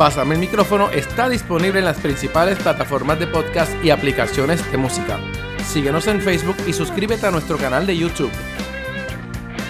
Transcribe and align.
Pásame 0.00 0.34
el 0.34 0.40
micrófono 0.40 0.88
está 0.90 1.28
disponible 1.28 1.80
en 1.80 1.84
las 1.84 2.00
principales 2.00 2.58
plataformas 2.58 3.20
de 3.20 3.26
podcast 3.26 3.70
y 3.84 3.90
aplicaciones 3.90 4.72
de 4.72 4.78
música. 4.78 5.20
Síguenos 5.62 6.06
en 6.06 6.22
Facebook 6.22 6.56
y 6.66 6.72
suscríbete 6.72 7.26
a 7.26 7.30
nuestro 7.30 7.58
canal 7.58 7.86
de 7.86 7.98
YouTube. 7.98 8.30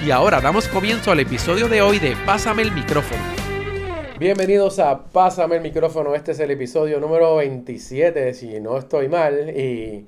Y 0.06 0.12
ahora 0.12 0.40
damos 0.40 0.68
comienzo 0.68 1.10
al 1.10 1.18
episodio 1.18 1.66
de 1.66 1.82
hoy 1.82 1.98
de 1.98 2.14
Pásame 2.24 2.62
el 2.62 2.70
micrófono. 2.70 3.20
Bienvenidos 4.20 4.78
a 4.78 5.02
Pásame 5.02 5.56
el 5.56 5.62
micrófono. 5.62 6.14
Este 6.14 6.30
es 6.30 6.38
el 6.38 6.52
episodio 6.52 7.00
número 7.00 7.34
27, 7.34 8.32
si 8.32 8.60
no 8.60 8.78
estoy 8.78 9.08
mal. 9.08 9.50
Y, 9.50 10.06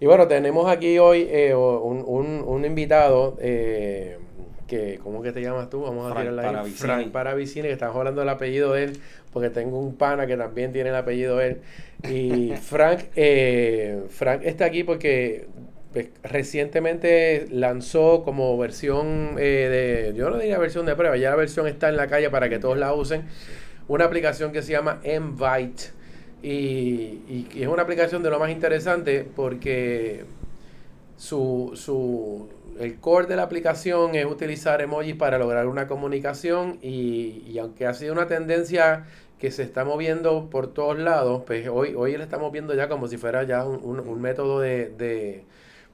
bueno, 0.00 0.26
tenemos 0.26 0.68
aquí 0.68 0.98
hoy 0.98 1.28
eh, 1.30 1.54
un, 1.54 2.64
invitado. 2.64 3.36
Eh, 3.40 4.18
que, 4.66 4.98
¿cómo 5.02 5.22
que 5.22 5.32
te 5.32 5.42
llamas 5.42 5.68
tú? 5.68 5.82
Vamos 5.82 6.10
a 6.10 6.16
tirarla 6.18 6.62
ahí. 6.62 6.70
Frank 6.70 7.10
Paravicini, 7.10 7.68
que 7.68 7.72
estamos 7.72 7.96
hablando 7.96 8.20
del 8.20 8.30
apellido 8.30 8.72
de 8.72 8.84
él, 8.84 9.00
porque 9.34 9.50
tengo 9.50 9.78
un 9.78 9.96
pana 9.96 10.26
que 10.26 10.36
también 10.36 10.72
tiene 10.72 10.90
el 10.90 10.94
apellido 10.94 11.40
él. 11.40 11.60
Y 12.08 12.52
Frank, 12.62 13.00
eh, 13.16 14.04
Frank 14.08 14.40
está 14.44 14.64
aquí 14.64 14.84
porque 14.84 15.48
pues, 15.92 16.08
recientemente 16.22 17.46
lanzó 17.50 18.22
como 18.24 18.56
versión 18.56 19.36
eh, 19.38 20.12
de, 20.12 20.16
yo 20.16 20.30
no 20.30 20.38
diría 20.38 20.58
versión 20.58 20.86
de 20.86 20.94
prueba, 20.94 21.16
ya 21.16 21.30
la 21.30 21.36
versión 21.36 21.66
está 21.66 21.88
en 21.88 21.96
la 21.96 22.06
calle 22.06 22.30
para 22.30 22.48
que 22.48 22.58
todos 22.58 22.78
la 22.78 22.94
usen, 22.94 23.24
una 23.88 24.04
aplicación 24.04 24.52
que 24.52 24.62
se 24.62 24.72
llama 24.72 25.00
Invite. 25.04 25.92
Y, 26.42 27.48
y 27.54 27.62
es 27.62 27.68
una 27.68 27.82
aplicación 27.82 28.22
de 28.22 28.30
lo 28.30 28.38
más 28.38 28.50
interesante 28.50 29.26
porque 29.34 30.24
su, 31.16 31.72
su, 31.74 32.48
el 32.78 32.98
core 32.98 33.26
de 33.26 33.36
la 33.36 33.42
aplicación 33.44 34.14
es 34.14 34.26
utilizar 34.26 34.80
emojis 34.80 35.14
para 35.14 35.38
lograr 35.38 35.66
una 35.66 35.86
comunicación 35.86 36.78
y, 36.82 37.56
aunque 37.58 37.86
ha 37.86 37.94
sido 37.94 38.12
una 38.12 38.26
tendencia 38.26 39.06
que 39.38 39.50
se 39.50 39.62
está 39.62 39.84
moviendo 39.84 40.48
por 40.50 40.72
todos 40.72 40.98
lados, 40.98 41.42
pues 41.46 41.68
hoy, 41.68 41.94
hoy 41.94 42.16
le 42.16 42.24
estamos 42.24 42.50
viendo 42.52 42.74
ya 42.74 42.88
como 42.88 43.08
si 43.08 43.16
fuera 43.16 43.42
ya 43.42 43.64
un, 43.64 44.20
método 44.20 44.60
de, 44.60 44.90
de, 44.90 45.44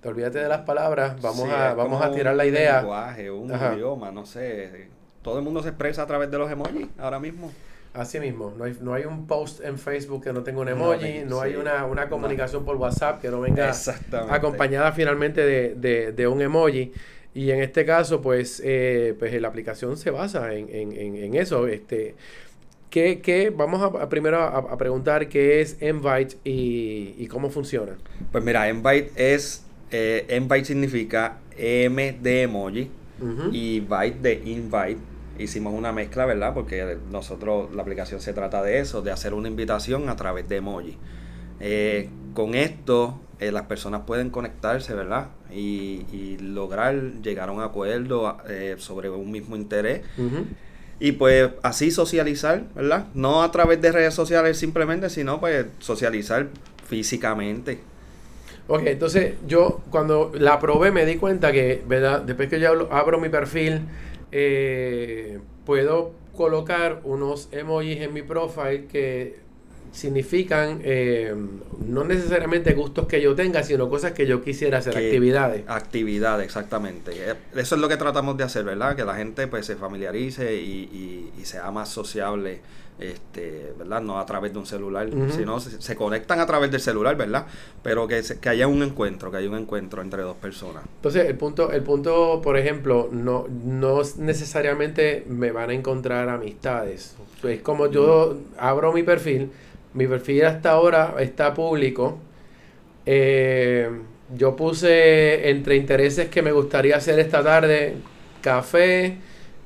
olvídate 0.04 0.38
de 0.38 0.48
las 0.48 0.62
palabras, 0.62 1.20
vamos 1.20 1.48
a, 1.48 1.74
vamos 1.74 2.02
a 2.02 2.12
tirar 2.12 2.36
la 2.36 2.46
idea. 2.46 2.76
Un 2.76 2.82
lenguaje, 2.82 3.30
un 3.30 3.50
idioma, 3.74 4.10
no 4.10 4.26
sé. 4.26 4.88
Todo 5.22 5.38
el 5.38 5.44
mundo 5.44 5.62
se 5.62 5.70
expresa 5.70 6.02
a 6.02 6.06
través 6.06 6.30
de 6.30 6.38
los 6.38 6.50
emojis 6.50 6.88
ahora 6.98 7.18
mismo. 7.18 7.50
Así 7.92 8.20
mismo, 8.20 8.54
no 8.56 8.64
hay, 8.64 8.76
no 8.80 8.94
hay 8.94 9.04
un 9.04 9.26
post 9.26 9.64
en 9.64 9.76
Facebook 9.76 10.22
que 10.22 10.32
no 10.32 10.44
tenga 10.44 10.60
un 10.60 10.68
emoji, 10.68 11.24
no, 11.26 11.40
hay 11.40 11.56
una, 11.56 11.86
una 11.86 12.08
comunicación 12.08 12.64
por 12.64 12.76
WhatsApp 12.76 13.20
que 13.20 13.30
no 13.30 13.40
venga 13.40 13.72
acompañada 14.28 14.92
finalmente 14.92 15.44
de, 15.44 16.12
de, 16.12 16.28
un 16.28 16.40
emoji. 16.40 16.92
Y 17.34 17.50
en 17.50 17.60
este 17.60 17.84
caso, 17.84 18.22
pues, 18.22 18.62
eh, 18.64 19.16
pues 19.18 19.40
la 19.40 19.48
aplicación 19.48 19.96
se 19.96 20.10
basa 20.10 20.54
en, 20.54 20.68
en, 20.68 21.16
en, 21.16 21.34
eso. 21.34 21.66
Este, 21.66 22.14
¿qué, 22.90 23.20
qué, 23.20 23.50
vamos 23.50 23.82
a, 23.82 24.08
primero 24.08 24.42
a, 24.42 24.76
preguntar 24.76 25.28
qué 25.28 25.60
es 25.60 25.80
Invite 25.80 26.36
y, 26.44 27.14
y, 27.18 27.26
cómo 27.28 27.50
funciona. 27.50 27.96
Pues 28.32 28.44
mira, 28.44 28.68
Invite 28.68 29.12
es, 29.16 29.64
eh, 29.90 30.26
Invite 30.36 30.64
significa 30.66 31.38
M 31.56 32.18
de 32.20 32.42
emoji 32.42 32.90
y 33.52 33.80
byte 33.80 34.20
de 34.22 34.42
invite 34.46 34.98
hicimos 35.38 35.74
una 35.74 35.92
mezcla, 35.92 36.26
¿verdad? 36.26 36.54
Porque 36.54 36.98
nosotros, 37.10 37.74
la 37.74 37.82
aplicación 37.82 38.20
se 38.20 38.32
trata 38.32 38.62
de 38.62 38.80
eso, 38.80 39.02
de 39.02 39.10
hacer 39.10 39.34
una 39.34 39.48
invitación 39.48 40.08
a 40.08 40.16
través 40.16 40.48
de 40.48 40.56
emoji. 40.56 40.98
Eh, 41.60 42.08
con 42.34 42.54
esto, 42.54 43.20
eh, 43.38 43.52
las 43.52 43.62
personas 43.64 44.02
pueden 44.06 44.30
conectarse, 44.30 44.94
¿verdad? 44.94 45.28
Y, 45.52 46.36
lograr 46.40 46.94
llegar 47.22 47.48
a 47.48 47.52
un 47.52 47.62
acuerdo 47.62 48.38
eh, 48.48 48.76
sobre 48.78 49.08
un 49.08 49.30
mismo 49.30 49.56
interés. 49.56 50.02
Y 51.00 51.12
pues 51.12 51.50
así 51.62 51.90
socializar, 51.90 52.64
¿verdad? 52.74 53.06
No 53.14 53.42
a 53.42 53.50
través 53.50 53.80
de 53.80 53.90
redes 53.90 54.14
sociales 54.14 54.58
simplemente, 54.58 55.08
sino 55.08 55.40
pues 55.40 55.66
socializar 55.78 56.48
físicamente. 56.86 57.80
Ok, 58.68 58.82
entonces 58.84 59.34
yo 59.48 59.80
cuando 59.90 60.30
la 60.34 60.60
probé 60.60 60.92
me 60.92 61.06
di 61.06 61.16
cuenta 61.16 61.50
que, 61.50 61.82
¿verdad? 61.88 62.20
Después 62.20 62.48
que 62.48 62.60
yo 62.60 62.92
abro 62.92 63.18
mi 63.18 63.30
perfil, 63.30 63.80
eh, 64.30 65.40
puedo 65.64 66.12
colocar 66.36 67.00
unos 67.04 67.48
emojis 67.50 68.00
en 68.00 68.12
mi 68.12 68.22
profile 68.22 68.86
que 68.86 69.40
significan 69.92 70.80
eh, 70.84 71.34
no 71.86 72.04
necesariamente 72.04 72.74
gustos 72.74 73.06
que 73.06 73.20
yo 73.20 73.34
tenga, 73.34 73.62
sino 73.62 73.88
cosas 73.88 74.12
que 74.12 74.26
yo 74.26 74.42
quisiera 74.42 74.78
hacer, 74.78 74.96
actividades. 74.96 75.64
Actividades, 75.66 76.44
exactamente. 76.44 77.12
Eh, 77.14 77.34
eso 77.54 77.74
es 77.74 77.80
lo 77.80 77.88
que 77.88 77.96
tratamos 77.96 78.36
de 78.36 78.44
hacer, 78.44 78.64
¿verdad? 78.64 78.96
Que 78.96 79.04
la 79.04 79.16
gente 79.16 79.46
pues 79.46 79.66
se 79.66 79.76
familiarice 79.76 80.56
y, 80.56 81.32
y 81.38 81.44
sea 81.44 81.70
más 81.70 81.88
sociable 81.88 82.60
este, 83.00 83.72
¿verdad? 83.78 84.02
No 84.02 84.18
a 84.18 84.26
través 84.26 84.52
de 84.52 84.58
un 84.58 84.66
celular, 84.66 85.08
sino 85.30 85.58
se, 85.58 85.96
conectan 85.96 86.38
a 86.40 86.46
través 86.46 86.70
del 86.70 86.80
celular, 86.80 87.16
¿verdad? 87.16 87.46
Pero 87.82 88.06
que, 88.06 88.22
que 88.40 88.48
haya 88.48 88.66
un 88.66 88.82
encuentro, 88.82 89.30
que 89.30 89.38
haya 89.38 89.48
un 89.48 89.56
encuentro 89.56 90.02
entre 90.02 90.22
dos 90.22 90.36
personas. 90.36 90.84
Entonces, 90.96 91.26
el 91.26 91.36
punto, 91.36 91.72
el 91.72 91.82
punto, 91.82 92.40
por 92.42 92.58
ejemplo, 92.58 93.08
no, 93.10 93.46
no 93.48 94.02
necesariamente 94.18 95.24
me 95.28 95.50
van 95.50 95.70
a 95.70 95.72
encontrar 95.72 96.28
amistades. 96.28 97.16
Es 97.42 97.62
como 97.62 97.86
yo 97.86 98.36
abro 98.58 98.92
mi 98.92 99.02
perfil, 99.02 99.50
mi 99.94 100.06
perfil 100.06 100.44
hasta 100.44 100.70
ahora 100.70 101.14
está 101.18 101.54
público. 101.54 102.18
Eh, 103.06 103.88
yo 104.36 104.54
puse 104.54 105.50
entre 105.50 105.76
intereses 105.76 106.28
que 106.28 106.42
me 106.42 106.52
gustaría 106.52 106.96
hacer 106.96 107.18
esta 107.18 107.42
tarde, 107.42 107.96
café, 108.40 109.16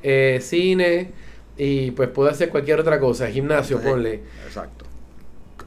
eh, 0.02 0.38
cine, 0.40 1.10
y 1.56 1.90
pues 1.92 2.08
puede 2.08 2.30
hacer 2.30 2.48
cualquier 2.48 2.80
otra 2.80 2.98
cosa, 2.98 3.28
gimnasio, 3.28 3.80
ponle. 3.80 4.20
Exacto. 4.46 4.83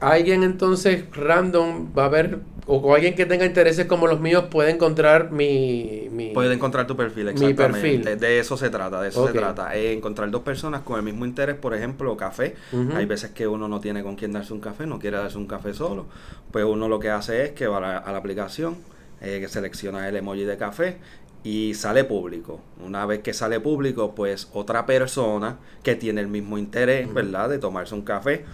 Alguien 0.00 0.42
entonces 0.42 1.04
random 1.12 1.88
va 1.96 2.04
a 2.04 2.08
ver, 2.08 2.38
o, 2.66 2.94
alguien 2.94 3.14
que 3.14 3.26
tenga 3.26 3.44
intereses 3.44 3.86
como 3.86 4.06
los 4.06 4.20
míos 4.20 4.44
puede 4.50 4.70
encontrar 4.70 5.32
mi... 5.32 6.08
mi 6.12 6.30
puede 6.30 6.54
encontrar 6.54 6.86
tu 6.86 6.96
perfil, 6.96 7.28
exactamente. 7.28 7.88
Mi 7.88 7.98
perfil. 7.98 8.20
De 8.20 8.38
eso 8.38 8.56
se 8.56 8.70
trata, 8.70 9.00
de 9.00 9.08
eso 9.08 9.26
se 9.26 9.32
trata. 9.32 9.74
encontrar 9.74 10.30
dos 10.30 10.42
personas 10.42 10.82
con 10.82 10.98
el 10.98 11.02
mismo 11.02 11.24
interés, 11.24 11.56
por 11.56 11.74
ejemplo, 11.74 12.16
café. 12.16 12.54
Hay 12.94 13.06
veces 13.06 13.30
que 13.30 13.48
uno 13.48 13.68
no 13.68 13.80
tiene 13.80 14.02
con 14.02 14.14
quién 14.14 14.32
darse 14.32 14.52
un 14.52 14.60
café, 14.60 14.86
no 14.86 14.98
quiere 14.98 15.16
darse 15.16 15.38
un 15.38 15.46
café 15.46 15.74
solo. 15.74 16.06
Pues 16.52 16.64
uno 16.64 16.88
lo 16.88 17.00
que 17.00 17.10
hace 17.10 17.44
es 17.44 17.50
que 17.52 17.66
va 17.66 17.78
a 17.78 18.12
la, 18.12 18.18
aplicación, 18.18 18.76
eh, 19.20 19.38
que 19.40 19.48
selecciona 19.48 20.08
el 20.08 20.16
emoji 20.16 20.44
de 20.44 20.56
café 20.56 20.98
y 21.42 21.74
sale 21.74 22.04
público. 22.04 22.60
Una 22.84 23.06
vez 23.06 23.20
que 23.20 23.32
sale 23.32 23.60
público, 23.60 24.14
pues 24.14 24.48
otra 24.52 24.86
persona 24.86 25.58
que 25.82 25.94
tiene 25.94 26.20
el 26.20 26.28
mismo 26.28 26.58
interés, 26.58 27.12
¿verdad?, 27.12 27.48
de 27.48 27.58
tomarse 27.58 27.94
un 27.94 28.02
café, 28.02 28.44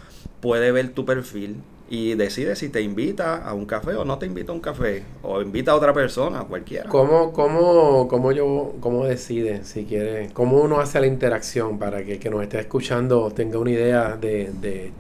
puede 0.44 0.72
ver 0.72 0.90
tu 0.90 1.06
perfil 1.06 1.62
y 1.88 2.16
decide 2.16 2.54
si 2.54 2.68
te 2.68 2.82
invita 2.82 3.36
a 3.36 3.54
un 3.54 3.64
café 3.64 3.94
o 3.94 4.04
no 4.04 4.18
te 4.18 4.26
invita 4.26 4.52
a 4.52 4.54
un 4.54 4.60
café 4.60 5.02
o 5.22 5.40
invita 5.40 5.72
a 5.72 5.74
otra 5.74 5.94
persona, 5.94 6.44
cualquiera. 6.44 6.86
¿Cómo, 6.90 7.32
cómo, 7.32 8.06
cómo 8.08 8.30
yo, 8.30 8.74
cómo 8.80 9.06
decide 9.06 9.64
si 9.64 9.86
quiere, 9.86 10.28
cómo 10.34 10.58
uno 10.58 10.80
hace 10.80 11.00
la 11.00 11.06
interacción 11.06 11.78
para 11.78 12.04
que 12.04 12.12
el 12.12 12.18
que 12.18 12.28
nos 12.28 12.42
esté 12.42 12.60
escuchando 12.60 13.30
tenga 13.30 13.58
una 13.58 13.70
idea 13.70 14.18
de, 14.18 14.50
de 14.60 14.92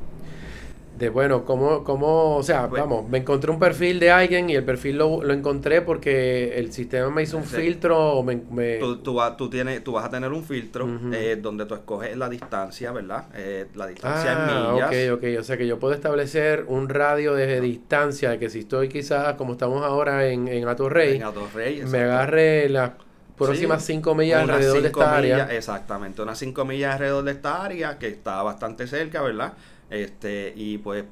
de 0.98 1.08
bueno, 1.08 1.44
cómo, 1.44 1.82
cómo, 1.82 2.36
o 2.36 2.42
sea, 2.42 2.66
vamos, 2.66 3.08
me 3.08 3.18
encontré 3.18 3.50
un 3.50 3.58
perfil 3.58 3.98
de 3.98 4.12
alguien 4.12 4.48
y 4.48 4.54
el 4.54 4.64
perfil 4.64 4.98
lo, 4.98 5.22
lo 5.24 5.32
encontré 5.32 5.82
porque 5.82 6.56
el 6.56 6.72
sistema 6.72 7.10
me 7.10 7.22
hizo 7.22 7.36
un 7.36 7.44
filtro. 7.44 8.22
Me, 8.22 8.40
me... 8.50 8.76
Tú, 8.76 8.98
tú, 8.98 9.18
tú, 9.36 9.50
tienes, 9.50 9.82
tú 9.82 9.92
vas 9.92 10.04
a 10.04 10.10
tener 10.10 10.32
un 10.32 10.44
filtro 10.44 10.88
eh, 11.12 11.36
donde 11.40 11.66
tú 11.66 11.74
escoges 11.74 12.16
la 12.16 12.28
distancia, 12.28 12.92
¿verdad? 12.92 13.24
Eh, 13.34 13.66
la 13.74 13.88
distancia 13.88 14.32
en 14.32 14.38
ah, 14.38 14.70
millas. 14.72 15.12
Ok, 15.12 15.18
ok, 15.18 15.40
o 15.40 15.42
sea 15.42 15.56
que 15.56 15.66
yo 15.66 15.78
puedo 15.80 15.94
establecer 15.94 16.64
un 16.68 16.88
radio 16.88 17.34
de 17.34 17.60
distancia, 17.60 18.30
de 18.30 18.38
que 18.38 18.48
si 18.48 18.60
estoy 18.60 18.88
quizás, 18.88 19.34
como 19.34 19.52
estamos 19.52 19.84
ahora 19.84 20.28
en, 20.28 20.46
en 20.46 20.68
Atorrey, 20.68 21.20
en 21.20 21.90
me 21.90 22.02
agarre 22.02 22.68
las 22.68 22.92
próximas 23.36 23.84
5 23.84 24.14
millas 24.14 24.42
alrededor 24.42 24.80
de 24.80 24.88
esta 24.88 25.16
área. 25.16 25.52
Exactamente, 25.52 26.22
unas 26.22 26.38
5 26.38 26.64
millas 26.64 26.94
alrededor 26.94 27.24
de 27.24 27.32
esta 27.32 27.64
área 27.64 27.98
que 27.98 28.06
está 28.06 28.42
bastante 28.42 28.86
cerca, 28.86 29.22
¿verdad? 29.22 29.54
Este, 29.90 30.52
y 30.56 30.78
pues 30.78 31.04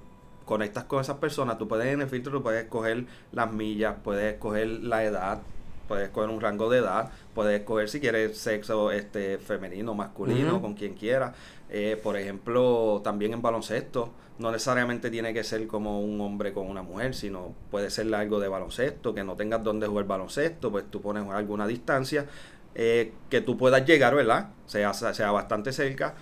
conectas 0.44 0.84
con 0.84 1.00
esas 1.00 1.16
personas, 1.18 1.58
tú 1.58 1.68
puedes 1.68 1.86
en 1.86 2.02
el 2.02 2.08
filtro, 2.08 2.32
tú 2.32 2.42
puedes 2.42 2.64
escoger 2.64 3.04
las 3.32 3.52
millas, 3.52 3.96
puedes 4.02 4.34
escoger 4.34 4.66
la 4.66 5.04
edad, 5.04 5.40
puedes 5.88 6.08
escoger 6.08 6.30
un 6.30 6.40
rango 6.40 6.68
de 6.70 6.78
edad, 6.78 7.10
puedes 7.34 7.60
escoger 7.60 7.88
si 7.88 8.00
quieres 8.00 8.38
sexo 8.38 8.90
este 8.90 9.38
femenino, 9.38 9.94
masculino, 9.94 10.60
con 10.60 10.74
quien 10.74 10.94
quiera. 10.94 11.34
Eh, 11.70 11.98
por 12.02 12.16
ejemplo, 12.16 13.00
también 13.02 13.32
en 13.32 13.40
baloncesto, 13.40 14.10
no 14.38 14.50
necesariamente 14.50 15.10
tiene 15.10 15.32
que 15.32 15.44
ser 15.44 15.66
como 15.66 16.00
un 16.00 16.20
hombre 16.20 16.52
con 16.52 16.68
una 16.68 16.82
mujer, 16.82 17.14
sino 17.14 17.54
puede 17.70 17.90
ser 17.90 18.12
algo 18.14 18.40
de 18.40 18.48
baloncesto, 18.48 19.14
que 19.14 19.24
no 19.24 19.36
tengas 19.36 19.62
donde 19.62 19.86
jugar 19.86 20.06
baloncesto, 20.06 20.70
pues 20.70 20.84
tú 20.90 21.00
pones 21.00 21.26
alguna 21.28 21.66
distancia 21.66 22.26
eh, 22.74 23.12
que 23.28 23.40
tú 23.40 23.56
puedas 23.56 23.86
llegar, 23.86 24.14
¿verdad? 24.14 24.48
Sea, 24.66 24.92
sea 24.94 25.30
bastante 25.30 25.72
cerca. 25.72 26.14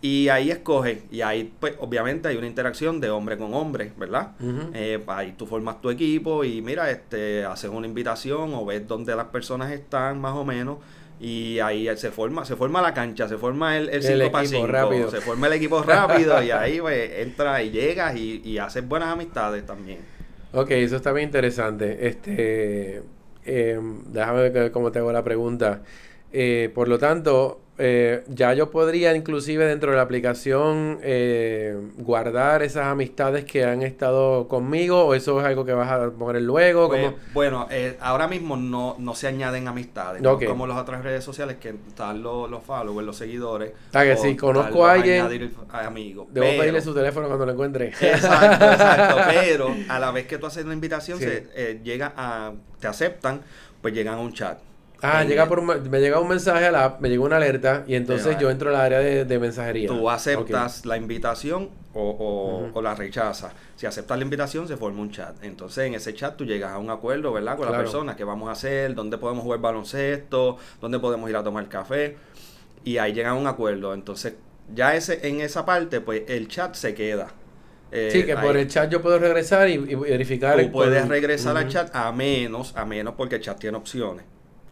Y 0.00 0.28
ahí 0.28 0.50
escoge, 0.52 1.02
y 1.10 1.22
ahí 1.22 1.52
pues 1.58 1.74
obviamente 1.80 2.28
hay 2.28 2.36
una 2.36 2.46
interacción 2.46 3.00
de 3.00 3.10
hombre 3.10 3.36
con 3.36 3.52
hombre, 3.52 3.92
¿verdad? 3.96 4.32
Eh, 4.72 5.02
ahí 5.08 5.34
tú 5.36 5.44
formas 5.44 5.80
tu 5.80 5.90
equipo 5.90 6.44
y 6.44 6.62
mira, 6.62 6.88
este, 6.90 7.44
haces 7.44 7.68
una 7.68 7.86
invitación 7.86 8.54
o 8.54 8.64
ves 8.64 8.86
dónde 8.86 9.16
las 9.16 9.26
personas 9.26 9.72
están 9.72 10.20
más 10.20 10.34
o 10.34 10.44
menos 10.44 10.78
y 11.20 11.58
ahí 11.58 11.88
se 11.96 12.12
forma 12.12 12.44
se 12.44 12.54
forma 12.54 12.80
la 12.80 12.94
cancha, 12.94 13.26
se 13.26 13.38
forma 13.38 13.76
el 13.76 13.90
5 14.00 14.64
el, 14.64 14.68
rápido. 14.68 15.10
se 15.10 15.20
forma 15.20 15.48
el 15.48 15.54
equipo 15.54 15.82
rápido 15.82 16.40
y 16.44 16.52
ahí 16.52 16.80
pues 16.80 17.10
entra 17.18 17.60
y 17.60 17.70
llegas 17.70 18.14
y, 18.14 18.40
y 18.44 18.58
haces 18.58 18.86
buenas 18.86 19.08
amistades 19.08 19.66
también. 19.66 19.98
Ok, 20.52 20.70
eso 20.70 20.96
está 20.96 21.12
bien 21.12 21.28
interesante. 21.28 22.06
Este, 22.06 23.02
eh, 23.44 23.80
déjame 24.06 24.48
ver 24.50 24.72
cómo 24.72 24.90
te 24.90 24.98
hago 24.98 25.12
la 25.12 25.22
pregunta. 25.22 25.82
Eh, 26.32 26.70
por 26.74 26.88
lo 26.88 26.98
tanto, 26.98 27.60
eh, 27.80 28.24
ya 28.26 28.54
yo 28.54 28.72
podría 28.72 29.14
inclusive 29.14 29.64
dentro 29.64 29.92
de 29.92 29.96
la 29.96 30.02
aplicación 30.02 30.98
eh, 31.00 31.80
guardar 31.96 32.62
esas 32.64 32.86
amistades 32.86 33.44
que 33.44 33.64
han 33.64 33.82
estado 33.82 34.48
conmigo 34.48 35.04
o 35.04 35.14
eso 35.14 35.38
es 35.38 35.46
algo 35.46 35.64
que 35.64 35.72
vas 35.72 35.88
a 35.88 36.10
poner 36.10 36.42
luego. 36.42 36.88
Pues, 36.88 37.12
bueno, 37.32 37.68
eh, 37.70 37.96
ahora 38.00 38.26
mismo 38.26 38.56
no, 38.56 38.96
no 38.98 39.14
se 39.14 39.28
añaden 39.28 39.68
amistades, 39.68 40.22
como 40.22 40.66
las 40.66 40.76
otras 40.76 41.04
redes 41.04 41.22
sociales 41.22 41.58
que 41.60 41.68
están 41.68 42.20
los, 42.20 42.50
los 42.50 42.64
followers, 42.64 43.06
los 43.06 43.16
seguidores. 43.16 43.72
Ah, 43.92 44.02
que 44.02 44.16
si 44.16 44.34
conozco 44.34 44.84
a 44.84 44.94
alguien, 44.94 45.24
amigos. 45.70 46.26
Debo 46.32 46.46
pedirle 46.58 46.80
su 46.80 46.92
teléfono 46.92 47.28
cuando 47.28 47.46
lo 47.46 47.52
encuentre. 47.52 47.88
Exacto, 47.88 48.64
exacto. 48.72 49.16
pero 49.28 49.74
a 49.88 50.00
la 50.00 50.10
vez 50.10 50.26
que 50.26 50.38
tú 50.38 50.46
haces 50.46 50.64
una 50.64 50.74
invitación, 50.74 51.20
se 51.20 51.80
llega 51.84 52.12
a, 52.16 52.52
te 52.80 52.88
aceptan, 52.88 53.42
pues 53.80 53.94
llegan 53.94 54.14
a 54.14 54.20
un 54.20 54.32
chat 54.32 54.58
Ah, 55.00 55.22
llega 55.22 55.46
por 55.46 55.62
me 55.62 56.00
llega 56.00 56.18
un 56.18 56.28
mensaje 56.28 56.66
a 56.66 56.72
la 56.72 56.84
app, 56.84 57.00
me 57.00 57.08
llega 57.08 57.22
una 57.22 57.36
alerta 57.36 57.84
y 57.86 57.94
entonces 57.94 58.36
yo 58.38 58.50
entro 58.50 58.70
al 58.70 58.76
área 58.76 58.98
de, 58.98 59.38
mensajería. 59.38 59.88
Tú 59.88 60.10
aceptas 60.10 60.84
la 60.86 60.96
invitación 60.96 61.70
o, 61.94 62.80
la 62.82 62.94
rechazas. 62.94 63.52
Si 63.76 63.86
aceptas 63.86 64.18
la 64.18 64.24
invitación, 64.24 64.66
se 64.66 64.76
forma 64.76 65.00
un 65.00 65.10
chat. 65.10 65.42
Entonces, 65.42 65.86
en 65.86 65.94
ese 65.94 66.14
chat 66.14 66.36
tú 66.36 66.44
llegas 66.44 66.72
a 66.72 66.78
un 66.78 66.90
acuerdo, 66.90 67.32
¿verdad? 67.32 67.56
Con 67.56 67.70
la 67.70 67.78
persona, 67.78 68.16
qué 68.16 68.24
vamos 68.24 68.48
a 68.48 68.52
hacer, 68.52 68.94
dónde 68.94 69.18
podemos 69.18 69.44
jugar 69.44 69.60
baloncesto, 69.60 70.58
dónde 70.80 70.98
podemos 70.98 71.30
ir 71.30 71.36
a 71.36 71.44
tomar 71.44 71.68
café. 71.68 72.16
Y 72.84 72.98
ahí 72.98 73.12
llega 73.12 73.30
a 73.30 73.34
un 73.34 73.46
acuerdo. 73.46 73.94
Entonces, 73.94 74.34
ya 74.74 74.94
ese 74.94 75.28
en 75.28 75.40
esa 75.40 75.64
parte, 75.64 76.00
pues 76.00 76.22
el 76.28 76.48
chat 76.48 76.74
se 76.74 76.94
queda. 76.94 77.28
Eh, 77.90 78.10
sí, 78.12 78.24
que 78.24 78.36
por 78.36 78.56
el 78.56 78.68
chat 78.68 78.90
yo 78.90 79.00
puedo 79.00 79.18
regresar 79.18 79.68
y, 79.68 79.78
verificar. 79.78 80.60
Tú 80.60 80.72
puedes 80.72 81.06
regresar 81.08 81.56
al 81.56 81.68
chat 81.68 81.94
a 81.94 82.10
menos, 82.12 82.76
a 82.76 82.84
menos 82.84 83.14
porque 83.16 83.36
el 83.36 83.42
chat 83.42 83.58
tiene 83.58 83.76
opciones. 83.76 84.24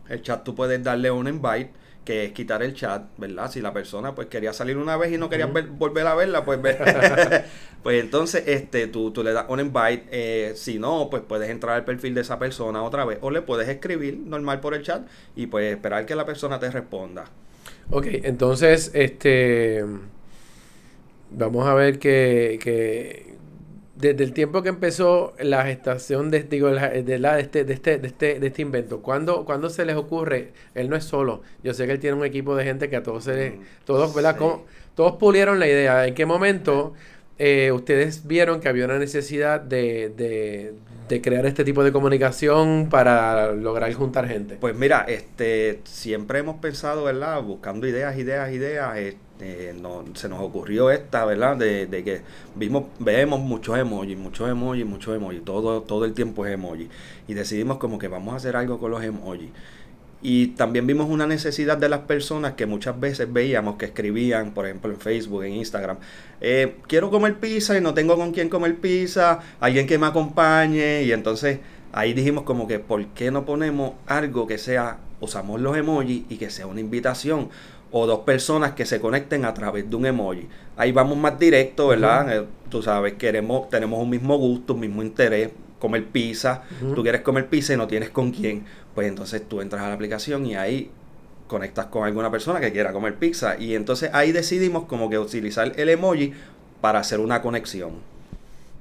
El 0.08 0.22
chat 0.22 0.44
tú 0.44 0.54
puedes 0.54 0.82
darle 0.82 1.10
un 1.10 1.28
invite, 1.28 1.70
que 2.04 2.24
es 2.24 2.32
quitar 2.32 2.62
el 2.62 2.74
chat, 2.74 3.02
¿verdad? 3.18 3.50
Si 3.50 3.60
la 3.60 3.72
persona 3.72 4.14
pues 4.14 4.28
quería 4.28 4.52
salir 4.52 4.76
una 4.76 4.96
vez 4.96 5.12
y 5.12 5.18
no 5.18 5.28
quería 5.28 5.46
volver 5.46 6.06
a 6.06 6.14
verla, 6.14 6.44
pues 6.44 6.60
pues 7.82 8.02
entonces 8.02 8.44
este 8.46 8.86
tú, 8.86 9.10
tú 9.10 9.22
le 9.22 9.32
das 9.32 9.46
un 9.48 9.60
invite. 9.60 10.04
Eh, 10.10 10.52
si 10.54 10.78
no, 10.78 11.08
pues 11.10 11.22
puedes 11.26 11.50
entrar 11.50 11.74
al 11.74 11.84
perfil 11.84 12.14
de 12.14 12.20
esa 12.20 12.38
persona 12.38 12.82
otra 12.82 13.04
vez. 13.04 13.18
O 13.22 13.30
le 13.30 13.42
puedes 13.42 13.68
escribir 13.68 14.18
normal 14.18 14.60
por 14.60 14.74
el 14.74 14.82
chat 14.82 15.02
y 15.34 15.46
pues 15.48 15.72
esperar 15.72 16.06
que 16.06 16.14
la 16.14 16.24
persona 16.24 16.58
te 16.58 16.70
responda. 16.70 17.24
Ok, 17.90 18.06
entonces, 18.22 18.90
este 18.94 19.84
vamos 21.30 21.66
a 21.66 21.74
ver 21.74 21.98
que, 21.98 22.58
que 22.62 23.34
desde 23.96 24.25
el 24.25 24.32
tiempo 24.32 24.62
que 24.62 24.69
empezó 24.69 25.34
la 25.40 25.64
gestación 25.64 26.31
de, 26.31 26.43
digo, 26.43 26.69
de, 26.69 27.19
la, 27.19 27.37
de, 27.37 27.40
este, 27.40 27.64
de, 27.64 27.72
este, 27.72 27.98
de, 27.98 28.06
este, 28.06 28.38
de 28.38 28.46
este 28.46 28.62
invento, 28.62 29.00
¿cuándo, 29.00 29.44
¿cuándo 29.44 29.70
se 29.70 29.87
les 29.87 29.96
ocurre? 29.96 30.52
Él 30.75 30.90
no 30.90 30.96
es 30.96 31.04
solo. 31.04 31.43
Yo 31.64 31.72
sé 31.72 31.87
que 31.87 31.93
él 31.93 31.98
tiene 31.98 32.16
un 32.16 32.25
equipo 32.25 32.54
de 32.54 32.64
gente 32.64 32.90
que 32.90 32.96
a 32.96 33.02
todos 33.02 33.25
se 33.25 33.50
mm, 33.50 33.60
todos, 33.84 34.14
¿verdad? 34.14 34.37
todos 34.94 35.16
pulieron 35.16 35.58
la 35.58 35.66
idea. 35.66 36.06
¿En 36.06 36.14
qué 36.14 36.26
momento 36.26 36.93
eh, 37.38 37.72
ustedes 37.72 38.26
vieron 38.26 38.60
que 38.60 38.69
había 38.69 38.84
una 38.84 38.98
necesidad 38.98 39.60
de, 39.60 40.12
de, 40.14 40.75
de, 41.08 41.20
crear 41.22 41.46
este 41.46 41.64
tipo 41.64 41.82
de 41.82 41.90
comunicación 41.90 42.88
para 42.90 43.52
lograr 43.52 43.92
juntar 43.94 44.28
gente? 44.28 44.56
Pues 44.60 44.76
mira, 44.76 45.06
este 45.08 45.81
siempre 45.84 46.40
hemos 46.40 46.56
pensado, 46.56 47.04
¿verdad? 47.04 47.42
Buscando 47.42 47.87
ideas, 47.87 48.19
ideas, 48.19 48.52
ideas. 48.52 48.96
Este, 48.99 49.25
eh, 49.40 49.74
no, 49.80 50.04
se 50.14 50.28
nos 50.28 50.40
ocurrió 50.40 50.90
esta, 50.90 51.24
¿verdad? 51.24 51.56
De, 51.56 51.88
que 52.04 52.22
vimos, 52.54 52.84
vemos 52.98 53.40
muchos 53.40 53.78
emojis, 53.78 54.16
muchos 54.16 54.48
emojis, 54.48 54.86
muchos 54.86 55.14
emojis, 55.14 55.44
todo, 55.44 55.82
todo 55.82 56.04
el 56.04 56.14
tiempo 56.14 56.46
es 56.46 56.54
emoji. 56.54 56.88
Y 57.28 57.34
decidimos 57.34 57.78
como 57.78 57.98
que 57.98 58.08
vamos 58.08 58.34
a 58.34 58.36
hacer 58.36 58.56
algo 58.56 58.78
con 58.78 58.90
los 58.90 59.02
emojis. 59.02 59.50
Y 60.22 60.48
también 60.48 60.86
vimos 60.86 61.08
una 61.10 61.26
necesidad 61.26 61.76
de 61.76 61.88
las 61.88 62.00
personas 62.00 62.54
que 62.54 62.64
muchas 62.66 62.98
veces 62.98 63.30
veíamos 63.30 63.76
que 63.76 63.84
escribían, 63.84 64.52
por 64.54 64.64
ejemplo 64.64 64.90
en 64.90 64.98
Facebook, 64.98 65.44
en 65.44 65.54
Instagram, 65.54 65.98
eh, 66.40 66.76
quiero 66.88 67.10
comer 67.10 67.36
pizza 67.36 67.76
y 67.76 67.80
no 67.80 67.92
tengo 67.92 68.16
con 68.16 68.32
quién 68.32 68.48
comer 68.48 68.76
pizza, 68.76 69.40
alguien 69.60 69.86
que 69.86 69.98
me 69.98 70.06
acompañe. 70.06 71.02
Y 71.02 71.12
entonces 71.12 71.58
ahí 71.92 72.14
dijimos 72.14 72.44
como 72.44 72.66
que, 72.66 72.78
¿por 72.78 73.06
qué 73.08 73.30
no 73.30 73.44
ponemos 73.44 73.92
algo 74.06 74.46
que 74.46 74.56
sea, 74.56 74.98
usamos 75.20 75.60
los 75.60 75.76
emojis 75.76 76.24
y 76.30 76.38
que 76.38 76.50
sea 76.50 76.66
una 76.66 76.80
invitación? 76.80 77.50
O 77.98 78.06
dos 78.06 78.20
personas 78.20 78.72
que 78.72 78.84
se 78.84 79.00
conecten 79.00 79.44
a 79.44 79.54
través 79.54 79.88
de 79.88 79.96
un 79.96 80.06
emoji. 80.06 80.48
Ahí 80.76 80.93
vamos 80.93 81.16
más 81.16 81.38
directo, 81.38 81.88
¿verdad? 81.88 82.37
Eh, 82.37 82.46
tú 82.69 82.82
sabes, 82.82 83.14
queremos, 83.14 83.70
tenemos 83.70 84.02
un 84.02 84.10
mismo 84.10 84.37
gusto, 84.37 84.75
un 84.75 84.81
mismo 84.81 85.02
interés, 85.02 85.50
comer 85.78 86.04
pizza, 86.06 86.62
tú 86.94 87.02
quieres 87.02 87.22
comer 87.22 87.48
pizza 87.48 87.75
y 87.75 87.76
no 87.76 87.87
tienes 87.87 88.10
con 88.10 88.32
quién, 88.32 88.64
pues 88.94 89.08
entonces 89.08 89.46
tú 89.48 89.60
entras 89.60 89.82
a 89.82 89.88
la 89.88 89.94
aplicación 89.94 90.46
y 90.46 90.56
ahí 90.56 90.90
conectas 91.46 91.87
con 91.87 92.04
alguna 92.04 92.31
persona 92.31 92.60
que 92.60 92.72
quiera 92.72 92.93
comer 92.93 93.14
pizza 93.16 93.56
y 93.58 93.75
entonces 93.75 94.10
ahí 94.12 94.32
decidimos 94.32 94.84
como 94.84 95.08
que 95.08 95.19
utilizar 95.19 95.72
el 95.76 95.88
emoji 95.88 96.32
para 96.81 96.99
hacer 96.99 97.20
una 97.20 97.40
conexión. 97.40 97.92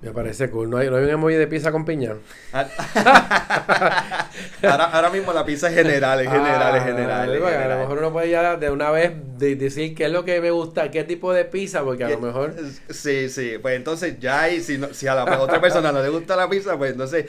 Me 0.05 0.11
parece 0.11 0.51
cool. 0.51 0.69
¿No 0.69 0.77
hay, 0.77 0.87
no 0.87 0.97
hay 0.97 1.03
un 1.03 1.09
emoji 1.09 1.33
de 1.33 1.47
pizza 1.47 1.71
con 1.71 1.83
piña? 1.83 2.13
Ah. 2.53 2.67
ahora, 4.61 4.83
ahora 4.83 5.09
mismo 5.09 5.33
la 5.33 5.43
pizza 5.43 5.67
es 5.67 5.73
general, 5.73 6.19
es 6.21 6.29
general, 6.29 6.75
es 6.75 6.81
ah, 6.83 6.85
general. 6.85 7.29
A 7.31 7.67
lo 7.75 7.79
mejor 7.79 7.97
uno 7.97 8.13
puede 8.13 8.29
ya 8.29 8.55
de 8.55 8.69
una 8.69 8.91
vez 8.91 9.13
decir 9.39 9.95
qué 9.95 10.05
es 10.05 10.11
lo 10.11 10.23
que 10.23 10.39
me 10.41 10.51
gusta, 10.51 10.91
qué 10.91 11.03
tipo 11.05 11.33
de 11.33 11.45
pizza, 11.45 11.83
porque 11.83 12.03
a 12.03 12.09
lo 12.09 12.19
mejor... 12.19 12.53
Sí, 12.87 13.29
sí. 13.29 13.57
Pues 13.59 13.77
entonces 13.77 14.19
ya 14.19 14.41
hay, 14.41 14.61
si, 14.61 14.79
si 14.91 15.07
a 15.07 15.15
la 15.15 15.41
otra 15.41 15.59
persona 15.59 15.91
no 15.91 16.03
le 16.03 16.09
gusta 16.09 16.35
la 16.35 16.47
pizza, 16.47 16.77
pues 16.77 16.91
entonces 16.91 17.25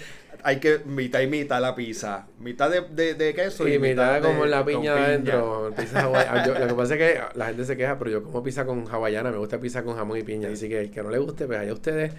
hay 0.47 0.61
que 0.61 0.79
mitad 0.85 1.21
y 1.23 1.27
mitad 1.27 1.61
la 1.61 1.75
pizza. 1.75 2.29
Mitad 2.39 2.71
de, 2.71 2.83
de, 2.83 3.15
de 3.15 3.35
queso 3.35 3.67
y, 3.67 3.75
y 3.75 3.79
mitad, 3.81 4.23
como 4.23 4.47
la 4.47 4.65
piña 4.65 4.95
adentro. 4.95 5.73
Pizza 5.77 6.05
ah, 6.05 6.47
lo 6.47 6.69
que 6.69 6.75
pasa 6.75 6.95
es 6.95 7.01
que 7.01 7.21
la 7.35 7.47
gente 7.47 7.65
se 7.65 7.77
queja, 7.77 7.99
pero 7.99 8.13
yo 8.13 8.23
como 8.23 8.45
pizza 8.45 8.65
con 8.65 8.87
hawaiana, 8.87 9.33
me 9.33 9.39
gusta 9.39 9.59
pizza 9.59 9.83
con 9.83 9.97
jamón 9.97 10.19
y 10.19 10.23
piña. 10.23 10.49
Así 10.49 10.69
que 10.69 10.83
el 10.83 10.91
que 10.93 11.03
no 11.03 11.11
le 11.11 11.19
guste, 11.19 11.47
pues 11.47 11.59
allá 11.59 11.73
ustedes. 11.73 12.13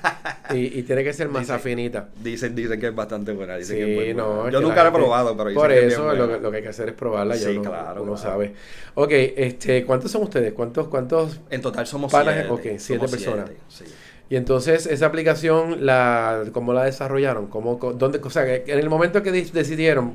y, 0.50 0.80
y 0.80 0.82
tiene 0.82 1.02
que 1.02 1.14
ser 1.14 1.30
masa 1.30 1.58
finita. 1.58 2.10
Dicen, 2.22 2.54
dicen 2.54 2.78
que 2.78 2.88
es 2.88 2.94
bastante 2.94 3.32
buena. 3.32 3.56
Dicen 3.56 3.78
que 3.78 4.10
es 4.10 4.16
no, 4.16 4.50
Yo 4.50 4.60
nunca 4.60 4.82
la 4.82 4.90
he 4.90 4.92
probado, 4.92 5.34
pero 5.34 5.54
Por 5.54 5.72
eso 5.72 6.12
lo, 6.12 6.26
lo, 6.26 6.50
que 6.50 6.58
hay 6.58 6.62
que 6.62 6.68
hacer 6.68 6.90
es 6.90 6.94
probarla. 6.94 7.36
Ya 7.36 7.48
sí, 7.48 7.56
uno, 7.56 7.70
claro. 7.70 8.02
Uno 8.02 8.18
sabe. 8.18 8.52
Ok, 8.96 9.12
este, 9.12 9.86
¿cuántos 9.86 10.10
son 10.10 10.24
ustedes? 10.24 10.52
¿Cuántos? 10.52 10.88
cuántos 10.88 11.40
en 11.48 11.62
total 11.62 11.86
somos 11.86 12.12
siete. 12.12 12.48
Ok, 12.50 12.66
siete 12.76 13.08
personas. 13.08 13.50
sí. 13.68 13.86
Y 14.32 14.36
entonces 14.36 14.86
esa 14.86 15.04
aplicación, 15.04 15.84
la, 15.84 16.44
¿cómo 16.52 16.72
la 16.72 16.84
desarrollaron? 16.84 17.48
¿Cómo, 17.48 17.74
dónde, 17.74 18.18
o 18.24 18.30
sea, 18.30 18.46
en 18.46 18.78
el 18.78 18.88
momento 18.88 19.22
que 19.22 19.30
decidieron, 19.30 20.14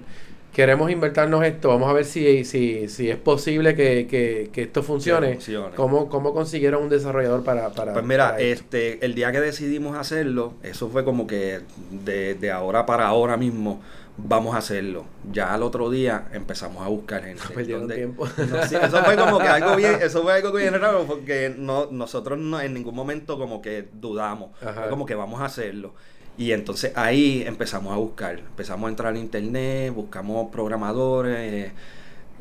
queremos 0.51 0.89
invertirnos 0.89 1.45
esto, 1.45 1.69
vamos 1.69 1.87
a 1.87 1.93
ver 1.93 2.03
si, 2.03 2.43
si, 2.43 2.87
si 2.87 3.11
es 3.11 3.17
posible 3.17 3.75
que, 3.75 4.07
que, 4.07 4.49
que 4.51 4.63
esto 4.63 4.81
funcione. 4.81 5.37
¿Cómo, 5.75 6.09
¿Cómo, 6.09 6.33
consiguieron 6.33 6.81
un 6.81 6.89
desarrollador 6.89 7.43
para, 7.43 7.69
para 7.69 7.93
Pues 7.93 8.03
mira, 8.03 8.39
este, 8.39 9.05
el 9.05 9.13
día 9.13 9.31
que 9.31 9.39
decidimos 9.39 9.95
hacerlo, 9.95 10.55
eso 10.63 10.89
fue 10.89 11.05
como 11.05 11.27
que 11.27 11.59
de, 11.91 12.33
de 12.33 12.49
ahora 12.49 12.87
para 12.87 13.05
ahora 13.05 13.37
mismo 13.37 13.83
vamos 14.17 14.55
a 14.55 14.57
hacerlo. 14.57 15.05
Ya 15.31 15.53
al 15.53 15.63
otro 15.63 15.89
día 15.89 16.27
empezamos 16.33 16.83
a 16.83 16.89
buscar 16.89 17.23
gente. 17.23 17.63
tiempo. 17.93 18.25
eso 18.37 19.03
fue 19.03 19.15
como 19.15 19.39
que 19.39 19.47
algo 19.47 19.75
bien, 19.75 19.99
eso 20.01 20.23
fue 20.23 20.33
algo 20.33 20.51
bien 20.51 20.73
raro 20.79 21.05
porque 21.05 21.53
no, 21.55 21.87
nosotros 21.91 22.37
no, 22.39 22.59
en 22.59 22.73
ningún 22.73 22.95
momento 22.95 23.37
como 23.37 23.61
que 23.61 23.87
dudamos, 23.93 24.51
como 24.89 25.05
que 25.05 25.15
vamos 25.15 25.41
a 25.41 25.45
hacerlo. 25.45 25.93
Y 26.37 26.51
entonces 26.51 26.91
ahí 26.95 27.43
empezamos 27.47 27.93
a 27.93 27.97
buscar, 27.97 28.37
empezamos 28.37 28.87
a 28.87 28.89
entrar 28.89 29.15
en 29.15 29.21
internet, 29.21 29.93
buscamos 29.93 30.51
programadores, 30.51 31.71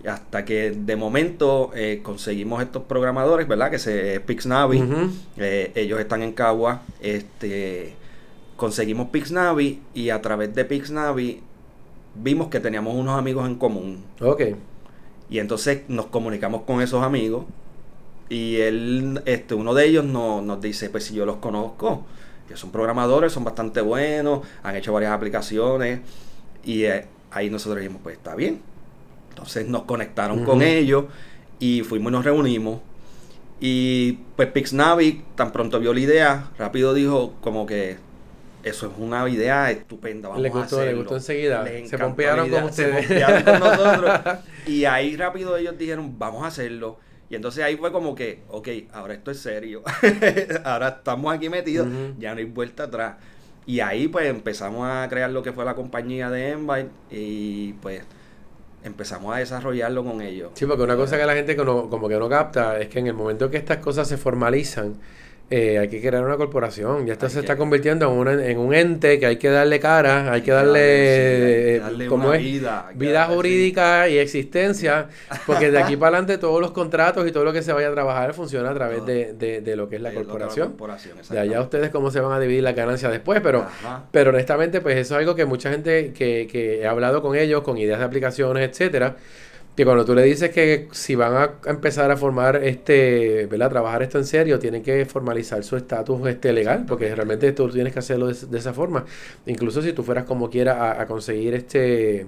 hasta 0.07 0.45
que 0.45 0.71
de 0.71 0.97
momento 0.97 1.71
eh, 1.75 2.01
conseguimos 2.03 2.63
estos 2.63 2.83
programadores, 2.83 3.49
¿verdad? 3.49 3.71
Que 3.71 3.79
se 3.79 4.21
Pixnavi, 4.21 4.83
eh, 5.39 5.73
ellos 5.75 5.99
están 5.99 6.23
en 6.23 6.33
Cagua, 6.33 6.83
este 7.01 7.95
conseguimos 8.57 9.09
Pixnavi 9.09 9.83
y 9.93 10.09
a 10.09 10.23
través 10.23 10.55
de 10.55 10.65
Pixnavi 10.65 11.43
vimos 12.23 12.49
que 12.49 12.61
teníamos 12.61 12.95
unos 12.95 13.19
amigos 13.19 13.47
en 13.47 13.57
común. 13.57 14.05
Ok. 14.21 14.43
Y 15.29 15.39
entonces 15.39 15.83
nos 15.89 16.07
comunicamos 16.07 16.63
con 16.63 16.81
esos 16.81 17.03
amigos 17.03 17.45
y 18.29 18.57
él, 18.57 19.23
este, 19.27 19.55
uno 19.55 19.75
de 19.75 19.87
ellos 19.87 20.05
no, 20.05 20.43
nos 20.43 20.61
dice, 20.61 20.91
pues 20.91 21.05
si 21.05 21.15
yo 21.15 21.27
los 21.27 21.37
conozco, 21.37 22.05
que 22.49 22.57
son 22.57 22.71
programadores, 22.71 23.33
son 23.33 23.45
bastante 23.45 23.81
buenos, 23.81 24.41
han 24.63 24.77
hecho 24.77 24.93
varias 24.93 25.13
aplicaciones 25.13 26.01
y 26.65 26.85
eh, 26.85 27.07
ahí 27.31 27.51
nosotros 27.51 27.81
dijimos, 27.81 28.03
pues 28.03 28.17
está 28.17 28.35
bien. 28.35 28.61
Entonces 29.31 29.69
nos 29.69 29.83
conectaron 29.83 30.45
con 30.45 30.63
ellos 30.63 31.07
y 31.59 31.83
fuimos 31.83 32.11
y 32.11 32.13
nos 32.13 32.25
reunimos. 32.25 32.81
Y 33.61 34.13
pues 34.37 34.49
Pixnavi 34.49 35.25
tan 35.35 35.53
pronto 35.53 35.79
vio 35.81 35.93
la 35.93 36.01
idea, 36.01 36.51
rápido 36.59 36.95
dijo 36.95 37.35
como 37.41 37.67
que 37.67 37.97
eso 38.67 38.89
es 38.89 38.93
una 38.99 39.29
idea 39.29 39.71
estupenda. 39.71 40.29
Vamos 40.29 40.43
le 40.43 40.51
gustó, 40.51 40.81
a 40.81 40.85
le 40.85 40.95
gustó 40.95 41.15
enseguida. 41.15 41.63
Les 41.63 41.89
se 41.89 41.97
pompearon 41.97 42.51
con 42.51 42.73
se 42.73 42.91
ustedes. 42.91 43.07
pompearon 43.07 43.43
con 43.45 43.61
nosotros. 43.61 44.21
y 44.67 44.85
ahí 44.85 45.17
rápido 45.17 45.57
ellos 45.57 45.79
dijeron, 45.79 46.19
vamos 46.19 46.43
a 46.43 46.49
hacerlo. 46.49 46.99
Y 47.31 47.37
entonces 47.37 47.63
ahí 47.63 47.77
fue 47.77 47.93
como 47.93 48.17
que, 48.17 48.43
ok, 48.49 48.69
ahora 48.93 49.15
esto 49.15 49.31
es 49.31 49.39
serio. 49.39 49.83
ahora 50.65 50.89
estamos 50.89 51.33
aquí 51.33 51.49
metidos, 51.49 51.87
ya 52.19 52.35
no 52.35 52.39
hay 52.39 52.45
vuelta 52.45 52.85
atrás. 52.85 53.15
Y 53.67 53.79
ahí 53.79 54.09
pues 54.09 54.27
empezamos 54.27 54.89
a 54.89 55.07
crear 55.09 55.31
lo 55.31 55.45
que 55.45 55.53
fue 55.53 55.65
la 55.65 55.77
compañía 55.77 56.29
de 56.29 56.51
Envite 56.51 56.91
y 57.11 57.73
pues 57.75 58.03
empezamos 58.83 59.33
a 59.33 59.39
desarrollarlo 59.39 60.05
con 60.05 60.23
ellos. 60.23 60.51
Sí, 60.55 60.67
porque 60.67 60.83
una 60.83 60.97
cosa 60.97 61.17
que 61.17 61.25
la 61.25 61.35
gente 61.35 61.55
como, 61.55 61.89
como 61.89 62.09
que 62.09 62.17
no 62.19 62.29
capta 62.29 62.81
es 62.81 62.89
que 62.89 62.99
en 62.99 63.07
el 63.07 63.15
momento 63.15 63.49
que 63.49 63.59
estas 63.59 63.79
cosas 63.79 64.09
se 64.09 64.17
formalizan, 64.17 64.97
eh, 65.49 65.79
hay 65.79 65.87
que 65.89 66.01
crear 66.01 66.25
una 66.25 66.37
corporación. 66.37 67.07
Ya 67.07 67.13
esto 67.13 67.27
Hay 67.27 67.31
se 67.31 67.37
que- 67.37 67.41
está 67.41 67.57
convirtiendo 67.57 68.07
en, 68.11 68.13
una- 68.19 68.45
en 68.47 68.59
un 68.59 68.75
ente 68.75 69.21
que 69.21 69.27
hay 69.27 69.37
que 69.37 69.49
darle 69.49 69.79
cara, 69.79 70.33
hay 70.33 70.43
que 70.43 70.51
darle, 70.51 70.81
que 70.81 71.75
eh, 71.77 71.79
darle 71.81 72.07
¿cómo 72.07 72.33
es? 72.33 72.43
vida, 72.43 72.91
darle, 72.93 73.35
jurídica 73.35 74.09
y 74.09 74.19
existencia, 74.19 75.09
porque 75.47 75.71
de 75.71 75.79
aquí 75.79 75.97
para 75.97 76.17
adelante 76.19 76.39
todos 76.39 76.61
los 76.61 76.73
contratos 76.73 77.29
y 77.29 77.31
todo 77.33 77.45
lo 77.45 77.53
que 77.53 77.63
se 77.63 77.73
vaya 77.73 77.89
a 77.89 77.93
trabajar 77.93 78.35
funciona 78.35 78.71
a 78.71 78.75
través 78.75 79.07
de, 79.07 79.35
de- 79.35 79.61
de 79.61 79.77
lo 79.77 79.89
que 79.89 79.97
es 79.97 80.03
la 80.03 80.09
de 80.11 80.17
corporación. 80.17 80.77
De 81.31 81.39
allá 81.39 81.61
ustedes 81.61 81.91
cómo 81.91 82.11
se 82.11 82.19
van 82.21 82.33
a 82.33 82.41
dividir 82.41 82.65
la 82.65 82.73
ganancia 82.73 83.09
después, 83.09 83.41
pero, 83.41 83.61
Ajá. 83.61 84.05
pero 84.11 84.31
honestamente, 84.31 84.81
pues 84.81 84.97
eso 84.97 85.15
es 85.15 85.19
algo 85.21 85.35
que 85.37 85.45
mucha 85.45 85.71
gente 85.71 86.13
que, 86.13 86.49
que 86.51 86.81
he 86.81 86.87
hablado 86.89 87.23
con 87.23 87.37
ellos, 87.37 87.63
con 87.63 87.79
ideas 87.79 88.01
de 88.01 88.05
aplicaciones, 88.05 88.69
etcétera, 88.69 89.17
que 89.77 89.85
cuando 89.85 90.05
tú 90.05 90.15
le 90.15 90.23
dices 90.23 90.51
que 90.51 90.89
si 90.93 91.15
van 91.15 91.35
a 91.37 91.71
empezar 91.71 92.11
a 92.11 92.17
formar 92.17 92.57
este, 92.65 93.47
¿verdad? 93.47 93.71
Trabajar 93.71 94.03
esto 94.03 94.19
en 94.19 94.25
serio, 94.25 94.59
tienen 94.59 94.83
que 94.83 95.05
formalizar 95.05 95.63
su 95.65 95.77
estatus 95.77 96.27
este 96.29 96.53
legal, 96.53 96.87
porque 96.89 97.15
realmente 97.15 97.53
tú 97.53 97.69
tienes 97.69 97.93
que 97.93 97.99
hacerlo 97.99 98.29
de, 98.29 98.35
de 98.47 98.59
esa 98.59 98.73
forma. 98.73 99.05
Incluso 99.45 99.83
si 99.83 99.93
tú 99.93 100.03
fueras 100.03 100.25
como 100.25 100.49
quiera 100.51 100.93
a, 100.93 101.03
a 101.03 101.07
conseguir 101.07 101.55
este 101.55 102.27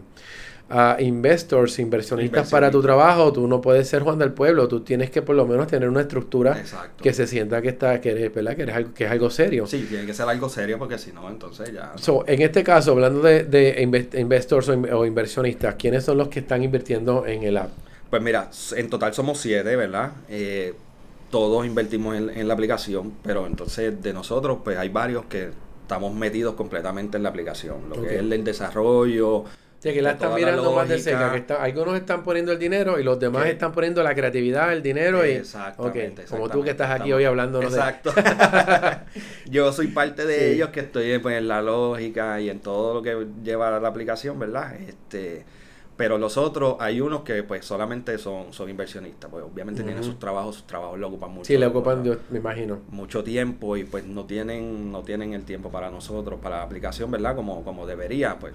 a 0.71 0.97
investors, 1.01 1.79
inversionistas 1.79 2.51
para 2.51 2.71
tu 2.71 2.83
trabajo, 2.83 3.33
tú 3.33 3.49
no 3.49 3.61
puedes 3.61 3.89
ser 3.89 4.03
Juan 4.03 4.19
del 4.19 4.33
Pueblo, 4.33 4.69
tú 4.69 4.81
tienes 4.81 5.11
que 5.11 5.23
por 5.23 5.35
lo 5.35 5.47
menos 5.47 5.67
tener 5.67 5.89
una 5.89 6.03
estructura 6.03 6.59
Exacto. 6.59 7.03
que 7.03 7.15
se 7.15 7.27
sienta 7.27 7.63
que 7.63 7.69
está, 7.69 8.01
que 8.03 8.11
eres, 8.11 8.35
¿verdad? 8.35 8.55
Que 8.55 8.63
eres 8.63 8.77
algo, 8.77 8.93
que 8.93 9.05
es 9.07 9.11
algo 9.11 9.31
serio. 9.31 9.67
Sí, 9.67 9.87
tiene 9.89 10.05
que 10.05 10.13
ser 10.13 10.29
algo 10.29 10.49
serio 10.51 10.79
porque 10.79 10.99
si 10.99 11.11
no, 11.13 11.29
entonces 11.31 11.73
ya... 11.73 11.93
So, 11.97 12.23
en 12.27 12.43
este 12.43 12.63
caso, 12.63 12.93
hablando 12.93 13.23
de, 13.23 13.45
de 13.45 13.83
inve- 13.83 14.19
investors 14.21 14.69
o, 14.69 14.75
in- 14.75 14.93
o 14.93 15.07
inversionistas, 15.07 15.77
¿quiénes 15.77 16.05
son 16.05 16.19
los 16.19 16.29
que 16.29 16.41
están 16.41 16.63
invirtiendo 16.63 17.25
en 17.27 17.45
el 17.45 17.57
app? 17.57 17.71
Pues 18.11 18.21
mira, 18.23 18.51
en 18.77 18.91
total 18.91 19.15
somos 19.15 19.39
siete, 19.39 19.75
¿verdad? 19.75 20.13
Eh, 20.29 20.75
todos 21.31 21.65
invertimos 21.67 22.15
en, 22.15 22.29
en 22.31 22.47
la 22.47 22.53
aplicación, 22.55 23.13
pero 23.23 23.47
entonces 23.47 24.03
de 24.03 24.13
nosotros, 24.13 24.59
pues 24.65 24.77
hay 24.77 24.91
varios 24.91 25.25
que 25.27 25.49
estamos 25.83 26.15
metidos 26.15 26.55
completamente 26.55 27.17
en 27.17 27.23
la 27.23 27.31
aplicación. 27.31 27.77
Lo 27.89 28.03
que 28.03 28.17
es 28.17 28.21
el 28.21 28.45
desarrollo. 28.45 29.45
Sí, 29.81 29.93
que 29.93 30.03
la 30.03 30.11
están 30.13 30.31
la 30.31 30.37
mirando 30.37 30.73
más 30.73 30.89
de 30.89 30.99
cerca. 30.99 31.31
Que 31.31 31.39
está- 31.39 31.63
algunos 31.63 31.95
están 31.95 32.25
poniendo 32.25 32.51
el 32.51 32.59
dinero 32.59 32.99
y 32.99 33.05
los 33.05 33.19
demás 33.21 33.47
están 33.47 33.71
poniendo 33.73 34.03
la 34.03 34.13
creatividad, 34.15 34.73
el 34.73 34.83
dinero 34.83 35.25
y... 35.25 35.31
Exactamente. 35.31 36.25
Como 36.25 36.49
tú 36.49 36.65
que 36.65 36.71
estás 36.71 36.91
aquí 37.01 37.13
hoy 37.13 37.25
hablándonos 37.25 37.73
de... 37.73 37.79
Exacto. 37.79 38.13
Yo 39.51 39.73
soy 39.73 39.89
parte 39.89 40.27
de 40.27 40.39
Sí. 40.39 40.45
ellos 40.55 40.71
que 40.71 40.81
estoy 40.81 41.19
pues, 41.19 41.37
en 41.39 41.49
la 41.49 41.63
lógica 41.63 42.41
y 42.41 42.51
en 42.51 42.61
todo 42.61 42.95
lo 42.95 43.03
que 43.03 43.27
lleva 43.43 43.79
la 43.79 43.89
aplicación, 43.89 44.39
¿verdad? 44.39 44.75
Este, 44.81 45.45
pero 45.97 46.17
los 46.19 46.37
otros, 46.37 46.77
hay 46.81 47.01
unos 47.01 47.23
que 47.23 47.43
pues 47.43 47.65
solamente 47.65 48.19
son, 48.19 48.53
son 48.53 48.69
inversionistas, 48.71 49.31
pues 49.31 49.45
obviamente 49.45 49.83
tienen 49.83 50.05
sus 50.05 50.19
trabajos, 50.19 50.57
sus 50.57 50.67
trabajos 50.67 50.99
le 50.99 51.05
ocupan 51.07 51.31
mucho. 51.33 51.45
Sí, 51.47 51.57
le 51.57 51.67
ocupan, 51.67 52.03
me 52.31 52.39
imagino. 52.39 52.81
mucho 52.91 53.25
tiempo 53.25 53.77
y 53.77 53.85
pues 53.85 54.05
no 54.05 54.25
tienen 54.25 54.93
no 54.93 55.03
tienen 55.03 55.35
el 55.35 55.43
tiempo 55.45 55.71
para 55.71 55.91
nosotros 55.91 56.39
para 56.43 56.59
la 56.59 56.63
aplicación 56.63 57.11
verdad 57.11 57.35
como 57.35 57.65
como 57.65 57.85
debería 57.87 58.39
pues 58.39 58.55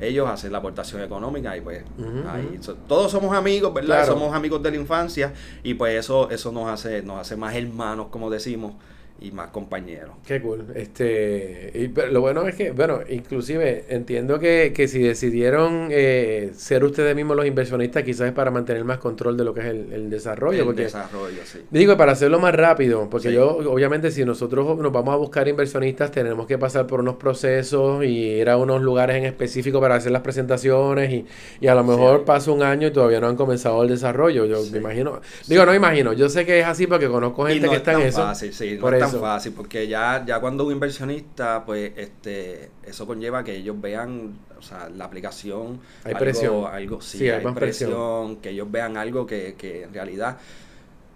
ellos 0.00 0.28
hacen 0.28 0.52
la 0.52 0.58
aportación 0.58 1.02
económica 1.02 1.56
y 1.56 1.60
pues 1.60 1.82
Ujú, 1.98 2.28
ahí 2.28 2.58
so- 2.60 2.74
todos 2.86 3.10
somos 3.10 3.36
amigos 3.36 3.72
verdad 3.74 3.98
Claro. 4.04 4.12
somos 4.14 4.34
amigos 4.34 4.62
de 4.62 4.70
la 4.70 4.76
infancia 4.76 5.32
y 5.62 5.74
pues 5.74 5.94
eso 5.98 6.30
eso 6.30 6.52
nos 6.52 6.68
hace 6.68 7.02
nos 7.02 7.20
hace 7.20 7.36
más 7.36 7.54
hermanos 7.54 8.06
como 8.10 8.30
decimos 8.30 8.74
y 9.20 9.30
más 9.32 9.48
compañeros 9.50 10.10
Qué 10.26 10.40
cool. 10.40 10.64
Este, 10.74 11.70
y, 11.74 11.88
pero 11.88 12.08
lo 12.12 12.20
bueno 12.20 12.46
es 12.46 12.54
que, 12.54 12.70
bueno, 12.70 13.00
inclusive 13.08 13.84
entiendo 13.88 14.38
que, 14.38 14.72
que 14.74 14.86
si 14.88 15.00
decidieron 15.02 15.88
eh, 15.90 16.50
ser 16.54 16.84
ustedes 16.84 17.16
mismos 17.16 17.36
los 17.36 17.46
inversionistas, 17.46 18.02
quizás 18.04 18.28
es 18.28 18.32
para 18.32 18.50
mantener 18.50 18.84
más 18.84 18.98
control 18.98 19.36
de 19.36 19.44
lo 19.44 19.54
que 19.54 19.60
es 19.60 19.66
el, 19.66 19.92
el 19.92 20.10
desarrollo. 20.10 20.60
el 20.60 20.64
porque 20.66 20.82
desarrollo 20.82 21.42
sí 21.44 21.60
Digo, 21.70 21.96
para 21.96 22.12
hacerlo 22.12 22.38
más 22.38 22.54
rápido, 22.54 23.08
porque 23.10 23.28
Sí. 23.28 23.34
yo, 23.34 23.56
obviamente, 23.58 24.10
si 24.10 24.24
nosotros 24.24 24.78
nos 24.78 24.92
vamos 24.92 25.12
a 25.14 25.16
buscar 25.16 25.48
inversionistas, 25.48 26.10
tenemos 26.10 26.46
que 26.46 26.56
pasar 26.58 26.86
por 26.86 27.00
unos 27.00 27.16
procesos 27.16 28.04
y 28.04 28.08
ir 28.40 28.48
a 28.48 28.56
unos 28.56 28.82
lugares 28.82 29.16
en 29.16 29.24
específico 29.24 29.80
para 29.80 29.96
hacer 29.96 30.12
las 30.12 30.22
presentaciones 30.22 31.10
y, 31.12 31.26
y 31.60 31.66
a 31.66 31.74
lo 31.74 31.84
mejor 31.84 32.20
Sí. 32.20 32.24
pasa 32.24 32.50
un 32.52 32.62
año 32.62 32.88
y 32.88 32.92
todavía 32.92 33.20
no 33.20 33.28
han 33.28 33.36
comenzado 33.36 33.82
el 33.82 33.88
desarrollo. 33.88 34.44
Yo 34.46 34.64
me 34.70 34.78
imagino, 34.78 35.20
digo, 35.46 35.66
no 35.66 35.74
imagino, 35.74 36.12
yo 36.12 36.28
sé 36.28 36.46
que 36.46 36.60
es 36.60 36.66
así 36.66 36.86
porque 36.86 37.08
conozco 37.08 37.46
gente 37.46 37.66
no 37.66 37.70
que 37.70 37.76
es 37.76 37.82
está 37.82 37.94
en 37.94 38.02
eso. 38.02 38.22
fácil, 38.22 38.52
sí, 38.52 38.78
no 38.80 38.80
Por 38.80 38.94
eso. 38.94 39.07
Tan 39.12 39.20
fácil, 39.20 39.52
porque 39.54 39.88
ya, 39.88 40.24
ya 40.26 40.40
cuando 40.40 40.64
un 40.66 40.72
inversionista, 40.72 41.64
pues, 41.64 41.92
este, 41.96 42.70
eso 42.84 43.06
conlleva 43.06 43.44
que 43.44 43.56
ellos 43.56 43.80
vean, 43.80 44.38
o 44.58 44.62
sea, 44.62 44.88
la 44.88 45.04
aplicación, 45.06 45.80
Hay 46.04 46.14
algo, 46.14 46.18
presión. 46.18 46.66
algo, 46.66 47.00
sí, 47.00 47.18
Sí, 47.18 47.24
hay 47.30 47.30
hay, 47.30 47.48
presión. 47.54 47.54
presión, 47.54 48.36
que 48.36 48.50
ellos 48.50 48.70
vean 48.70 48.96
algo 48.96 49.26
que, 49.26 49.54
que 49.58 49.82
en 49.84 49.92
realidad 49.94 50.38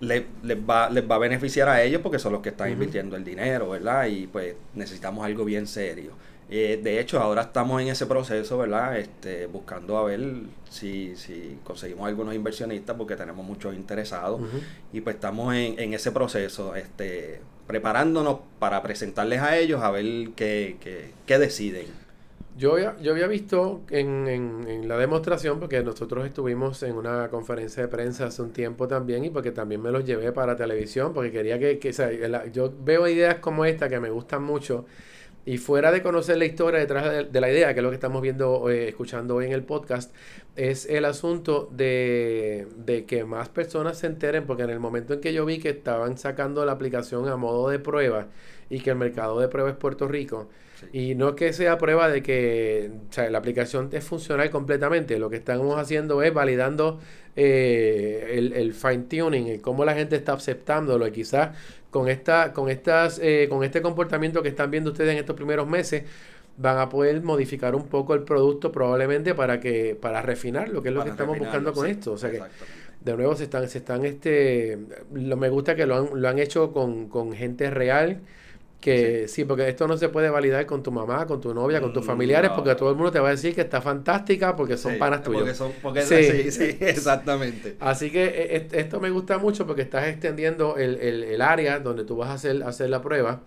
le- 0.01 0.27
les 0.43 0.59
va, 0.59 0.91
les 0.91 1.09
va 1.09 1.15
a 1.17 1.19
beneficiar 1.19 1.69
a 1.69 1.83
ellos 1.83 2.01
porque 2.03 2.19
son 2.19 2.33
los 2.33 2.43
que 2.43 2.49
están 2.51 2.71
invirtiendo 2.71 3.17
el 3.17 3.25
dinero, 3.25 3.71
¿verdad? 3.71 4.07
Y 4.07 4.27
pues 4.27 4.57
necesitamos 4.75 5.25
algo 5.25 5.45
bien 5.45 5.67
serio. 5.67 6.13
Eh, 6.51 6.81
de 6.83 7.01
hecho, 7.01 7.21
ahora 7.21 7.43
estamos 7.43 7.81
en 7.81 7.89
ese 7.89 8.05
proceso, 8.07 8.59
¿verdad? 8.59 8.99
Este, 8.99 9.47
buscando 9.47 9.97
a 9.97 10.05
ver 10.05 10.21
si, 10.69 11.17
si 11.17 11.59
conseguimos 11.65 12.07
algunos 12.09 12.35
inversionistas 12.35 12.97
porque 12.97 13.17
tenemos 13.17 13.47
muchos 13.47 13.75
interesados. 13.75 14.41
Y 14.93 15.01
pues 15.01 15.15
estamos 15.17 15.55
en, 15.55 15.79
en 15.79 15.95
ese 15.95 16.13
proceso, 16.13 16.75
este, 16.75 17.41
preparándonos 17.73 18.41
para 18.59 18.83
presentarles 18.83 19.41
a 19.43 19.57
ellos 19.59 19.83
a 19.83 19.91
ver 19.91 20.05
qué, 20.37 20.79
qué, 20.81 21.13
qué 21.27 21.39
deciden. 21.39 21.87
Yo 22.55 22.77
yo 23.01 23.13
había 23.13 23.27
visto 23.29 23.87
en, 23.89 24.29
en, 24.29 24.69
en 24.69 24.87
la 24.89 24.99
demostración, 24.99 25.59
porque 25.59 25.83
nosotros 25.83 26.27
estuvimos 26.27 26.83
en 26.83 26.97
una 26.97 27.31
conferencia 27.31 27.83
de 27.83 27.89
prensa 27.89 28.27
hace 28.27 28.43
un 28.43 28.53
tiempo 28.53 28.87
también, 28.89 29.25
y 29.25 29.31
porque 29.31 29.53
también 29.53 29.81
me 29.81 29.91
los 29.91 30.05
llevé 30.05 30.33
para 30.33 30.55
televisión, 30.55 31.15
porque 31.15 31.33
quería 31.33 31.59
que, 31.59 31.79
que 31.79 31.91
o 31.91 31.93
sea, 31.95 32.11
la- 32.29 32.47
yo 32.49 32.71
veo 32.85 33.09
ideas 33.09 33.37
como 33.37 33.65
esta 33.65 33.89
que 33.89 34.01
me 34.01 34.11
gustan 34.11 34.43
mucho, 34.43 34.85
y 35.45 35.59
fuera 35.59 35.91
de 35.91 36.03
conocer 36.03 36.37
la 36.39 36.45
historia 36.45 36.79
detrás 36.81 37.11
de, 37.11 37.25
de 37.25 37.41
la 37.41 37.51
idea, 37.51 37.75
que 37.75 37.81
es 37.81 37.83
lo 37.85 37.91
que 37.91 37.97
estamos 37.97 38.23
viendo, 38.23 38.71
eh, 38.71 38.89
escuchando 38.89 39.37
hoy 39.37 39.47
en 39.47 39.53
el 39.53 39.65
podcast, 39.65 40.15
es 40.57 40.87
el 40.87 41.05
asunto 41.05 41.69
de, 41.73 42.69
de 42.77 43.05
que 43.07 43.25
más 43.25 43.49
personas 43.49 43.99
se 43.99 44.07
enteren, 44.07 44.45
porque 44.47 44.63
en 44.63 44.71
el 44.71 44.79
momento 44.81 45.15
en 45.15 45.21
que 45.21 45.33
yo 45.33 45.45
vi 45.45 45.59
que 45.59 45.71
estaban 45.71 46.17
sacando 46.19 46.65
la 46.65 46.73
aplicación 46.73 47.29
a 47.29 47.37
modo 47.37 47.69
de 47.71 47.79
prueba, 47.79 48.29
y 48.71 48.81
que 48.81 48.91
el 48.91 48.97
mercado 48.97 49.39
de 49.41 49.49
prueba 49.49 49.71
es 49.71 49.77
Puerto 49.77 50.07
Rico, 50.09 50.49
Sí. 50.81 51.11
y 51.11 51.15
no 51.15 51.29
es 51.29 51.35
que 51.37 51.53
sea 51.53 51.79
prueba 51.79 52.09
de 52.09 52.23
que 52.25 52.91
o 53.09 53.13
sea, 53.13 53.31
la 53.31 53.39
aplicación 53.39 53.89
es 53.93 54.03
funcional 54.03 54.51
completamente. 54.51 55.17
Lo 55.19 55.31
que 55.31 55.37
estamos 55.37 55.79
haciendo 55.79 56.23
es 56.23 56.35
validando 56.35 56.99
eh, 57.37 58.35
el, 58.37 58.53
el 58.53 58.73
fine 58.75 59.05
tuning, 59.09 59.47
el 59.49 59.61
cómo 59.61 59.85
la 59.85 59.95
gente 59.95 60.17
está 60.17 60.33
aceptándolo. 60.33 61.07
Y 61.07 61.13
quizás 61.13 61.57
con 61.93 62.09
esta, 62.09 62.55
con 62.55 62.71
estas, 62.71 63.21
eh, 63.23 63.47
con 63.51 63.63
este 63.63 63.83
comportamiento 63.83 64.43
que 64.43 64.49
están 64.49 64.71
viendo 64.71 64.91
ustedes 64.91 65.13
en 65.13 65.19
estos 65.19 65.37
primeros 65.37 65.69
meses, 65.69 66.05
van 66.57 66.79
a 66.79 66.89
poder 66.89 67.23
modificar 67.23 67.75
un 67.75 67.87
poco 67.87 68.15
el 68.15 68.23
producto 68.23 68.73
probablemente 68.73 69.35
para 69.35 69.61
que, 69.61 69.95
para 70.01 70.23
refinar 70.23 70.71
lo 70.71 70.83
que 70.83 70.89
es 70.89 70.95
lo 70.95 71.05
que 71.05 71.11
estamos 71.11 71.35
refinarlo, 71.39 71.71
buscando 71.71 71.73
con 71.75 71.87
sí, 71.87 71.93
esto. 71.93 72.13
O 72.13 72.17
sea 72.17 72.31
que 72.31 72.41
de 73.05 73.17
nuevo 73.17 73.37
se 73.37 73.45
están, 73.45 73.69
se 73.69 73.79
están 73.79 74.07
este, 74.07 74.79
lo, 75.13 75.37
me 75.37 75.51
gusta 75.51 75.77
que 75.77 75.85
lo 75.85 75.97
han, 75.97 76.09
lo 76.15 76.29
han 76.29 76.39
hecho 76.39 76.73
con, 76.73 77.09
con 77.09 77.35
gente 77.35 77.71
real, 77.71 78.21
que 78.83 79.29
sí. 79.29 79.45
porque 79.47 79.69
esto 79.69 79.87
no 79.89 79.97
se 79.97 80.09
puede 80.11 80.29
validar 80.31 80.67
con 80.67 80.83
tu 80.83 80.93
mamá, 80.93 81.27
con 81.27 81.41
tu 81.41 81.55
novia, 81.55 81.81
con 81.81 81.93
tus 81.93 82.03
Mm, 82.03 82.07
familiares, 82.07 82.51
no. 82.51 82.57
porque 82.57 82.75
todo 82.75 82.91
el 82.91 82.97
mundo 82.97 83.13
te 83.13 83.21
va 83.21 83.29
a 83.29 83.31
decir 83.33 83.55
que 83.55 83.63
está 83.63 83.81
fantástica 83.81 84.57
porque 84.57 84.77
son 84.77 84.93
Sí, 84.95 84.99
panas 84.99 85.23
tuyos. 85.23 85.41
Porque 85.43 85.55
son, 85.55 85.73
porque 85.83 86.03
Sí. 86.03 86.51
sí, 86.51 86.77
exactamente. 86.81 87.77
Así 87.81 88.11
que 88.11 88.25
eh, 88.25 88.57
est- 88.57 88.75
esto 88.75 89.01
me 89.01 89.11
gusta 89.11 89.39
mucho 89.39 89.67
porque 89.67 89.83
estás 89.83 90.09
extendiendo 90.09 90.77
el, 90.77 90.97
el- 91.01 91.25
el 91.25 91.43
área 91.43 91.79
donde 91.81 92.05
tú 92.05 92.17
vas 92.17 92.31
a 92.31 92.35
hacer, 92.35 92.63
hacer 92.65 92.91
la 92.91 93.01
prueba. 93.03 93.43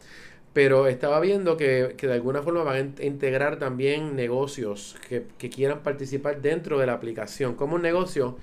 pero 0.54 0.88
estaba 0.88 1.20
viendo 1.20 1.58
que, 1.58 1.96
que 1.98 2.08
de 2.08 2.14
alguna 2.14 2.42
forma 2.42 2.64
van 2.64 2.76
a 2.78 2.80
in- 2.80 2.96
integrar 3.02 3.60
también 3.60 4.16
negocios 4.16 4.96
que, 5.08 5.26
que 5.38 5.50
quieran 5.50 5.84
participar 5.84 6.42
dentro 6.42 6.80
de 6.80 6.86
la 6.88 6.94
aplicación. 6.94 7.56
Como 7.56 7.76
un 7.76 7.82
negocio 7.82 8.38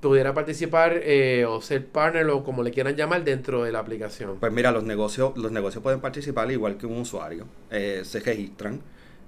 pudiera 0.00 0.32
participar 0.34 1.00
eh, 1.02 1.44
o 1.44 1.60
ser 1.60 1.86
partner 1.86 2.28
o 2.28 2.42
como 2.42 2.62
le 2.62 2.70
quieran 2.70 2.96
llamar 2.96 3.22
dentro 3.24 3.64
de 3.64 3.72
la 3.72 3.80
aplicación. 3.80 4.38
Pues 4.40 4.52
mira, 4.52 4.72
los 4.72 4.84
negocios, 4.84 5.36
los 5.36 5.52
negocios 5.52 5.82
pueden 5.82 6.00
participar 6.00 6.50
igual 6.50 6.76
que 6.76 6.86
un 6.86 6.98
usuario. 6.98 7.46
Eh, 7.70 8.02
se 8.04 8.20
registran. 8.20 8.80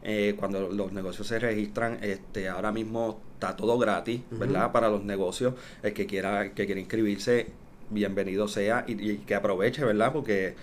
Eh, 0.04 0.34
cuando 0.36 0.68
los 0.68 0.92
negocios 0.92 1.28
se 1.28 1.38
registran, 1.38 1.98
este, 2.02 2.48
ahora 2.48 2.72
mismo 2.72 3.20
está 3.34 3.54
todo 3.54 3.78
gratis, 3.78 4.20
¿verdad? 4.32 4.72
Para 4.72 4.88
los 4.88 5.04
negocios. 5.04 5.54
El 5.82 5.92
que 5.92 6.06
quiera, 6.06 6.52
que 6.54 6.66
quiera 6.66 6.80
inscribirse, 6.80 7.46
bienvenido 7.90 8.48
sea 8.48 8.84
y, 8.88 9.10
y 9.10 9.16
que 9.18 9.36
aproveche, 9.36 9.84
¿verdad? 9.84 10.12
Porque 10.12 10.56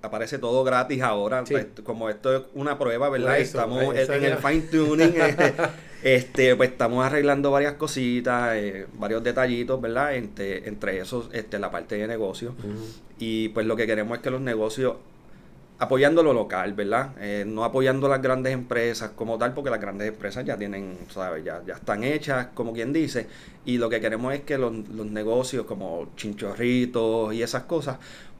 aparece 0.00 0.38
todo 0.38 0.64
gratis 0.64 1.02
ahora. 1.02 1.44
Sí. 1.44 1.52
Pues, 1.52 1.66
como 1.84 2.08
esto 2.08 2.34
es 2.34 2.42
una 2.54 2.78
prueba, 2.78 3.10
¿verdad? 3.10 3.38
Eso, 3.38 3.58
estamos 3.58 3.94
en, 3.94 4.12
en 4.12 4.24
el 4.24 4.38
fine 4.38 4.62
tuning. 4.62 5.14
este, 6.06 6.54
pues 6.54 6.70
estamos 6.70 7.04
arreglando 7.04 7.50
varias 7.50 7.74
cositas, 7.74 8.54
eh, 8.54 8.86
varios 8.96 9.24
detallitos, 9.24 9.80
¿verdad? 9.80 10.14
Entre, 10.14 10.68
entre 10.68 11.00
esos, 11.00 11.28
este, 11.32 11.58
la 11.58 11.72
parte 11.72 11.96
de 11.96 12.06
negocio. 12.06 12.54
Y 13.18 13.48
pues 13.48 13.66
lo 13.66 13.74
que 13.74 13.88
queremos 13.88 14.16
es 14.16 14.22
que 14.22 14.30
los 14.30 14.40
negocios, 14.40 14.98
apoyando 15.80 16.22
lo 16.22 16.32
local, 16.32 16.74
¿verdad? 16.74 17.10
Eh, 17.18 17.42
no 17.44 17.64
apoyando 17.64 18.06
las 18.06 18.22
grandes 18.22 18.52
empresas 18.52 19.10
como 19.16 19.36
tal, 19.36 19.52
porque 19.52 19.68
las 19.68 19.80
grandes 19.80 20.06
empresas 20.06 20.44
ya 20.44 20.56
tienen, 20.56 20.96
¿sabes? 21.10 21.44
Ya, 21.44 21.60
ya 21.66 21.74
están 21.74 22.04
hechas, 22.04 22.50
como 22.54 22.72
quien 22.72 22.92
dice. 22.92 23.26
Y 23.64 23.78
lo 23.78 23.88
que 23.88 24.00
queremos 24.00 24.32
es 24.32 24.42
que 24.42 24.58
los, 24.58 24.88
los 24.90 25.06
negocios 25.06 25.66
como 25.66 26.10
chinchorritos 26.14 27.34
y 27.34 27.42
esas 27.42 27.64
cosas, 27.64 27.98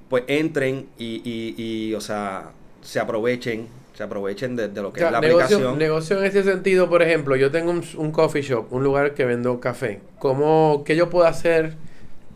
pues 0.09 0.23
entren 0.29 0.87
y, 0.99 1.21
y, 1.25 1.55
y 1.61 1.95
o 1.95 2.01
sea, 2.01 2.53
se 2.81 3.01
aprovechen, 3.01 3.67
se 3.97 4.03
aprovechen 4.03 4.57
de, 4.57 4.69
de 4.69 4.83
lo 4.83 4.93
que 4.93 4.99
O 4.99 5.01
sea, 5.01 5.09
es 5.09 5.13
la 5.13 5.21
negocio, 5.21 5.45
aplicación. 5.57 5.79
negocio 5.79 6.19
en 6.19 6.25
ese 6.27 6.43
sentido, 6.43 6.89
por 6.91 7.03
ejemplo, 7.03 7.35
yo 7.37 7.51
tengo 7.51 7.71
un, 7.71 7.83
un 7.97 8.13
coffee 8.13 8.43
shop, 8.43 8.67
un 8.73 8.85
lugar 8.85 9.15
que 9.15 9.25
vendo 9.25 9.59
café. 9.59 10.01
¿Cómo, 10.19 10.83
¿Qué 10.85 10.97
yo 10.97 11.09
puedo 11.09 11.27
hacer 11.27 11.75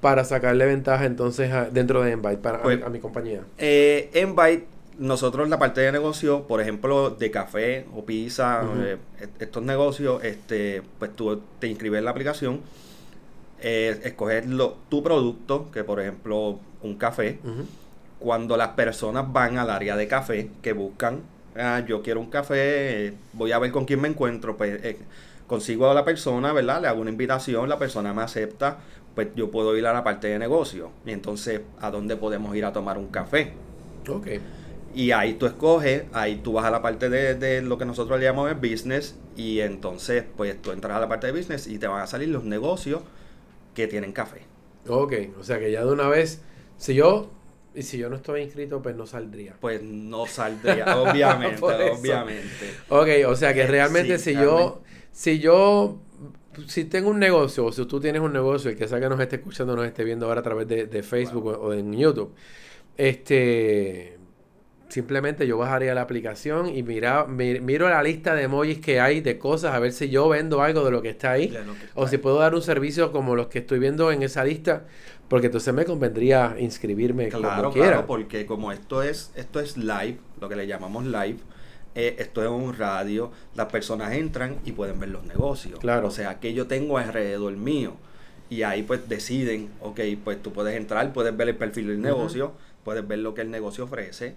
para 0.00 0.24
sacarle 0.24 0.64
ventaja 0.64 1.04
entonces 1.04 1.52
a- 1.52 1.66
dentro 1.66 2.02
de 2.02 2.12
Invite 2.12 2.38
para, 2.38 2.56
a 2.56 2.60
mi- 2.60 2.64
Pues- 2.64 2.82
a, 2.82 2.88
mi 2.88 2.98
compañía? 3.00 3.42
Eh, 3.58 4.10
en 4.14 4.34
Byte, 4.34 4.66
nosotros 4.98 5.48
la 5.50 5.58
parte 5.58 5.82
de 5.82 5.92
negocio, 5.92 6.46
por 6.46 6.60
ejemplo, 6.62 7.10
de 7.10 7.30
café 7.30 7.86
o 7.94 8.04
pizza, 8.06 8.62
eh, 8.82 8.96
est- 9.20 9.42
estos 9.42 9.62
negocios, 9.62 10.24
este, 10.24 10.82
pues 10.98 11.14
tú 11.14 11.42
te 11.58 11.66
inscribes 11.68 11.98
en 11.98 12.04
la 12.06 12.10
aplicación, 12.12 12.60
eh, 13.60 14.00
escoger 14.04 14.46
lo- 14.46 14.76
tu 14.88 15.02
producto, 15.02 15.70
que 15.70 15.84
por 15.84 16.00
ejemplo, 16.00 16.58
un 16.82 16.94
café. 16.96 17.38
Cuando 18.18 18.56
las 18.56 18.68
personas 18.68 19.30
van 19.32 19.58
al 19.58 19.70
área 19.70 19.96
de 19.96 20.06
café, 20.06 20.50
que 20.62 20.72
buscan, 20.74 21.20
ah, 21.56 21.82
yo 21.86 22.02
quiero 22.02 22.20
un 22.20 22.30
café, 22.30 23.06
eh, 23.06 23.14
voy 23.32 23.52
a 23.52 23.58
ver 23.58 23.70
con 23.70 23.84
quién 23.84 24.00
me 24.00 24.08
encuentro, 24.08 24.56
pues 24.56 24.82
eh, 24.84 24.98
consigo 25.46 25.90
a 25.90 25.94
la 25.94 26.04
persona, 26.04 26.52
¿verdad? 26.52 26.82
Le 26.82 26.88
hago 26.88 27.00
una 27.00 27.10
invitación, 27.10 27.68
la 27.68 27.78
persona 27.78 28.12
me 28.12 28.22
acepta, 28.22 28.78
pues 29.14 29.28
yo 29.34 29.50
puedo 29.50 29.76
ir 29.76 29.86
a 29.86 29.92
la 29.92 30.04
parte 30.04 30.28
de 30.28 30.38
negocio. 30.38 30.90
Y 31.04 31.12
entonces, 31.12 31.60
¿a 31.80 31.90
dónde 31.90 32.16
podemos 32.16 32.54
ir 32.56 32.64
a 32.64 32.72
tomar 32.72 32.98
un 32.98 33.08
café? 33.08 33.52
Ok. 34.08 34.28
Y 34.94 35.12
ahí 35.12 35.34
tú 35.34 35.46
escoges, 35.46 36.04
ahí 36.12 36.36
tú 36.36 36.54
vas 36.54 36.64
a 36.64 36.70
la 36.70 36.82
parte 36.82 37.08
de, 37.08 37.34
de 37.34 37.62
lo 37.62 37.78
que 37.78 37.84
nosotros 37.84 38.18
le 38.18 38.26
llamamos 38.26 38.50
el 38.50 38.56
business 38.56 39.16
y 39.36 39.60
entonces 39.60 40.24
pues 40.36 40.60
tú 40.60 40.72
entras 40.72 40.96
a 40.96 41.00
la 41.00 41.08
parte 41.08 41.28
de 41.28 41.32
business 41.32 41.68
y 41.68 41.78
te 41.78 41.86
van 41.86 42.02
a 42.02 42.06
salir 42.06 42.28
los 42.28 42.44
negocios 42.44 43.02
que 43.74 43.86
tienen 43.86 44.12
café. 44.12 44.42
Ok, 44.88 45.12
o 45.38 45.44
sea 45.44 45.58
que 45.58 45.70
ya 45.70 45.84
de 45.84 45.92
una 45.92 46.08
vez, 46.08 46.42
si 46.76 46.94
yo, 46.94 47.30
y 47.74 47.82
si 47.82 47.98
yo 47.98 48.08
no 48.10 48.16
estoy 48.16 48.42
inscrito, 48.42 48.82
pues 48.82 48.96
no 48.96 49.06
saldría. 49.06 49.56
Pues 49.60 49.82
no 49.82 50.26
saldría, 50.26 50.86
obviamente, 50.96 51.62
obviamente. 51.90 52.76
Ok, 52.88 53.08
o 53.26 53.36
sea 53.36 53.54
que 53.54 53.66
realmente 53.66 54.18
sí, 54.18 54.24
si 54.24 54.36
realmente. 54.36 54.62
yo, 54.62 54.82
si 55.12 55.38
yo, 55.38 55.98
si 56.66 56.84
tengo 56.84 57.10
un 57.10 57.18
negocio, 57.18 57.64
o 57.66 57.72
si 57.72 57.86
tú 57.86 58.00
tienes 58.00 58.20
un 58.22 58.32
negocio, 58.32 58.70
el 58.70 58.76
que 58.76 58.88
sea 58.88 59.00
que 59.00 59.08
nos 59.08 59.20
esté 59.20 59.36
escuchando, 59.36 59.76
nos 59.76 59.86
esté 59.86 60.04
viendo 60.04 60.26
ahora 60.26 60.40
a 60.40 60.42
través 60.44 60.66
de, 60.68 60.86
de 60.86 61.02
Facebook 61.02 61.46
o, 61.46 61.50
o 61.68 61.72
en 61.72 61.92
YouTube, 61.96 62.34
este, 62.96 64.18
simplemente 64.88 65.46
yo 65.46 65.58
bajaría 65.58 65.94
la 65.94 66.02
aplicación 66.02 66.68
y 66.68 66.82
mira, 66.82 67.26
mi- 67.26 67.60
miro 67.60 67.88
la 67.88 68.02
lista 68.02 68.34
de 68.34 68.44
emojis 68.44 68.80
que 68.80 69.00
hay 69.00 69.20
de 69.20 69.38
cosas, 69.38 69.74
a 69.74 69.78
ver 69.78 69.92
si 69.92 70.10
yo 70.10 70.28
vendo 70.28 70.62
algo 70.62 70.84
de 70.84 70.90
lo 70.90 71.02
que 71.02 71.10
está 71.10 71.32
ahí, 71.32 71.60
o 71.94 72.08
si 72.08 72.16
ahí. 72.16 72.22
puedo 72.22 72.38
dar 72.38 72.54
un 72.54 72.62
servicio 72.62 73.12
como 73.12 73.36
los 73.36 73.48
que 73.48 73.60
estoy 73.60 73.78
viendo 73.78 74.10
en 74.12 74.22
esa 74.22 74.44
lista, 74.44 74.86
porque 75.30 75.46
entonces 75.46 75.72
me 75.72 75.84
convendría 75.84 76.56
inscribirme 76.58 77.28
Claro, 77.28 77.62
como 77.62 77.72
quiera. 77.72 77.88
claro, 77.88 78.06
porque 78.08 78.46
como 78.46 78.72
esto 78.72 79.00
es, 79.00 79.30
esto 79.36 79.60
es 79.60 79.76
live, 79.76 80.18
lo 80.40 80.48
que 80.48 80.56
le 80.56 80.66
llamamos 80.66 81.04
live, 81.06 81.36
eh, 81.94 82.16
esto 82.18 82.42
es 82.42 82.48
un 82.50 82.76
radio, 82.76 83.30
las 83.54 83.66
personas 83.66 84.12
entran 84.12 84.58
y 84.64 84.72
pueden 84.72 84.98
ver 84.98 85.10
los 85.10 85.24
negocios. 85.24 85.78
Claro. 85.78 86.08
O 86.08 86.10
sea, 86.10 86.40
que 86.40 86.52
yo 86.52 86.66
tengo 86.66 86.98
alrededor 86.98 87.56
mío. 87.56 87.92
Y 88.48 88.64
ahí 88.64 88.82
pues 88.82 89.08
deciden, 89.08 89.70
ok, 89.80 90.00
pues 90.24 90.42
tú 90.42 90.52
puedes 90.52 90.76
entrar, 90.76 91.12
puedes 91.12 91.36
ver 91.36 91.48
el 91.48 91.56
perfil 91.56 91.86
del 91.86 92.02
negocio, 92.02 92.54
puedes 92.82 93.06
ver 93.06 93.20
lo 93.20 93.32
que 93.32 93.42
el 93.42 93.52
negocio 93.52 93.84
ofrece. 93.84 94.34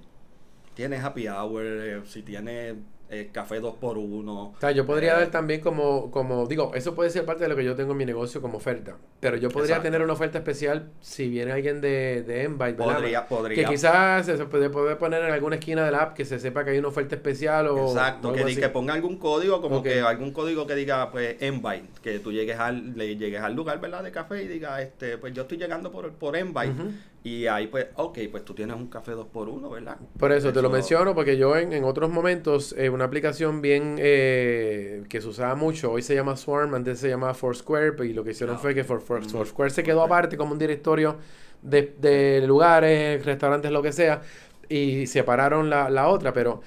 Tienes 0.76 1.04
happy 1.04 1.28
hour, 1.28 1.64
eh, 1.66 2.02
si 2.06 2.22
tienes 2.22 2.76
eh, 3.10 3.30
café 3.32 3.60
2 3.60 3.76
por 3.76 3.98
1 3.98 4.34
O 4.44 4.56
sea, 4.60 4.72
yo 4.72 4.86
podría 4.88 5.14
Eh, 5.18 5.20
dar 5.22 5.32
también 5.32 5.62
como, 5.62 6.10
como, 6.10 6.48
digo, 6.48 6.72
eso 6.74 6.96
puede 6.96 7.10
ser 7.12 7.26
parte 7.26 7.44
de 7.44 7.50
lo 7.50 7.56
que 7.56 7.64
yo 7.64 7.76
tengo 7.76 7.92
en 7.92 7.98
mi 7.98 8.06
negocio 8.06 8.42
como 8.42 8.58
oferta, 8.58 8.98
pero 9.20 9.38
yo 9.38 9.50
podría 9.50 9.76
Exacto. 9.76 9.84
tener 9.88 10.02
una 10.02 10.14
oferta 10.14 10.40
especial 10.40 10.90
si 11.00 11.30
viene 11.30 11.52
alguien 11.52 11.80
de, 11.82 12.24
de 12.24 12.44
Envite, 12.44 12.74
¿verdad? 12.74 12.96
Podría, 12.96 13.22
Que 13.22 13.28
podría. 13.36 13.68
quizás 13.70 14.26
se 14.26 14.38
puede, 14.46 14.70
puede 14.72 14.96
poner 14.96 15.24
en 15.24 15.32
alguna 15.32 15.58
esquina 15.58 15.86
del 15.86 15.96
app 15.96 16.16
que 16.16 16.26
se 16.26 16.40
sepa 16.40 16.64
que 16.64 16.72
hay 16.72 16.80
una 16.80 16.88
oferta 16.88 17.14
especial 17.16 17.68
o 17.68 17.88
Exacto, 17.88 18.30
o 18.30 18.34
que, 18.34 18.44
así. 18.44 18.56
que 18.56 18.70
ponga 18.70 18.94
algún 18.96 19.18
código, 19.18 19.62
como 19.62 19.84
que 19.84 20.02
algún 20.02 20.32
código 20.32 20.66
que 20.66 20.74
diga, 20.76 21.12
pues, 21.12 21.36
Envite, 21.40 21.90
que 22.02 22.20
tú 22.20 22.32
llegues 22.32 22.58
al, 22.58 22.98
le 22.98 23.16
llegues 23.16 23.42
al 23.42 23.54
lugar, 23.54 23.80
¿verdad? 23.80 24.02
De 24.04 24.12
café 24.12 24.42
y 24.44 24.48
diga, 24.48 24.82
este, 24.82 25.18
pues 25.20 25.34
yo 25.34 25.44
estoy 25.44 25.58
llegando 25.60 25.92
por, 25.92 26.12
por 26.14 26.36
Envite. 26.36 26.74
Y 27.26 27.48
ahí, 27.48 27.68
pues, 27.68 27.88
ok, 27.96 28.20
pues 28.30 28.44
tú 28.44 28.54
tienes 28.54 28.76
un 28.76 28.88
café 28.88 29.12
2 29.14 29.28
por 29.28 29.48
1 29.48 29.70
¿verdad? 29.70 29.98
Por 30.20 30.32
eso, 30.34 30.52
te 30.52 30.62
lo 30.62 30.70
menciono 30.70 31.16
porque 31.16 31.38
yo 31.38 31.56
en, 31.56 31.72
en 31.72 31.86
otros 31.86 32.10
momentos, 32.10 32.76
eh, 32.78 32.90
una 32.90 33.06
aplicación 33.06 33.62
bien 33.62 33.96
eh, 33.98 35.04
que 35.08 35.22
se 35.22 35.28
usaba 35.30 35.56
mucho, 35.56 35.92
hoy 35.92 36.02
se 36.02 36.16
llama 36.16 36.36
Swarm, 36.36 36.76
antes 36.76 37.00
se 37.00 37.08
llamaba 37.08 37.34
Foursquare, 37.34 37.96
y 38.06 38.12
lo 38.14 38.26
que 38.26 38.32
hicieron 38.32 38.58
Ah, 38.58 38.60
fue 38.60 38.76
que 38.76 38.84
For- 38.84 39.00
For- 39.02 39.22
mm, 39.22 39.30
Foursquare 39.30 39.70
se 39.70 39.84
quedó 39.84 40.04
aparte 40.04 40.36
como 40.36 40.52
un 40.52 40.60
directorio 40.60 41.18
de, 41.62 41.96
de 41.98 42.44
lugares, 42.46 43.26
restaurantes, 43.26 43.72
lo 43.72 43.82
que 43.82 43.94
sea, 43.94 44.22
y 44.68 45.08
separaron 45.08 45.70
la, 45.70 45.90
la 45.90 46.10
otra, 46.10 46.34
pero 46.34 46.62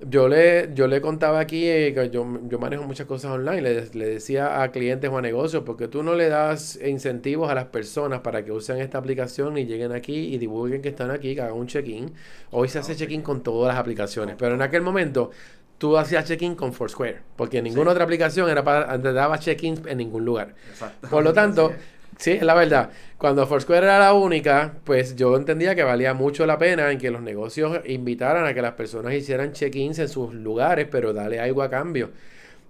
yo 0.00 0.28
le, 0.28 0.70
yo 0.74 0.86
le 0.86 1.00
contaba 1.00 1.40
aquí 1.40 1.66
eh, 1.66 1.92
que 1.94 2.10
yo, 2.10 2.24
yo 2.48 2.58
manejo 2.58 2.84
muchas 2.84 3.06
cosas 3.06 3.32
online, 3.32 3.62
le, 3.62 3.86
le 3.92 4.06
decía 4.08 4.62
a 4.62 4.70
clientes 4.70 5.10
o 5.10 5.18
a 5.18 5.22
negocios, 5.22 5.64
porque 5.64 5.88
tú 5.88 6.02
no 6.02 6.14
le 6.14 6.28
das 6.28 6.78
incentivos 6.84 7.50
a 7.50 7.54
las 7.54 7.66
personas 7.66 8.20
para 8.20 8.44
que 8.44 8.52
usen 8.52 8.78
esta 8.78 8.98
aplicación 8.98 9.58
y 9.58 9.66
lleguen 9.66 9.92
aquí 9.92 10.34
y 10.34 10.38
divulguen 10.38 10.82
que 10.82 10.90
están 10.90 11.10
aquí, 11.10 11.34
que 11.34 11.40
hagan 11.42 11.54
un 11.56 11.66
check-in. 11.66 12.12
Hoy 12.52 12.68
se 12.68 12.78
hace 12.78 12.94
check-in 12.96 13.22
con 13.22 13.42
todas 13.42 13.72
las 13.74 13.80
aplicaciones, 13.80 14.36
pero 14.38 14.54
en 14.54 14.62
aquel 14.62 14.82
momento 14.82 15.30
tú 15.78 15.96
hacías 15.96 16.24
check-in 16.26 16.54
con 16.54 16.72
Foursquare, 16.72 17.20
porque 17.36 17.60
ninguna 17.62 17.90
Sí. 17.90 17.92
otra 17.92 18.04
aplicación 18.04 18.48
era 18.50 18.62
para, 18.64 19.00
te 19.00 19.12
daba 19.12 19.38
check-in 19.38 19.80
en 19.86 19.98
ningún 19.98 20.24
lugar. 20.24 20.54
Exacto. 20.70 21.08
Por 21.08 21.24
lo 21.24 21.32
tanto. 21.34 21.72
Sí, 22.18 22.32
es 22.32 22.42
la 22.42 22.54
verdad. 22.54 22.90
Cuando 23.16 23.46
Foursquare 23.46 23.86
era 23.86 23.98
la 23.98 24.12
única, 24.14 24.74
pues 24.84 25.16
yo 25.16 25.36
entendía 25.36 25.74
que 25.74 25.82
valía 25.82 26.14
mucho 26.14 26.46
la 26.46 26.58
pena 26.58 26.90
en 26.92 26.98
que 26.98 27.10
los 27.10 27.22
negocios 27.22 27.80
invitaran 27.86 28.46
a 28.46 28.54
que 28.54 28.62
las 28.62 28.74
personas 28.74 29.14
hicieran 29.14 29.52
check-ins 29.52 29.98
en 29.98 30.08
sus 30.08 30.34
lugares, 30.34 30.86
pero 30.90 31.12
dale 31.12 31.40
algo 31.40 31.62
a 31.62 31.70
cambio. 31.70 32.10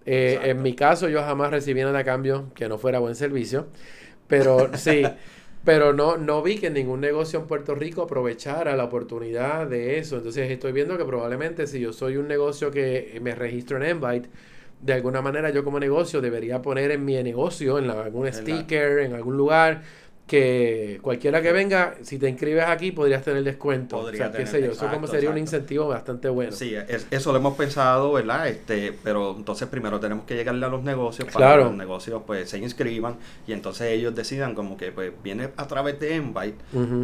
Eh, 0.07 0.41
en 0.45 0.63
mi 0.63 0.75
caso, 0.75 1.09
yo 1.09 1.23
jamás 1.23 1.51
recibí 1.51 1.83
nada 1.83 1.99
a 1.99 2.05
cambio 2.05 2.51
que 2.55 2.69
no 2.69 2.79
fuera 2.79 2.99
buen 2.99 3.15
servicio. 3.15 3.69
Pero 4.29 4.71
sí, 4.77 5.05
pero 5.65 5.93
no, 5.93 6.17
no 6.17 6.43
vi 6.43 6.59
que 6.59 6.71
ningún 6.71 7.01
negocio 7.01 7.41
en 7.41 7.47
Puerto 7.47 7.75
Rico 7.75 8.03
aprovechara 8.03 8.77
la 8.77 8.85
oportunidad 8.85 9.67
de 9.67 9.99
eso. 9.99 10.17
Entonces 10.17 10.51
estoy 10.51 10.73
viendo 10.73 10.97
que 10.97 11.05
probablemente 11.05 11.67
si 11.67 11.81
yo 11.81 11.93
soy 11.93 12.17
un 12.17 12.29
negocio 12.29 12.71
que 12.71 13.19
me 13.23 13.35
registro 13.35 13.83
en 13.83 13.91
Invite, 13.97 14.31
de 14.81 14.93
alguna 14.93 15.21
manera 15.23 15.51
yo 15.51 15.65
como 15.65 15.79
negocio 15.81 16.21
debería 16.21 16.63
poner 16.63 16.91
en 16.93 17.05
mi 17.05 17.21
negocio, 17.23 17.79
en 17.79 17.87
la- 17.89 18.03
algún 18.05 18.27
En 18.27 18.35
la- 18.35 18.41
sticker, 18.41 19.01
en 19.01 19.15
algún 19.15 19.37
lugar, 19.37 19.83
que 20.29 20.99
cualquiera 21.01 21.41
que 21.41 21.53
venga, 21.53 21.95
si 22.03 22.19
te 22.19 22.29
inscribes 22.29 22.65
aquí, 22.67 22.93
podrías 22.93 23.25
tener 23.25 23.43
descuento. 23.43 23.97
Podría 23.97 24.27
o 24.29 24.31
sea, 24.31 24.39
qué 24.39 24.47
sé 24.47 24.61
yo, 24.61 24.73
eso 24.73 24.81
como 24.81 24.91
exacto, 24.93 25.13
sería 25.13 25.31
un 25.31 25.39
incentivo 25.39 25.89
bastante 25.89 26.29
bueno. 26.29 26.53
Sí, 26.53 26.75
es- 26.75 27.07
eso 27.11 27.33
lo 27.33 27.39
hemos 27.39 27.57
pensado, 27.57 28.13
¿verdad? 28.13 28.47
Este, 28.47 28.93
pero 29.03 29.35
entonces 29.39 29.67
primero 29.69 29.99
tenemos 30.01 30.27
que 30.27 30.35
llegarle 30.37 30.67
a 30.67 30.69
los 30.69 30.83
negocios 30.83 31.27
para 31.33 31.47
Claro. 31.47 31.63
que 31.63 31.69
los 31.71 31.79
negocios 31.79 32.23
pues 32.27 32.51
se 32.51 32.59
inscriban 32.59 33.17
y 33.47 33.53
entonces 33.55 33.89
ellos 33.91 34.15
decidan 34.15 34.55
como 34.55 34.77
que 34.77 34.93
pues 34.93 35.13
viene 35.23 35.49
a 35.57 35.67
través 35.67 35.99
de 35.99 36.17
Envite, 36.17 36.59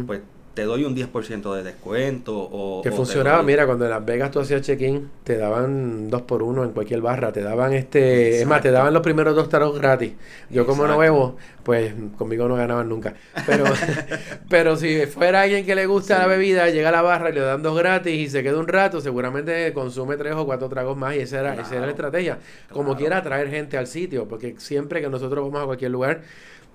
pues 0.05 0.21
te 0.55 0.63
doy 0.63 0.83
un 0.85 0.95
10% 0.95 1.53
de 1.53 1.61
descuento. 1.63 2.35
O, 2.35 2.81
que 2.81 2.89
o 2.89 2.93
funcionaba, 2.93 3.37
doy- 3.37 3.45
mira, 3.45 3.65
cuando 3.67 3.85
en 3.85 3.91
Las 3.91 4.03
Vegas 4.03 4.31
tú 4.31 4.39
hacías 4.39 4.61
check-in, 4.61 5.09
te 5.23 5.37
daban 5.37 6.09
dos 6.09 6.23
por 6.23 6.41
uno 6.41 6.63
en 6.63 6.71
cualquier 6.71 7.01
barra, 7.01 7.31
te 7.31 7.41
daban 7.43 7.73
este, 7.73 8.39
es 8.41 8.47
más, 8.47 8.61
te 8.61 8.71
daban 8.71 8.93
los 8.93 9.03
primeros 9.03 9.35
dos 9.35 9.49
taros 9.49 9.77
gratis. 9.77 10.13
Yo 10.49 10.65
como 10.65 10.87
no 10.87 10.97
bebo, 10.97 11.35
pues 11.63 11.93
conmigo 12.17 12.47
no 12.47 12.55
ganaban 12.55 12.89
nunca. 12.89 13.13
Pero, 13.45 13.65
pero 14.49 14.75
si 14.77 15.05
fuera 15.07 15.41
alguien 15.41 15.65
que 15.65 15.75
le 15.75 15.85
gusta 15.85 16.15
Sí. 16.15 16.21
la 16.21 16.27
bebida, 16.27 16.69
llega 16.69 16.89
a 16.89 16.91
la 16.91 17.01
barra 17.01 17.29
y 17.29 17.33
le 17.33 17.41
dan 17.41 17.61
dos 17.61 17.77
gratis 17.77 18.13
y 18.13 18.29
se 18.29 18.41
queda 18.43 18.57
un 18.57 18.67
rato, 18.67 19.01
seguramente 19.01 19.73
consume 19.73 20.17
tres 20.17 20.33
o 20.35 20.45
cuatro 20.45 20.69
tragos 20.69 20.95
más 20.97 21.15
y 21.15 21.19
esa 21.19 21.39
era, 21.41 21.53
esa 21.55 21.75
era 21.75 21.85
la 21.85 21.91
estrategia. 21.91 22.37
Como 22.71 22.85
Claro. 22.91 22.97
quiera 22.99 23.17
atraer 23.17 23.49
gente 23.49 23.77
al 23.77 23.87
sitio, 23.87 24.27
porque 24.27 24.55
siempre 24.57 25.01
que 25.01 25.09
nosotros 25.09 25.43
vamos 25.45 25.61
a 25.61 25.65
cualquier 25.65 25.91
lugar, 25.91 26.21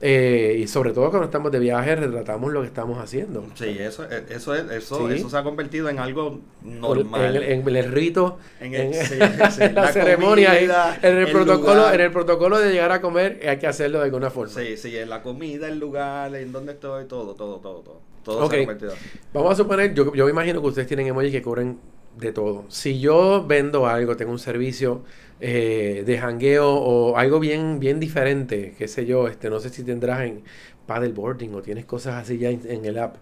eh, 0.02 0.56
y 0.58 0.66
sobre 0.66 0.92
todo 0.92 1.10
cuando 1.10 1.26
estamos 1.26 1.52
de 1.52 1.58
viaje, 1.58 1.94
retratamos 1.96 2.52
lo 2.52 2.62
que 2.62 2.68
estamos 2.68 2.98
haciendo. 2.98 3.44
Sí, 3.54 3.76
eso, 3.78 4.04
eh, 4.10 4.24
eso, 4.30 4.54
es, 4.54 4.70
eso, 4.70 5.08
Sí. 5.08 5.14
eso 5.16 5.28
se 5.28 5.36
ha 5.36 5.42
convertido 5.42 5.88
en 5.90 5.98
algo 5.98 6.40
normal. 6.62 7.36
En, 7.36 7.42
el- 7.42 7.68
en 7.68 7.76
el 7.76 7.92
rito, 7.92 8.38
En 8.60 8.74
en, 8.74 8.88
el- 8.88 8.94
sí, 9.06 9.14
sí, 9.14 9.18
la, 9.18 9.68
la 9.72 9.92
ceremonia, 9.92 10.54
comida, 10.54 10.98
en 11.02 11.16
el, 11.18 11.26
el 11.26 11.32
protocolo, 11.32 11.74
lugar. 11.74 11.94
en 11.94 12.00
el 12.00 12.10
protocolo 12.12 12.58
de 12.58 12.72
llegar 12.72 12.92
a 12.92 13.00
comer 13.00 13.40
hay 13.46 13.58
que 13.58 13.66
hacerlo 13.66 13.98
de 13.98 14.04
alguna 14.06 14.30
forma. 14.30 14.52
Sí, 14.54 14.76
sí, 14.76 14.96
en 14.96 15.10
la 15.10 15.22
comida, 15.22 15.68
el 15.68 15.78
lugar, 15.78 16.34
en 16.34 16.50
donde 16.52 16.72
estoy, 16.72 17.04
todo, 17.06 17.34
todo, 17.34 17.56
todo, 17.58 17.80
todo. 17.80 18.00
Todo 18.24 18.48
se 18.50 18.56
ha 18.56 18.58
convertido. 18.58 18.92
Vamos 19.32 19.52
a 19.52 19.56
suponer, 19.56 19.94
yo, 19.94 20.14
yo 20.14 20.24
me 20.26 20.30
imagino 20.30 20.60
que 20.60 20.66
ustedes 20.68 20.86
tienen 20.88 21.06
emojis 21.06 21.32
que 21.32 21.40
cubren 21.42 21.78
de 22.16 22.32
todo. 22.32 22.66
Si 22.70 23.00
yo 23.00 23.46
vendo 23.46 23.86
algo, 23.86 24.16
tengo 24.16 24.32
un 24.32 24.38
servicio 24.38 25.04
eh, 25.40 26.02
de 26.06 26.18
jangueo 26.18 26.68
o 26.74 27.16
algo 27.16 27.40
bien, 27.40 27.78
bien 27.80 28.00
diferente, 28.00 28.74
qué 28.78 28.88
sé 28.88 29.06
yo, 29.06 29.28
este, 29.28 29.50
no 29.50 29.60
sé 29.60 29.70
si 29.70 29.84
tendrás 29.84 30.22
en 30.22 30.42
paddleboarding 30.86 31.54
o 31.54 31.62
tienes 31.62 31.86
cosas 31.86 32.14
así 32.16 32.38
ya 32.38 32.50
en, 32.50 32.60
en 32.70 32.84
el 32.84 32.98
app. 32.98 33.16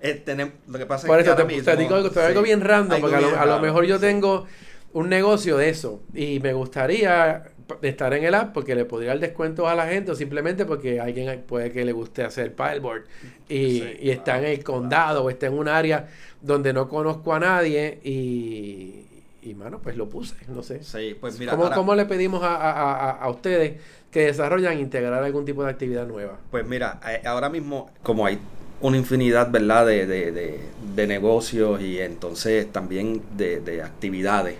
Eh, 0.00 0.22
tenem- 0.24 0.52
lo 0.66 0.78
que 0.78 0.86
pasa 0.86 1.06
Por 1.06 1.18
es 1.18 1.18
que 1.18 1.30
eso 1.30 1.36
te, 1.36 1.44
mismo- 1.44 1.76
digo 1.76 1.94
algo, 1.96 2.10
te 2.10 2.14
digo 2.14 2.26
sí, 2.26 2.26
algo 2.28 2.42
bien 2.42 2.60
random, 2.60 2.94
algo 2.96 3.00
porque 3.00 3.16
a 3.16 3.20
lo, 3.20 3.36
a 3.36 3.58
mejor 3.60 3.84
yo 3.86 3.98
sí. 3.98 4.06
tengo 4.06 4.46
un 4.92 5.08
negocio 5.08 5.56
de 5.56 5.68
eso 5.70 6.02
y 6.14 6.38
me 6.40 6.52
gustaría 6.52 7.51
estar 7.82 8.12
en 8.14 8.24
el 8.24 8.34
app 8.34 8.52
porque 8.52 8.74
le 8.74 8.84
podría 8.84 9.10
dar 9.10 9.20
descuentos 9.20 9.66
a 9.66 9.74
la 9.74 9.86
gente 9.86 10.10
o 10.12 10.14
simplemente 10.14 10.64
porque 10.66 11.00
a 11.00 11.04
alguien 11.04 11.42
puede 11.46 11.70
que 11.72 11.84
le 11.84 11.92
guste 11.92 12.22
hacer 12.24 12.54
paddleboard 12.54 13.02
y, 13.48 13.80
Sí, 13.80 13.96
y 14.02 14.10
está 14.10 14.38
en 14.38 14.44
el 14.44 14.62
condado 14.64 15.24
o 15.24 15.30
está 15.30 15.46
en 15.46 15.54
un 15.54 15.68
área 15.68 16.08
donde 16.40 16.72
no 16.72 16.88
conozco 16.88 17.32
a 17.34 17.40
nadie 17.40 17.98
y, 18.04 19.04
y 19.42 19.54
mano, 19.54 19.78
pues 19.82 19.96
lo 19.96 20.08
puse, 20.08 20.34
no 20.48 20.62
sé. 20.62 20.82
Sí, 20.82 21.16
pues 21.20 21.38
mira, 21.38 21.52
¿Cómo, 21.52 21.64
ahora- 21.64 21.76
cómo 21.76 21.94
le 21.94 22.04
pedimos 22.06 22.42
a, 22.42 22.54
a- 22.56 23.10
a- 23.12 23.28
ustedes 23.30 23.74
que 24.10 24.26
desarrollan 24.26 24.78
integrar 24.78 25.22
algún 25.22 25.44
tipo 25.44 25.64
de 25.64 25.70
actividad 25.70 26.06
nueva? 26.06 26.38
Pues 26.50 26.66
mira, 26.66 27.00
eh, 27.08 27.22
ahora 27.26 27.48
mismo, 27.48 27.90
como 28.02 28.26
hay 28.26 28.38
una 28.80 28.96
infinidad, 28.96 29.50
¿verdad?, 29.50 29.86
de, 29.86 30.06
de, 30.06 30.32
de, 30.32 30.60
de 30.96 31.06
negocios 31.06 31.80
y 31.80 32.00
entonces 32.00 32.70
también 32.72 33.22
de, 33.36 33.60
de 33.60 33.82
actividades, 33.82 34.56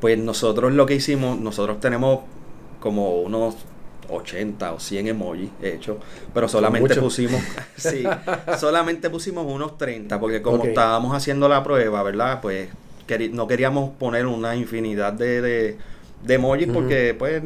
pues 0.00 0.18
nosotros 0.18 0.72
lo 0.72 0.84
que 0.86 0.96
hicimos, 0.96 1.38
nosotros 1.40 1.80
tenemos 1.80 2.20
como 2.84 3.22
unos 3.22 3.56
80 4.08 4.72
o 4.74 4.78
100 4.80 5.08
emojis 5.08 5.50
hechos, 5.62 5.96
pero 6.34 6.46
solamente 6.46 6.94
pusimos, 6.96 7.42
sí, 7.76 8.04
solamente 8.52 9.10
pusimos 9.10 9.46
unos 9.50 9.78
30, 9.78 10.20
porque 10.20 10.42
como 10.42 10.64
estábamos 10.70 11.16
haciendo 11.16 11.48
la 11.48 11.62
prueba, 11.64 12.02
¿verdad? 12.02 12.40
Pues 12.42 12.68
queri- 13.08 13.30
no 13.30 13.46
queríamos 13.48 13.90
poner 13.98 14.26
una 14.26 14.56
infinidad 14.56 15.14
de, 15.14 15.40
de, 15.40 15.78
de 16.22 16.34
emojis 16.34 16.68
porque 16.68 17.14
pues 17.18 17.42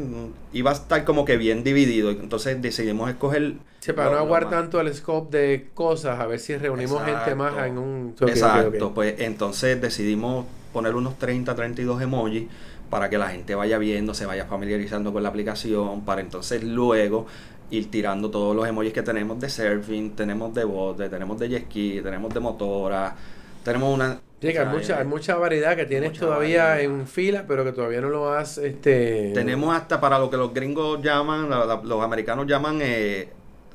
iba 0.53 0.71
a 0.71 0.75
estar 0.75 1.05
como 1.05 1.25
que 1.25 1.37
bien 1.37 1.63
dividido, 1.65 2.11
entonces 2.11 2.61
decidimos 2.61 3.09
escoger... 3.09 3.55
Sí, 3.81 3.93
para 3.93 4.07
no 4.07 4.15
lo 4.17 4.19
aguar 4.19 4.49
tanto 4.51 4.81
el 4.81 4.93
scope 4.93 5.39
de 5.39 5.71
cosas, 5.75 6.19
a 6.19 6.27
ver 6.27 6.41
si 6.41 6.57
reunimos 6.57 7.05
gente 7.05 7.35
más 7.37 7.55
en 7.67 7.79
un... 7.79 8.15
ok, 8.17 8.23
ok, 8.23 8.29
Exacto, 8.31 8.93
pues 8.95 9.15
entonces 9.21 9.81
decidimos 9.81 10.45
poner 10.73 10.95
unos 10.97 11.19
30, 11.19 11.55
32 11.55 12.03
emojis 12.03 12.45
para 12.91 13.11
que 13.11 13.19
la 13.19 13.29
gente 13.29 13.55
vaya 13.55 13.79
viendo, 13.79 14.15
se 14.15 14.27
vaya 14.27 14.47
familiarizando 14.47 15.13
con 15.13 15.23
la 15.23 15.29
aplicación, 15.29 16.05
para 16.05 16.21
entonces 16.21 16.63
luego 16.65 17.27
ir 17.71 17.91
tirando 17.91 18.31
todos 18.31 18.57
los 18.57 18.67
emojis 18.67 18.93
que 18.95 19.03
tenemos 19.03 19.39
de 19.41 19.51
surfing, 19.51 20.13
tenemos 20.17 20.55
de 20.55 20.65
bote, 20.65 21.09
tenemos 21.09 21.39
de 21.39 21.49
jet 21.51 21.65
ski, 21.67 22.01
tenemos 22.03 22.33
de 22.33 22.41
motora, 22.41 23.15
tenemos 23.65 23.95
una... 23.95 24.21
Sí, 24.41 24.53
que 24.53 24.59
hay 24.61 24.67
mucha, 24.67 24.95
eh, 24.95 24.99
hay 25.01 25.05
mucha 25.07 25.35
variedad 25.37 25.77
que 25.77 25.85
tienes 25.85 26.13
todavía 26.13 26.65
variedad. 26.69 26.81
en 27.01 27.07
fila, 27.09 27.45
pero 27.47 27.65
que 27.65 27.73
todavía 27.73 28.01
no 28.01 28.09
lo 28.09 28.33
has... 28.33 28.57
Este... 28.59 29.33
Tenemos 29.35 29.75
hasta 29.77 30.01
para 30.01 30.19
lo 30.19 30.31
que 30.31 30.37
los 30.37 30.55
gringos 30.55 31.03
llaman, 31.03 31.51
la- 31.51 31.65
la- 31.67 31.81
los 31.83 32.03
americanos 32.03 32.47
llaman 32.47 32.79
eh, 32.81 33.29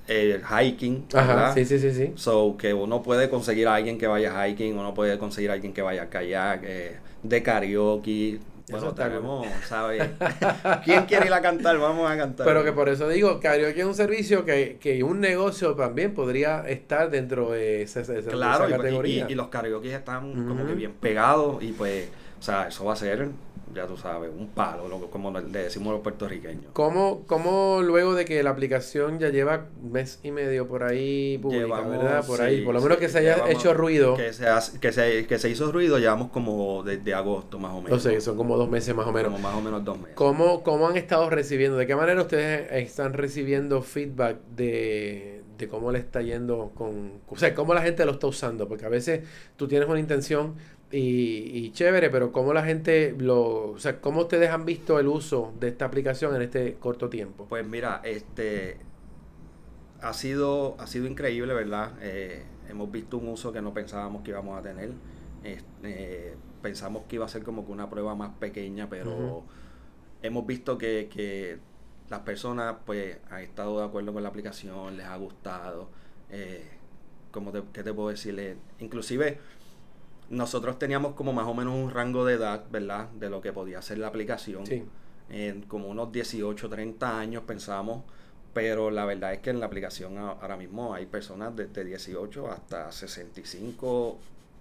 eh, 0.08 0.42
hiking, 0.50 1.06
Ajá, 1.14 1.28
¿verdad? 1.28 1.54
sí, 1.54 1.66
sí, 1.66 1.80
sí, 1.80 1.92
sí. 1.94 2.14
So, 2.16 2.56
que 2.58 2.74
uno 2.74 3.04
puede 3.04 3.30
conseguir 3.30 3.68
a 3.68 3.76
alguien 3.76 3.98
que 3.98 4.08
vaya 4.08 4.48
hiking, 4.48 4.78
uno 4.78 4.94
puede 4.94 5.18
conseguir 5.20 5.52
a 5.52 5.54
alguien 5.54 5.74
que 5.74 5.82
vaya 5.82 6.04
a 6.04 6.10
kayak, 6.10 6.64
eh, 6.64 6.96
de 7.24 7.44
karaoke. 7.44 8.40
Eso 8.68 8.78
Bueno, 8.78 8.90
está 8.90 9.10
tenemos, 9.10 9.48
¿sabes? 9.68 10.10
¿Quién 10.86 11.06
quiere 11.06 11.26
ir 11.28 11.34
a 11.34 11.42
cantar? 11.42 11.78
Vamos 11.78 12.10
a 12.10 12.16
cantar. 12.18 12.46
Pero 12.48 12.64
que 12.64 12.72
por 12.72 12.88
eso 12.88 13.10
digo, 13.10 13.40
karaoke 13.42 13.80
es 13.82 13.86
un 13.86 13.94
servicio 13.94 14.46
que, 14.46 14.78
que 14.80 15.04
un 15.04 15.20
negocio 15.20 15.76
también 15.76 16.14
podría 16.14 16.62
estar 16.70 17.10
dentro 17.12 17.52
de 17.52 17.82
esa, 17.82 18.00
esa 18.02 18.14
Claro, 18.32 18.70
y, 18.70 18.72
y- 18.74 18.76
categoría. 18.78 19.26
y 19.30 19.36
los 19.36 19.50
karaoke 19.50 19.94
están 19.94 20.48
como 20.48 20.66
que 20.66 20.76
bien 20.76 20.94
pegados 20.94 21.62
y 21.62 21.74
pues, 21.74 22.08
o 22.40 22.42
sea, 22.42 22.70
eso 22.70 22.86
va 22.86 22.94
a 22.94 22.96
ser, 22.96 23.28
ya 23.74 23.88
tú 23.88 23.98
sabes, 23.98 24.30
un 24.38 24.48
palo, 24.50 24.88
lo- 24.88 25.10
como 25.10 25.32
le 25.32 25.42
decimos 25.64 25.94
los 25.94 26.02
puertorriqueños. 26.02 26.66
¿Cómo, 26.74 27.24
¿Cómo 27.28 27.82
luego 27.84 28.14
de 28.16 28.26
que 28.26 28.42
la 28.44 28.52
aplicación 28.52 29.20
ya 29.20 29.30
lleva 29.30 29.66
mes 29.82 30.20
y 30.24 30.32
medio 30.32 30.68
por 30.68 30.84
ahí 30.84 31.38
pública, 31.40 31.66
Llevamos, 31.66 31.92
verdad? 31.92 32.26
Por 32.26 32.38
sí, 32.38 32.44
ahí, 32.44 32.62
por 32.64 32.74
lo 32.74 32.82
menos 32.82 32.98
sí, 32.98 33.02
que 33.04 33.10
se 33.10 33.18
haya 33.20 33.36
llevamos- 33.36 33.56
hecho 33.56 33.74
ruido. 33.74 34.16
Que 34.16 34.34
se, 34.34 34.48
hace- 34.48 34.80
que, 34.80 34.92
se, 34.92 35.26
que 35.28 35.40
se 35.40 35.50
hizo 35.50 35.72
ruido, 35.72 35.98
llevamos 36.00 36.30
como 36.32 36.84
desde 36.84 37.14
agosto 37.14 37.60
más 37.60 37.72
o 37.74 37.82
menos. 37.82 37.92
No 37.92 38.00
sé, 38.12 38.20
son 38.22 38.38
como 38.38 38.58
dos 38.58 38.70
meses 38.70 38.96
más 38.96 39.08
o 39.08 39.12
menos. 39.12 39.32
Como 39.32 39.44
más 39.48 39.56
o 39.58 39.62
menos 39.62 39.84
dos 39.84 39.98
meses. 39.98 40.16
¿Cómo, 40.16 40.64
¿Cómo 40.64 40.88
han 40.88 40.98
estado 40.98 41.30
recibiendo? 41.30 41.78
¿De 41.78 41.88
qué 41.88 41.96
manera 41.96 42.22
ustedes 42.22 42.72
están 42.72 43.14
recibiendo 43.14 43.82
feedback 43.82 44.38
de, 44.56 45.42
de 45.58 45.68
cómo 45.68 45.92
le 45.92 46.00
está 46.00 46.22
yendo 46.22 46.72
con... 46.76 47.14
O 47.28 47.38
sea, 47.38 47.54
cómo 47.56 47.74
la 47.74 47.82
gente 47.82 48.06
lo 48.06 48.12
está 48.14 48.28
usando? 48.28 48.68
Porque 48.68 48.86
a 48.86 48.90
veces 48.90 49.22
tú 49.56 49.68
tienes 49.68 49.88
una 49.88 50.00
intención 50.00 50.56
y, 50.94 51.66
y 51.66 51.72
chévere, 51.72 52.10
pero 52.10 52.32
cómo 52.32 52.54
la 52.54 52.64
gente 52.64 53.16
lo... 53.18 53.72
O 53.72 53.80
sea, 53.80 54.00
¿cómo 54.00 54.22
ustedes 54.22 54.50
han 54.52 54.66
visto 54.66 55.00
el 55.00 55.08
uso 55.08 55.54
de 55.60 55.70
esta 55.70 55.86
aplicación 55.86 56.36
en 56.36 56.44
este 56.44 56.76
corto 56.76 57.10
tiempo? 57.10 57.46
Pues 57.50 57.66
mira, 57.68 58.02
este 58.04 58.78
ha 60.02 60.14
sido, 60.14 60.76
ha 60.80 60.88
sido 60.88 61.08
increíble, 61.08 61.54
¿verdad? 61.54 61.94
Eh, 62.02 62.44
hemos 62.70 62.92
visto 62.92 63.18
un 63.18 63.30
uso 63.30 63.52
que 63.54 63.62
no 63.62 63.74
pensábamos 63.74 64.24
que 64.24 64.32
íbamos 64.32 64.60
a 64.60 64.62
tener. 64.62 64.92
Es- 65.44 65.64
eh, 65.84 66.36
pensamos 66.62 67.04
que 67.08 67.16
iba 67.18 67.26
a 67.26 67.30
ser 67.30 67.44
como 67.44 67.66
que 67.66 67.72
una 67.72 67.90
prueba 67.90 68.16
más 68.16 68.32
pequeña, 68.40 68.90
pero 68.90 69.44
hemos 70.22 70.46
visto 70.46 70.78
que, 70.78 71.10
que 71.12 71.58
las 72.10 72.22
personas 72.22 72.76
pues 72.86 73.18
han 73.30 73.42
estado 73.42 73.80
de 73.80 73.86
acuerdo 73.86 74.14
con 74.14 74.24
la 74.24 74.30
aplicación, 74.30 74.98
les 74.98 75.06
ha 75.06 75.18
gustado. 75.18 75.90
Eh, 76.30 76.64
como 77.32 77.52
te, 77.52 77.64
¿Qué 77.74 77.84
te 77.84 77.94
puedo 77.94 78.10
decirle? 78.10 78.58
Inclusive 78.80 79.40
nosotros 80.30 80.80
teníamos 80.80 81.14
como 81.14 81.34
más 81.34 81.48
o 81.48 81.54
menos 81.54 81.74
un 81.76 81.92
rango 81.92 82.26
de 82.26 82.36
edad, 82.36 82.64
¿verdad? 82.72 83.10
De 83.10 83.30
lo 83.30 83.42
que 83.42 83.52
podía 83.54 83.82
ser 83.82 83.98
la 84.00 84.08
aplicación 84.08 84.66
Sí. 84.66 84.84
en 85.30 85.62
como 85.64 85.88
unos 85.90 86.12
18, 86.12 86.70
30 86.70 87.20
años 87.20 87.44
pensamos, 87.46 88.04
pero 88.54 88.92
la 88.92 89.06
verdad 89.06 89.34
es 89.34 89.40
que 89.40 89.50
en 89.50 89.60
la 89.60 89.66
aplicación 89.66 90.18
ahora 90.18 90.58
mismo 90.58 90.94
hay 90.94 91.06
personas 91.08 91.56
desde 91.56 91.84
18 91.84 92.52
hasta 92.52 92.92
65 92.92 94.18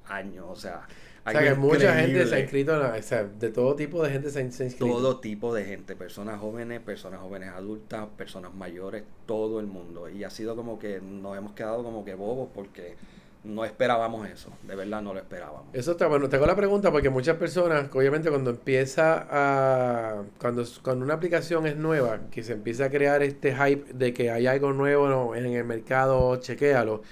años, 0.08 0.46
o 0.48 0.56
sea, 0.56 0.86
O 1.24 1.30
sea, 1.30 1.40
que 1.40 1.54
mucha 1.54 1.94
gente 1.94 2.26
se 2.26 2.34
ha 2.34 2.40
inscrito, 2.40 2.76
la- 2.76 2.96
o 2.98 3.02
sea, 3.02 3.22
de 3.24 3.50
todo 3.50 3.76
tipo 3.76 4.02
de 4.02 4.10
gente 4.10 4.28
se 4.30 4.40
ha 4.40 4.42
inscrito. 4.42 4.86
Todo 4.86 5.20
tipo 5.20 5.54
de 5.54 5.64
gente, 5.64 5.94
personas 5.94 6.40
jóvenes, 6.40 6.80
personas 6.80 7.20
jóvenes 7.20 7.50
adultas, 7.50 8.08
personas 8.16 8.52
mayores, 8.54 9.04
todo 9.26 9.60
el 9.60 9.66
mundo. 9.68 10.08
Y 10.08 10.24
ha 10.24 10.30
sido 10.30 10.56
como 10.56 10.80
que 10.80 11.00
nos 11.00 11.36
hemos 11.38 11.52
quedado 11.52 11.84
como 11.84 12.04
que 12.04 12.14
bobos 12.14 12.48
porque 12.52 12.96
no 13.44 13.64
esperábamos 13.64 14.28
eso, 14.28 14.50
de 14.62 14.76
verdad 14.76 15.02
no 15.02 15.12
lo 15.12 15.18
esperábamos. 15.18 15.64
Eso 15.72 15.92
está 15.92 16.06
bueno. 16.06 16.28
Te 16.28 16.36
hago 16.36 16.46
la 16.46 16.54
pregunta 16.54 16.92
porque 16.92 17.10
muchas 17.10 17.36
personas, 17.36 17.88
obviamente, 17.92 18.30
cuando 18.30 18.50
empieza 18.50 19.26
a. 19.30 20.22
Cuando, 20.38 20.64
cuando 20.82 21.04
una 21.04 21.14
aplicación 21.14 21.66
es 21.66 21.76
nueva, 21.76 22.20
que 22.30 22.42
se 22.44 22.52
empieza 22.52 22.84
a 22.84 22.90
crear 22.90 23.22
este 23.22 23.54
hype 23.54 23.92
de 23.92 24.14
que 24.14 24.30
hay 24.30 24.46
algo 24.46 24.72
nuevo 24.72 25.34
en 25.34 25.46
el 25.46 25.64
mercado, 25.64 26.36
chequéalo. 26.36 27.02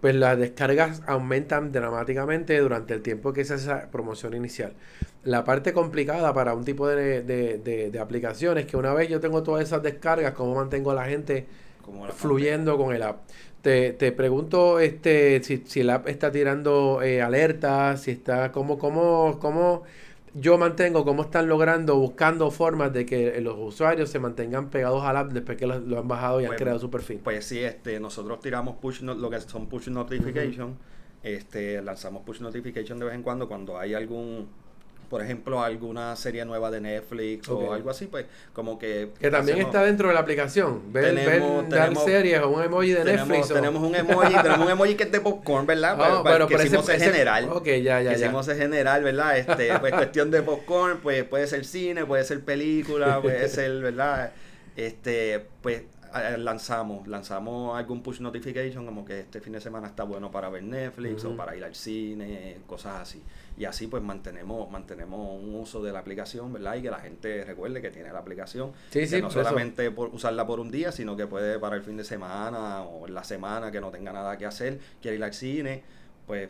Pues 0.00 0.14
las 0.14 0.38
descargas 0.38 1.02
aumentan 1.06 1.72
dramáticamente 1.72 2.58
durante 2.58 2.92
el 2.94 3.02
tiempo 3.02 3.32
que 3.32 3.42
hace 3.42 3.54
esa 3.54 3.90
promoción 3.90 4.34
inicial. 4.34 4.74
La 5.22 5.44
parte 5.44 5.72
complicada 5.72 6.34
para 6.34 6.54
un 6.54 6.64
tipo 6.64 6.86
de, 6.88 7.22
de, 7.22 7.58
de, 7.58 7.90
de 7.90 7.98
aplicación 7.98 8.58
es 8.58 8.66
que 8.66 8.76
una 8.76 8.92
vez 8.92 9.08
yo 9.08 9.20
tengo 9.20 9.42
todas 9.42 9.62
esas 9.62 9.82
descargas, 9.82 10.34
¿cómo 10.34 10.54
mantengo 10.54 10.90
a 10.90 10.94
la 10.94 11.06
gente 11.06 11.46
Como 11.82 12.06
la 12.06 12.12
fluyendo 12.12 12.76
con 12.76 12.94
el 12.94 13.02
app. 13.02 13.20
Te, 13.64 13.94
te 13.94 14.12
pregunto 14.12 14.78
este 14.78 15.42
si, 15.42 15.62
si 15.66 15.80
el 15.80 15.90
app 15.90 16.06
está 16.08 16.30
tirando 16.30 17.00
eh, 17.02 17.22
alertas, 17.22 18.02
si 18.02 18.10
está, 18.10 18.52
cómo, 18.52 18.78
cómo, 18.78 19.38
cómo 19.40 19.84
yo 20.34 20.58
mantengo, 20.58 21.04
cómo 21.04 21.22
están 21.22 21.48
logrando, 21.48 21.96
buscando 21.96 22.50
formas 22.50 22.92
de 22.92 23.06
que 23.06 23.40
los 23.40 23.56
usuarios 23.58 24.10
se 24.10 24.18
mantengan 24.18 24.68
pegados 24.68 25.02
al 25.04 25.16
app 25.16 25.32
después 25.32 25.56
que 25.56 25.66
lo, 25.66 25.78
lo 25.80 25.98
han 25.98 26.08
bajado 26.08 26.40
y 26.40 26.44
han 26.44 26.48
Pues, 26.50 26.60
creado 26.60 26.78
su 26.78 26.90
perfil. 26.90 27.20
Pues 27.24 27.44
sí, 27.46 27.60
este, 27.60 27.98
nosotros 28.00 28.40
tiramos 28.40 28.76
push 28.76 29.00
no- 29.02 29.14
lo 29.14 29.30
que 29.30 29.40
son 29.40 29.66
push 29.66 29.88
notification 29.88 30.76
Este, 31.22 31.80
lanzamos 31.80 32.22
push 32.24 32.40
notification 32.42 32.98
de 32.98 33.06
vez 33.06 33.14
en 33.14 33.22
cuando 33.22 33.48
cuando 33.48 33.78
hay 33.78 33.94
algún 33.94 34.46
por 35.14 35.22
ejemplo, 35.22 35.62
alguna 35.62 36.16
serie 36.16 36.44
nueva 36.44 36.72
de 36.72 36.80
Netflix 36.80 37.48
o 37.48 37.72
algo 37.72 37.88
así, 37.88 38.06
pues 38.06 38.26
como 38.52 38.80
que... 38.80 39.10
Que 39.20 39.30
también 39.30 39.60
está 39.60 39.84
dentro 39.84 40.08
de 40.08 40.14
la 40.14 40.18
aplicación. 40.18 40.92
Ver, 40.92 41.14
tenemos, 41.14 41.68
ver 41.68 41.96
series 41.98 42.40
o 42.40 42.48
un 42.48 42.64
emoji 42.64 42.90
de 42.90 43.04
Netflix. 43.04 43.46
Tenemos 43.46 43.80
un 43.80 43.94
emoji, 43.94 44.34
tenemos 44.34 44.66
un 44.66 44.72
emoji 44.72 44.96
que 44.96 45.04
es 45.04 45.12
de 45.12 45.20
popcorn, 45.20 45.68
¿verdad? 45.68 45.96
Oh, 46.18 46.24
pero, 46.24 46.48
que 46.48 46.56
hicimos 46.56 46.88
ese, 46.88 47.12
general. 47.12 47.48
Ok, 47.52 47.64
ya, 47.64 48.02
ya, 48.02 48.10
que 48.10 48.16
hicimos 48.16 48.44
general, 48.48 49.04
¿verdad? 49.04 49.38
Este, 49.38 49.78
pues 49.78 49.92
cuestión 49.94 50.32
de 50.32 50.42
popcorn, 50.42 50.98
pues 51.00 51.22
puede 51.22 51.46
ser 51.46 51.64
cine, 51.64 52.04
puede 52.04 52.24
ser 52.24 52.40
película, 52.40 53.20
puede 53.22 53.48
ser, 53.48 53.82
¿verdad? 53.82 54.32
Este, 54.74 55.46
pues 55.62 55.82
lanzamos, 56.38 57.08
lanzamos 57.08 57.76
algún 57.76 58.02
push 58.02 58.20
notification 58.20 58.86
como 58.86 59.04
que 59.04 59.20
este 59.20 59.40
fin 59.40 59.52
de 59.52 59.60
semana 59.60 59.88
está 59.88 60.04
bueno 60.04 60.30
para 60.30 60.48
ver 60.48 60.62
Netflix 60.62 61.24
o 61.24 61.36
para 61.36 61.56
ir 61.56 61.64
al 61.64 61.74
cine, 61.74 62.58
cosas 62.66 63.00
así. 63.02 63.22
Y 63.56 63.64
así 63.64 63.86
pues 63.86 64.02
mantenemos, 64.02 64.70
mantenemos 64.70 65.42
un 65.42 65.54
uso 65.56 65.82
de 65.82 65.92
la 65.92 66.00
aplicación, 66.00 66.52
¿verdad? 66.52 66.76
Y 66.76 66.82
que 66.82 66.90
la 66.90 66.98
gente 66.98 67.44
recuerde 67.44 67.80
que 67.80 67.90
tiene 67.90 68.12
la 68.12 68.20
aplicación. 68.20 68.72
Sí, 68.90 69.08
que 69.08 69.22
no 69.22 69.30
solamente 69.30 69.90
por 69.90 70.08
usarla 70.14 70.46
por 70.46 70.60
un 70.60 70.70
día, 70.70 70.92
sino 70.92 71.16
que 71.16 71.26
puede 71.26 71.58
para 71.58 71.76
el 71.76 71.82
fin 71.82 71.96
de 71.96 72.04
semana 72.04 72.82
o 72.82 73.06
en 73.06 73.14
la 73.14 73.24
semana 73.24 73.70
que 73.70 73.80
no 73.80 73.90
tenga 73.90 74.12
nada 74.12 74.36
que 74.36 74.46
hacer, 74.46 74.78
quiere 75.00 75.16
ir 75.16 75.24
al 75.24 75.34
cine, 75.34 75.82
pues 76.26 76.48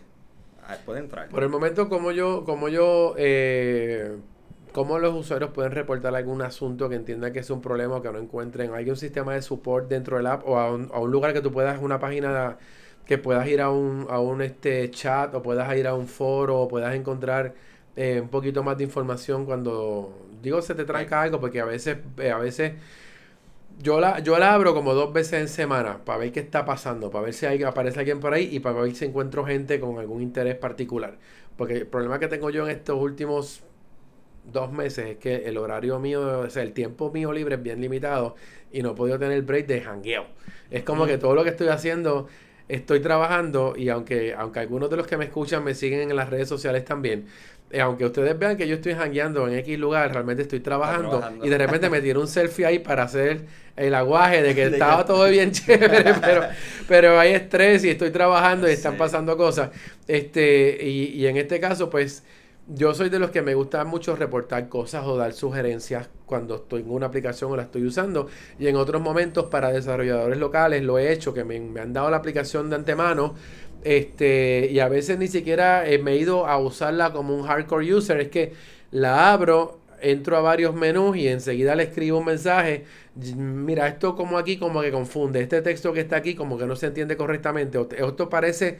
puede 0.84 1.00
entrar. 1.00 1.28
Por 1.28 1.42
el 1.42 1.48
momento, 1.48 1.88
como 1.88 2.10
yo, 2.10 2.44
como 2.44 2.68
yo 2.68 3.14
eh, 3.16 4.16
¿Cómo 4.74 4.98
los 4.98 5.14
usuarios 5.14 5.52
pueden 5.52 5.70
reportar 5.70 6.16
algún 6.16 6.42
asunto 6.42 6.88
que 6.88 6.96
entiendan 6.96 7.32
que 7.32 7.38
es 7.38 7.50
un 7.50 7.60
problema 7.60 7.94
o 7.94 8.02
que 8.02 8.10
no 8.10 8.18
encuentren? 8.18 8.74
¿Hay 8.74 8.90
un 8.90 8.96
sistema 8.96 9.32
de 9.32 9.40
support 9.40 9.88
dentro 9.88 10.16
del 10.16 10.26
app 10.26 10.44
o 10.48 10.58
a 10.58 10.72
un, 10.74 10.90
a 10.92 10.98
un 10.98 11.12
lugar 11.12 11.32
que 11.32 11.40
tú 11.40 11.52
puedas, 11.52 11.80
una 11.80 12.00
página 12.00 12.58
que 13.06 13.16
puedas 13.16 13.46
ir 13.46 13.60
a 13.60 13.70
un, 13.70 14.08
a 14.10 14.18
un 14.18 14.42
este, 14.42 14.90
chat 14.90 15.32
o 15.32 15.42
puedas 15.42 15.72
ir 15.76 15.86
a 15.86 15.94
un 15.94 16.08
foro 16.08 16.60
o 16.60 16.66
puedas 16.66 16.92
encontrar 16.96 17.54
eh, 17.94 18.18
un 18.20 18.28
poquito 18.30 18.64
más 18.64 18.76
de 18.76 18.82
información 18.82 19.44
cuando, 19.46 20.26
digo, 20.42 20.60
se 20.60 20.74
te 20.74 20.84
tranca 20.84 21.22
algo? 21.22 21.38
Porque 21.38 21.60
a 21.60 21.66
veces, 21.66 21.98
eh, 22.18 22.32
a 22.32 22.38
veces 22.38 22.72
yo 23.80 24.00
la, 24.00 24.18
yo 24.20 24.36
la 24.40 24.54
abro 24.54 24.74
como 24.74 24.92
dos 24.94 25.12
veces 25.12 25.40
en 25.40 25.48
semana 25.48 26.04
para 26.04 26.18
ver 26.18 26.32
qué 26.32 26.40
está 26.40 26.64
pasando, 26.64 27.12
para 27.12 27.26
ver 27.26 27.34
si 27.34 27.46
aparece 27.46 28.00
alguien 28.00 28.18
por 28.18 28.34
ahí 28.34 28.48
y 28.50 28.58
para 28.58 28.80
ver 28.80 28.92
si 28.96 29.04
encuentro 29.04 29.44
gente 29.44 29.78
con 29.78 30.00
algún 30.00 30.20
interés 30.20 30.56
particular. 30.56 31.16
Porque 31.56 31.74
el 31.74 31.86
problema 31.86 32.18
que 32.18 32.26
tengo 32.26 32.50
yo 32.50 32.64
en 32.64 32.72
estos 32.72 33.00
últimos 33.00 33.62
dos 34.52 34.72
meses 34.72 35.06
es 35.06 35.16
que 35.16 35.48
el 35.48 35.56
horario 35.56 35.98
mío, 35.98 36.40
o 36.40 36.50
sea, 36.50 36.62
el 36.62 36.72
tiempo 36.72 37.10
mío 37.10 37.32
libre 37.32 37.56
es 37.56 37.62
bien 37.62 37.80
limitado 37.80 38.36
y 38.72 38.82
no 38.82 38.92
he 38.92 38.94
podido 38.94 39.18
tener 39.18 39.42
break 39.42 39.66
de 39.66 39.80
jangueo. 39.80 40.26
Es 40.70 40.82
como 40.82 41.06
que 41.06 41.18
todo 41.18 41.34
lo 41.34 41.44
que 41.44 41.50
estoy 41.50 41.68
haciendo, 41.68 42.28
estoy 42.68 43.00
trabajando 43.00 43.74
y 43.76 43.88
aunque, 43.88 44.34
aunque 44.34 44.60
algunos 44.60 44.90
de 44.90 44.96
los 44.96 45.06
que 45.06 45.16
me 45.16 45.26
escuchan 45.26 45.62
me 45.64 45.74
siguen 45.74 46.10
en 46.10 46.16
las 46.16 46.28
redes 46.30 46.48
sociales 46.48 46.84
también, 46.84 47.26
eh, 47.70 47.80
aunque 47.80 48.04
ustedes 48.04 48.38
vean 48.38 48.56
que 48.56 48.68
yo 48.68 48.76
estoy 48.76 48.94
jangueando 48.94 49.48
en 49.48 49.54
X 49.54 49.78
lugar, 49.78 50.12
realmente 50.12 50.42
estoy 50.42 50.60
trabajando, 50.60 51.22
y 51.42 51.48
de 51.48 51.58
repente 51.58 51.88
me 51.90 52.00
tiro 52.00 52.20
un 52.20 52.28
selfie 52.28 52.66
ahí 52.66 52.78
para 52.78 53.04
hacer 53.04 53.42
el 53.76 53.94
aguaje 53.94 54.42
de 54.42 54.54
que 54.54 54.64
estaba 54.66 55.04
todo 55.04 55.28
bien 55.28 55.50
chévere, 55.52 56.14
pero, 56.20 56.42
pero 56.86 57.18
hay 57.18 57.32
estrés 57.32 57.84
y 57.84 57.90
estoy 57.90 58.10
trabajando 58.10 58.68
y 58.68 58.72
están 58.72 58.96
pasando 58.96 59.36
cosas. 59.36 59.70
Este, 60.06 60.78
y, 60.80 61.20
y 61.20 61.26
en 61.26 61.36
este 61.36 61.58
caso, 61.58 61.90
pues 61.90 62.22
yo 62.66 62.94
soy 62.94 63.10
de 63.10 63.18
los 63.18 63.30
que 63.30 63.42
me 63.42 63.54
gusta 63.54 63.84
mucho 63.84 64.16
reportar 64.16 64.68
cosas 64.68 65.04
o 65.06 65.16
dar 65.16 65.32
sugerencias 65.34 66.08
cuando 66.24 66.56
estoy 66.56 66.82
en 66.82 66.90
una 66.90 67.06
aplicación 67.06 67.52
o 67.52 67.56
la 67.56 67.64
estoy 67.64 67.84
usando. 67.84 68.28
Y 68.58 68.68
en 68.68 68.76
otros 68.76 69.02
momentos 69.02 69.46
para 69.46 69.70
desarrolladores 69.70 70.38
locales 70.38 70.82
lo 70.82 70.98
he 70.98 71.12
hecho, 71.12 71.34
que 71.34 71.44
me, 71.44 71.56
han 71.80 71.92
dado 71.92 72.10
la 72.10 72.16
aplicación 72.16 72.70
de 72.70 72.76
antemano. 72.76 73.34
Este, 73.82 74.68
y 74.70 74.80
a 74.80 74.88
veces 74.88 75.18
ni 75.18 75.28
siquiera 75.28 75.84
me 76.02 76.12
he 76.12 76.16
ido 76.16 76.46
a 76.46 76.58
usarla 76.58 77.12
como 77.12 77.34
un 77.36 77.42
hardcore 77.42 77.94
user. 77.94 78.20
Es 78.20 78.28
que 78.28 78.52
la 78.90 79.32
abro, 79.32 79.80
entro 80.00 80.36
a 80.36 80.40
varios 80.40 80.74
menús 80.74 81.16
y 81.16 81.28
enseguida 81.28 81.74
le 81.74 81.84
escribo 81.84 82.18
un 82.18 82.26
mensaje. 82.26 82.84
Mira, 83.36 83.88
esto 83.88 84.16
como 84.16 84.38
aquí 84.38 84.56
como 84.56 84.80
que 84.80 84.90
confunde. 84.90 85.42
Este 85.42 85.60
texto 85.60 85.92
que 85.92 86.00
está 86.00 86.16
aquí 86.16 86.34
como 86.34 86.56
que 86.56 86.66
no 86.66 86.76
se 86.76 86.86
entiende 86.86 87.16
correctamente. 87.16 87.78
Esto 87.98 88.28
parece 88.30 88.78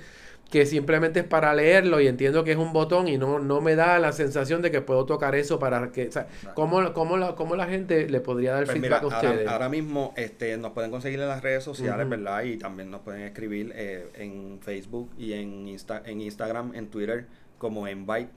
que 0.50 0.66
simplemente 0.66 1.20
es 1.20 1.26
para 1.26 1.52
leerlo 1.54 2.00
y 2.00 2.06
entiendo 2.06 2.44
que 2.44 2.52
es 2.52 2.56
un 2.56 2.72
botón 2.72 3.08
y 3.08 3.18
no, 3.18 3.38
no 3.38 3.60
me 3.60 3.74
da 3.74 3.98
la 3.98 4.12
sensación 4.12 4.62
de 4.62 4.70
que 4.70 4.80
puedo 4.80 5.04
tocar 5.04 5.34
eso 5.34 5.58
para 5.58 5.90
que... 5.90 6.08
O 6.08 6.12
sea, 6.12 6.28
¿cómo, 6.54 6.80
la, 6.80 7.34
la 7.56 7.66
gente 7.66 8.08
le 8.08 8.20
podría 8.20 8.52
dar 8.52 8.64
pues 8.64 8.78
feedback 8.78 9.02
a 9.02 9.06
ustedes? 9.06 9.48
Ahora, 9.48 9.68
mismo 9.68 10.14
este, 10.16 10.56
nos 10.56 10.72
pueden 10.72 10.90
conseguir 10.90 11.20
en 11.20 11.28
las 11.28 11.42
redes 11.42 11.64
sociales, 11.64 12.08
¿verdad? 12.08 12.44
Y 12.44 12.56
también 12.56 12.90
nos 12.90 13.00
pueden 13.00 13.22
escribir 13.22 13.72
eh, 13.74 14.08
en 14.14 14.60
Facebook 14.60 15.10
y 15.18 15.32
en, 15.32 15.66
Insta, 15.66 16.02
en 16.04 16.20
Instagram, 16.20 16.74
en 16.74 16.88
Twitter 16.88 17.26
como 17.58 17.88
Invite. 17.88 18.28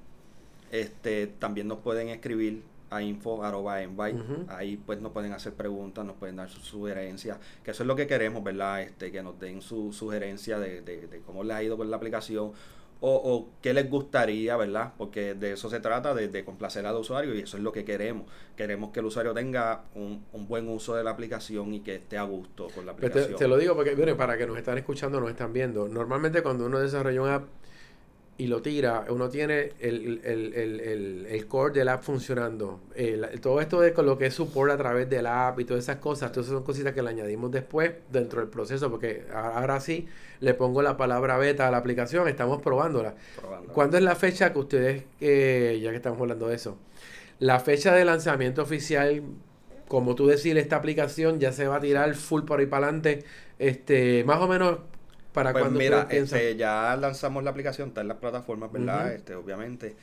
Este, 0.72 1.28
también 1.28 1.68
nos 1.68 1.80
pueden 1.80 2.10
escribir 2.10 2.64
a 2.90 3.02
info 3.02 3.44
arroba 3.44 3.82
invite. 3.82 4.20
Ahí 4.48 4.78
pues 4.78 5.00
nos 5.02 5.12
pueden 5.12 5.34
hacer 5.34 5.54
preguntas, 5.54 6.06
nos 6.06 6.16
pueden 6.16 6.36
dar 6.36 6.50
sus 6.50 6.64
sugerencias, 6.64 7.38
que 7.64 7.72
eso 7.72 7.84
es 7.84 7.88
lo 7.88 7.96
que 7.96 8.08
queremos, 8.08 8.44
¿verdad? 8.44 8.82
Este, 8.82 9.12
que 9.12 9.22
nos 9.22 9.40
den 9.40 9.62
su 9.62 9.92
sugerencia 9.94 10.60
de, 10.60 10.82
de, 10.82 11.22
cómo 11.26 11.44
les 11.44 11.56
ha 11.56 11.64
ido 11.64 11.78
con 11.78 11.90
la 11.90 11.98
aplicación 11.98 12.52
o, 13.00 13.12
o, 13.12 13.50
qué 13.62 13.74
les 13.76 13.88
gustaría, 13.90 14.58
¿verdad? 14.58 14.94
Porque 14.98 15.36
de 15.36 15.52
eso 15.54 15.70
se 15.70 15.80
trata, 15.80 16.16
de, 16.16 16.44
complacer 16.44 16.86
al 16.86 16.96
usuario 16.96 17.36
y 17.36 17.42
eso 17.42 17.58
es 17.58 17.64
lo 17.64 17.72
que 17.72 17.86
queremos. 17.86 18.26
Queremos 18.56 18.90
que 18.92 19.02
el 19.02 19.06
usuario 19.06 19.34
tenga 19.36 19.84
un, 19.94 20.26
un 20.34 20.48
buen 20.48 20.68
uso 20.68 20.96
de 20.96 21.04
la 21.04 21.12
aplicación 21.12 21.76
y 21.76 21.82
que 21.82 21.96
esté 21.96 22.18
a 22.18 22.24
gusto 22.24 22.70
con 22.74 22.88
la 22.88 22.94
aplicación. 22.94 23.34
Te, 23.34 23.36
te, 23.36 23.48
lo 23.48 23.58
digo 23.58 23.76
porque, 23.76 23.94
bueno, 23.94 24.18
para 24.18 24.36
que 24.36 24.48
nos 24.48 24.58
están 24.58 24.80
escuchando, 24.80 25.20
nos 25.20 25.30
están 25.30 25.54
viendo. 25.54 25.88
Normalmente 25.88 26.42
cuando 26.42 26.66
uno 26.66 26.80
desarrolla 26.80 27.22
una 27.22 27.36
app 27.36 27.44
y 28.40 28.48
lo 28.48 28.62
tira, 28.62 29.06
uno 29.10 29.30
tiene 29.30 29.74
el, 29.80 30.22
el, 30.24 30.54
el, 30.54 31.26
el 31.28 31.48
core 31.48 31.74
del 31.74 31.90
app 31.90 32.04
funcionando. 32.04 32.82
todo 33.42 33.60
esto 33.62 33.82
de 33.82 33.94
con 33.94 34.06
lo 34.06 34.18
que 34.18 34.28
es 34.28 34.36
support 34.36 34.72
a 34.72 34.78
través 34.78 35.10
del 35.10 35.26
app 35.26 35.60
y 35.60 35.66
todas 35.66 35.84
esas 35.84 35.98
cosas, 35.98 36.32
todas 36.32 36.48
son 36.48 36.64
cositas 36.64 36.94
que 36.94 37.02
le 37.02 37.10
añadimos 37.10 37.52
después 37.52 37.94
dentro 38.12 38.40
del 38.40 38.50
proceso, 38.50 38.92
porque 38.92 39.24
ahora 39.34 39.80
sí 39.80 40.08
le 40.40 40.54
pongo 40.54 40.84
la 40.84 40.98
palabra 40.98 41.38
beta 41.38 41.68
a 41.68 41.72
la 41.72 41.78
aplicación, 41.78 42.28
estamos 42.28 42.62
probándola. 42.62 43.16
¿Cuándo 43.74 43.98
es 43.98 44.04
la 44.04 44.16
fecha 44.16 44.54
que 44.54 44.60
ustedes, 44.60 45.04
eh, 45.20 45.80
ya 45.82 45.90
que 45.90 45.98
estamos 45.98 46.22
hablando 46.22 46.48
de 46.48 46.56
eso, 46.56 46.78
la 47.40 47.60
fecha 47.60 47.94
de 47.96 48.06
lanzamiento 48.06 48.62
oficial, 48.62 49.24
como 49.88 50.14
tú 50.14 50.28
decís, 50.28 50.56
esta 50.56 50.76
aplicación 50.76 51.40
ya 51.40 51.52
se 51.52 51.68
va 51.68 51.78
a 51.78 51.80
tirar 51.80 52.14
full 52.14 52.44
por 52.44 52.60
ahí 52.60 52.68
para 52.68 52.88
adelante, 52.88 53.24
este, 53.58 54.24
más 54.26 54.40
o 54.40 54.48
menos 54.48 54.80
¿Para 55.38 55.54
pues 55.54 55.72
mira, 55.72 56.08
este, 56.10 56.56
ya 56.56 56.96
lanzamos 56.96 57.44
la 57.44 57.52
aplicación, 57.52 57.90
está 57.90 58.02
en 58.02 58.08
las 58.08 58.18
plataformas, 58.18 58.72
¿verdad? 58.72 59.14
este, 59.14 59.36
obviamente. 59.36 59.96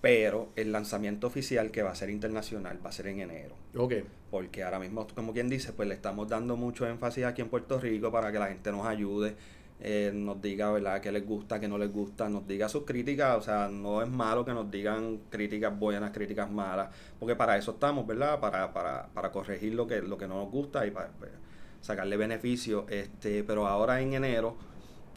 Pero 0.00 0.48
el 0.56 0.72
lanzamiento 0.72 1.28
oficial 1.28 1.70
que 1.70 1.82
va 1.84 1.90
a 1.90 1.94
ser 1.94 2.10
internacional 2.10 2.84
va 2.84 2.90
a 2.90 2.92
ser 2.92 3.06
en 3.06 3.20
enero. 3.20 3.54
Ok. 3.76 3.94
Porque 4.32 4.64
ahora 4.64 4.80
mismo, 4.80 5.06
como 5.14 5.32
quien 5.32 5.48
dice, 5.48 5.72
pues 5.72 5.88
le 5.88 5.94
estamos 5.94 6.28
dando 6.28 6.56
mucho 6.56 6.88
énfasis 6.88 7.24
aquí 7.24 7.40
en 7.42 7.48
Puerto 7.50 7.78
Rico 7.78 8.10
para 8.10 8.32
que 8.32 8.38
la 8.40 8.48
gente 8.48 8.72
nos 8.72 8.84
ayude, 8.84 9.36
eh, 9.78 10.10
nos 10.12 10.42
diga, 10.42 10.72
¿verdad?, 10.72 11.00
qué 11.00 11.12
les 11.12 11.24
gusta, 11.24 11.60
qué 11.60 11.68
no 11.68 11.78
les 11.78 11.92
gusta, 11.92 12.28
nos 12.28 12.48
diga 12.48 12.68
sus 12.68 12.84
críticas. 12.84 13.36
O 13.36 13.42
sea, 13.42 13.68
no 13.68 14.02
es 14.02 14.08
malo 14.08 14.44
que 14.44 14.52
nos 14.52 14.68
digan 14.70 15.20
críticas 15.30 15.78
buenas, 15.78 16.10
críticas 16.10 16.50
malas, 16.50 16.88
porque 17.20 17.36
para 17.36 17.56
eso 17.56 17.72
estamos, 17.72 18.06
¿verdad? 18.08 18.40
Para, 18.40 18.72
para, 18.72 19.06
para 19.08 19.30
corregir 19.30 19.74
lo 19.74 19.86
que, 19.86 20.02
lo 20.02 20.18
que 20.18 20.26
no 20.26 20.36
nos 20.36 20.50
gusta 20.50 20.84
y 20.84 20.90
para 20.90 21.10
pues, 21.10 21.30
sacarle 21.80 22.16
beneficio. 22.16 22.86
Este, 22.88 23.44
pero 23.44 23.66
ahora 23.66 24.00
en 24.00 24.14
enero 24.14 24.69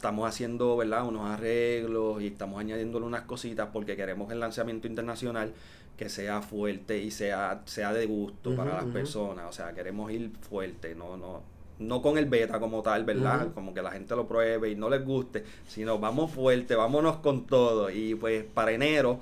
estamos 0.04 0.28
haciendo 0.28 0.76
¿verdad? 0.76 1.06
unos 1.06 1.30
arreglos 1.30 2.20
y 2.20 2.26
estamos 2.26 2.60
añadiéndole 2.60 3.06
unas 3.06 3.22
cositas 3.22 3.70
porque 3.72 3.96
queremos 3.96 4.30
el 4.30 4.38
lanzamiento 4.38 4.86
internacional 4.86 5.54
que 5.96 6.10
sea 6.10 6.42
fuerte 6.42 6.98
y 6.98 7.10
sea, 7.10 7.62
sea 7.64 7.90
de 7.94 8.04
gusto 8.04 8.54
para 8.54 8.74
las 8.74 8.84
personas. 8.84 9.46
O 9.48 9.52
sea, 9.52 9.72
queremos 9.72 10.12
ir 10.12 10.30
fuerte, 10.46 10.94
no, 10.94 11.16
no, 11.16 11.40
no 11.78 12.02
con 12.02 12.18
el 12.18 12.26
beta 12.26 12.60
como 12.60 12.82
tal, 12.82 13.04
¿verdad? 13.04 13.54
Como 13.54 13.72
que 13.72 13.80
la 13.80 13.92
gente 13.92 14.14
lo 14.14 14.28
pruebe 14.28 14.70
y 14.70 14.76
no 14.76 14.90
les 14.90 15.02
guste, 15.02 15.42
sino 15.66 15.98
vamos 15.98 16.32
fuerte, 16.32 16.74
vámonos 16.74 17.16
con 17.16 17.46
todo. 17.46 17.88
Y 17.88 18.14
pues 18.14 18.44
para 18.44 18.72
enero 18.72 19.20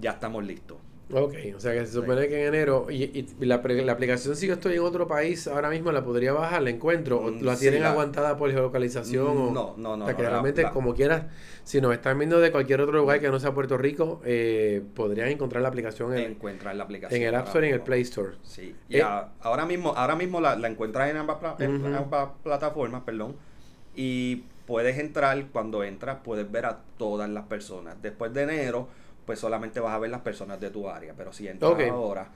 ya 0.00 0.10
estamos 0.10 0.44
listos. 0.44 0.78
Ok, 1.10 1.34
o 1.56 1.60
sea 1.60 1.72
que 1.72 1.86
se 1.86 1.92
supone 1.92 2.28
que 2.28 2.42
en 2.42 2.54
enero, 2.54 2.86
y, 2.90 3.02
y 3.04 3.44
la, 3.46 3.62
la, 3.64 3.92
aplicación 3.92 4.36
si 4.36 4.46
yo 4.46 4.54
estoy 4.54 4.74
en 4.74 4.80
otro 4.80 5.08
país, 5.08 5.48
ahora 5.48 5.70
mismo 5.70 5.90
la 5.90 6.04
podría 6.04 6.34
bajar, 6.34 6.60
la 6.60 6.68
encuentro, 6.68 7.18
o 7.18 7.30
mm, 7.30 7.42
la 7.42 7.56
tienen 7.56 7.84
aguantada 7.84 8.36
por 8.36 8.50
geolocalización, 8.50 9.26
o, 9.26 9.50
no, 9.50 9.74
no, 9.78 9.96
no. 9.96 10.04
O 10.04 10.06
sea 10.06 10.16
que 10.16 10.22
realmente 10.22 10.68
como 10.70 10.94
quieras, 10.94 11.24
si 11.64 11.80
nos 11.80 11.94
están 11.94 12.18
viendo 12.18 12.40
de 12.40 12.52
cualquier 12.52 12.82
otro 12.82 12.98
lugar 12.98 13.20
que 13.20 13.30
no 13.30 13.40
sea 13.40 13.54
Puerto 13.54 13.78
Rico, 13.78 14.20
eh, 14.26 14.82
podrían 14.94 15.28
encontrar 15.28 15.62
la 15.62 15.68
aplicación 15.68 16.14
en, 16.14 16.36
la 16.74 16.84
aplicación 16.84 17.22
en 17.22 17.28
el 17.28 17.34
App 17.34 17.46
Store 17.46 17.66
y 17.66 17.70
en 17.70 17.74
el 17.74 17.82
Play 17.82 18.02
Store. 18.02 18.32
Sí, 18.42 18.76
y 18.90 18.98
eh, 18.98 19.04
ahora 19.40 19.64
mismo, 19.64 19.94
ahora 19.96 20.14
mismo 20.14 20.42
la, 20.42 20.56
la 20.56 20.68
encuentras 20.68 21.10
en 21.10 21.16
ambas, 21.16 21.38
en 21.58 21.94
ambas 21.94 22.30
plataformas, 22.42 23.02
perdón, 23.04 23.34
y 23.96 24.44
puedes 24.66 24.98
entrar, 24.98 25.46
cuando 25.46 25.82
entras 25.82 26.18
puedes 26.22 26.50
ver 26.52 26.66
a 26.66 26.80
todas 26.98 27.30
las 27.30 27.46
personas. 27.46 27.96
Después 28.02 28.34
de 28.34 28.42
enero 28.42 28.88
pues 29.28 29.40
solamente 29.40 29.78
vas 29.78 29.92
a 29.92 29.98
ver 29.98 30.08
las 30.08 30.22
personas 30.22 30.58
de 30.58 30.70
tu 30.70 30.88
área. 30.88 31.12
Pero 31.14 31.34
si 31.34 31.46
entras 31.46 31.78
ahora, 31.90 32.28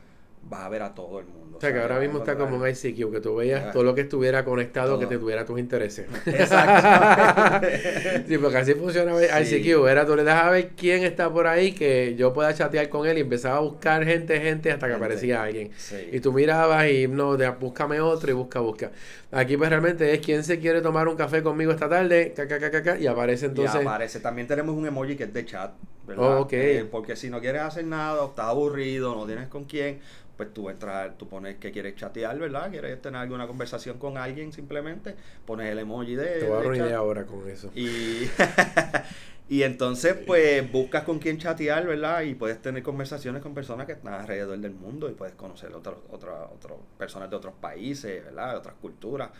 vas 0.44 0.60
a 0.62 0.68
ver 0.68 0.82
a 0.82 0.94
todo 0.94 1.20
el 1.20 1.26
mundo. 1.26 1.58
O 1.58 1.60
sea, 1.60 1.72
que 1.72 1.78
ahora 1.78 2.00
mismo 2.00 2.18
está 2.18 2.36
como 2.36 2.56
un 2.56 2.68
ICQ, 2.68 3.12
que 3.12 3.20
tú 3.20 3.36
veías 3.36 3.72
todo 3.72 3.84
lo 3.84 3.94
que 3.94 4.00
estuviera 4.00 4.44
conectado, 4.44 4.98
que 4.98 5.06
te 5.06 5.16
tuviera 5.16 5.44
tus 5.44 5.60
intereses. 5.60 6.06
Exacto. 6.26 7.68
sí, 8.28 8.38
porque 8.38 8.56
así 8.56 8.74
funciona 8.74 9.12
Sí. 9.44 9.56
ICQ. 9.56 9.86
Era 9.86 10.04
tú 10.04 10.16
le 10.16 10.24
das 10.24 10.44
a 10.44 10.50
ver 10.50 10.70
quién 10.76 11.04
está 11.04 11.32
por 11.32 11.46
ahí, 11.46 11.72
que 11.72 12.16
yo 12.16 12.32
pueda 12.32 12.52
chatear 12.52 12.88
con 12.88 13.06
él 13.06 13.18
y 13.18 13.20
empezaba 13.20 13.58
a 13.58 13.60
buscar 13.60 14.04
gente, 14.04 14.40
gente, 14.40 14.72
hasta 14.72 14.86
que 14.86 14.92
Gente. 14.94 15.04
aparecía 15.04 15.42
alguien. 15.42 15.70
Sí. 15.76 16.08
Y 16.10 16.20
tú 16.20 16.32
mirabas 16.32 16.88
y 16.90 17.06
no, 17.06 17.36
de, 17.36 17.48
búscame 17.50 18.00
otro 18.00 18.30
y 18.30 18.34
busca, 18.34 18.58
busca. 18.60 18.90
Aquí 19.30 19.56
pues 19.56 19.70
realmente 19.70 20.12
es 20.12 20.20
quién 20.20 20.42
se 20.42 20.58
quiere 20.58 20.80
tomar 20.82 21.06
un 21.06 21.16
café 21.16 21.42
conmigo 21.42 21.70
esta 21.70 21.88
tarde, 21.88 22.34
ca, 22.34 22.98
y 22.98 23.06
aparece 23.06 23.46
entonces... 23.46 23.80
y 23.80 23.86
aparece. 23.86 24.20
También 24.20 24.48
tenemos 24.48 24.74
un 24.76 24.86
emoji 24.86 25.16
que 25.16 25.24
es 25.24 25.32
de 25.32 25.44
chat, 25.46 25.72
¿verdad? 26.06 26.38
Oh, 26.38 26.40
ok. 26.42 26.52
Eh, 26.54 26.88
porque 26.90 27.14
si 27.14 27.30
no 27.30 27.40
quieres 27.40 27.62
hacer 27.62 27.84
nada, 27.84 28.22
o 28.22 28.30
estás 28.30 28.46
aburrido, 28.46 29.14
no 29.14 29.24
tienes 29.26 29.48
con 29.48 29.64
quién, 29.64 30.00
pues 30.42 30.54
tú 30.54 30.68
entras, 30.68 31.16
tú 31.18 31.28
pones 31.28 31.56
que 31.58 31.70
quieres 31.70 31.94
chatear, 31.94 32.36
¿verdad? 32.36 32.68
Quieres 32.70 33.00
tener 33.00 33.20
alguna 33.20 33.46
conversación 33.46 33.98
con 33.98 34.18
alguien 34.18 34.52
simplemente, 34.52 35.14
pones 35.46 35.70
el 35.70 35.78
emoji 35.78 36.16
de, 36.16 36.40
Te 36.40 36.48
voy 36.48 36.78
a 36.80 36.96
ahora 36.96 37.24
con 37.24 37.48
eso. 37.48 37.70
Y, 37.76 38.28
y 39.48 39.62
entonces, 39.62 40.16
pues, 40.26 40.70
buscas 40.72 41.04
con 41.04 41.20
quién 41.20 41.38
chatear, 41.38 41.86
¿verdad? 41.86 42.22
Y 42.22 42.34
puedes 42.34 42.60
tener 42.60 42.82
conversaciones 42.82 43.40
con 43.40 43.54
personas 43.54 43.86
que 43.86 43.92
están 43.92 44.14
alrededor 44.14 44.58
del 44.58 44.74
mundo 44.74 45.08
y 45.08 45.12
puedes 45.12 45.36
conocer 45.36 45.72
otras 45.74 45.94
otras 46.10 46.34
otras 46.52 46.76
personas 46.98 47.30
de 47.30 47.36
otros 47.36 47.54
países, 47.60 48.24
¿verdad? 48.24 48.52
De 48.52 48.58
otras 48.58 48.74
culturas. 48.80 49.30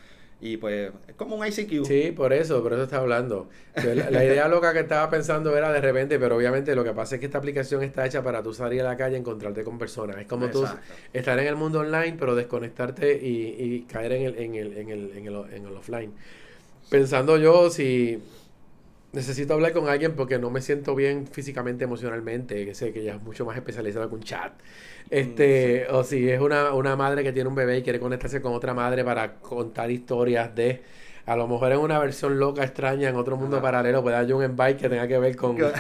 Y 0.44 0.56
pues, 0.56 0.92
es 1.06 1.14
como 1.14 1.36
un 1.36 1.46
ICQ. 1.46 1.84
Sí, 1.86 2.12
por 2.16 2.32
eso, 2.32 2.62
por 2.64 2.72
eso 2.72 2.82
está 2.82 2.96
hablando. 2.98 3.48
La, 3.80 4.10
la 4.10 4.24
idea 4.24 4.48
loca 4.48 4.72
que 4.72 4.80
estaba 4.80 5.08
pensando 5.08 5.56
era 5.56 5.70
de 5.72 5.80
repente, 5.80 6.18
pero 6.18 6.36
obviamente 6.36 6.74
lo 6.74 6.82
que 6.82 6.92
pasa 6.92 7.14
es 7.14 7.20
que 7.20 7.26
esta 7.26 7.38
aplicación 7.38 7.84
está 7.84 8.04
hecha 8.06 8.24
para 8.24 8.42
tú 8.42 8.52
salir 8.52 8.80
a 8.80 8.84
la 8.84 8.96
calle 8.96 9.16
y 9.16 9.20
encontrarte 9.20 9.62
con 9.62 9.78
personas. 9.78 10.16
Es 10.18 10.26
como 10.26 10.50
tú 10.50 10.64
Exacto. 10.64 10.94
estar 11.12 11.38
en 11.38 11.46
el 11.46 11.54
mundo 11.54 11.78
online, 11.80 12.16
pero 12.18 12.34
desconectarte 12.34 13.20
y, 13.24 13.54
y 13.56 13.82
caer 13.84 14.12
en 14.14 14.22
el, 14.22 14.38
en, 14.38 14.54
el, 14.56 14.76
en, 14.78 14.88
el, 14.90 15.16
en, 15.16 15.26
el, 15.26 15.54
en 15.54 15.66
el 15.66 15.76
offline. 15.76 16.12
Pensando 16.88 17.38
yo 17.38 17.70
si 17.70 18.22
necesito 19.12 19.54
hablar 19.54 19.72
con 19.72 19.88
alguien 19.88 20.14
porque 20.16 20.38
no 20.38 20.50
me 20.50 20.60
siento 20.62 20.94
bien 20.94 21.26
físicamente, 21.26 21.84
emocionalmente, 21.84 22.64
que 22.64 22.74
sé 22.74 22.92
que 22.92 23.04
ya 23.04 23.14
es 23.16 23.22
mucho 23.22 23.44
más 23.44 23.56
especializado 23.56 24.08
que 24.08 24.14
un 24.14 24.22
chat. 24.22 24.52
Este, 25.12 25.86
o 25.90 26.04
si 26.04 26.28
es 26.30 26.40
una, 26.40 26.72
una 26.72 26.96
madre 26.96 27.22
que 27.22 27.32
tiene 27.32 27.48
un 27.48 27.54
bebé 27.54 27.78
y 27.78 27.82
quiere 27.82 28.00
conectarse 28.00 28.40
con 28.40 28.54
otra 28.54 28.72
madre 28.74 29.04
para 29.04 29.34
contar 29.40 29.90
historias 29.90 30.54
de 30.54 30.82
a 31.26 31.36
lo 31.36 31.46
mejor 31.46 31.70
en 31.72 31.78
una 31.78 31.98
versión 31.98 32.38
loca, 32.38 32.64
extraña, 32.64 33.08
en 33.10 33.16
otro 33.16 33.36
mundo 33.36 33.60
paralelo, 33.62 34.02
puede 34.02 34.16
haber 34.16 34.34
un 34.34 34.42
invite 34.44 34.76
que 34.76 34.88
tenga 34.88 35.06
que 35.06 35.18
ver 35.18 35.36
con, 35.36 35.72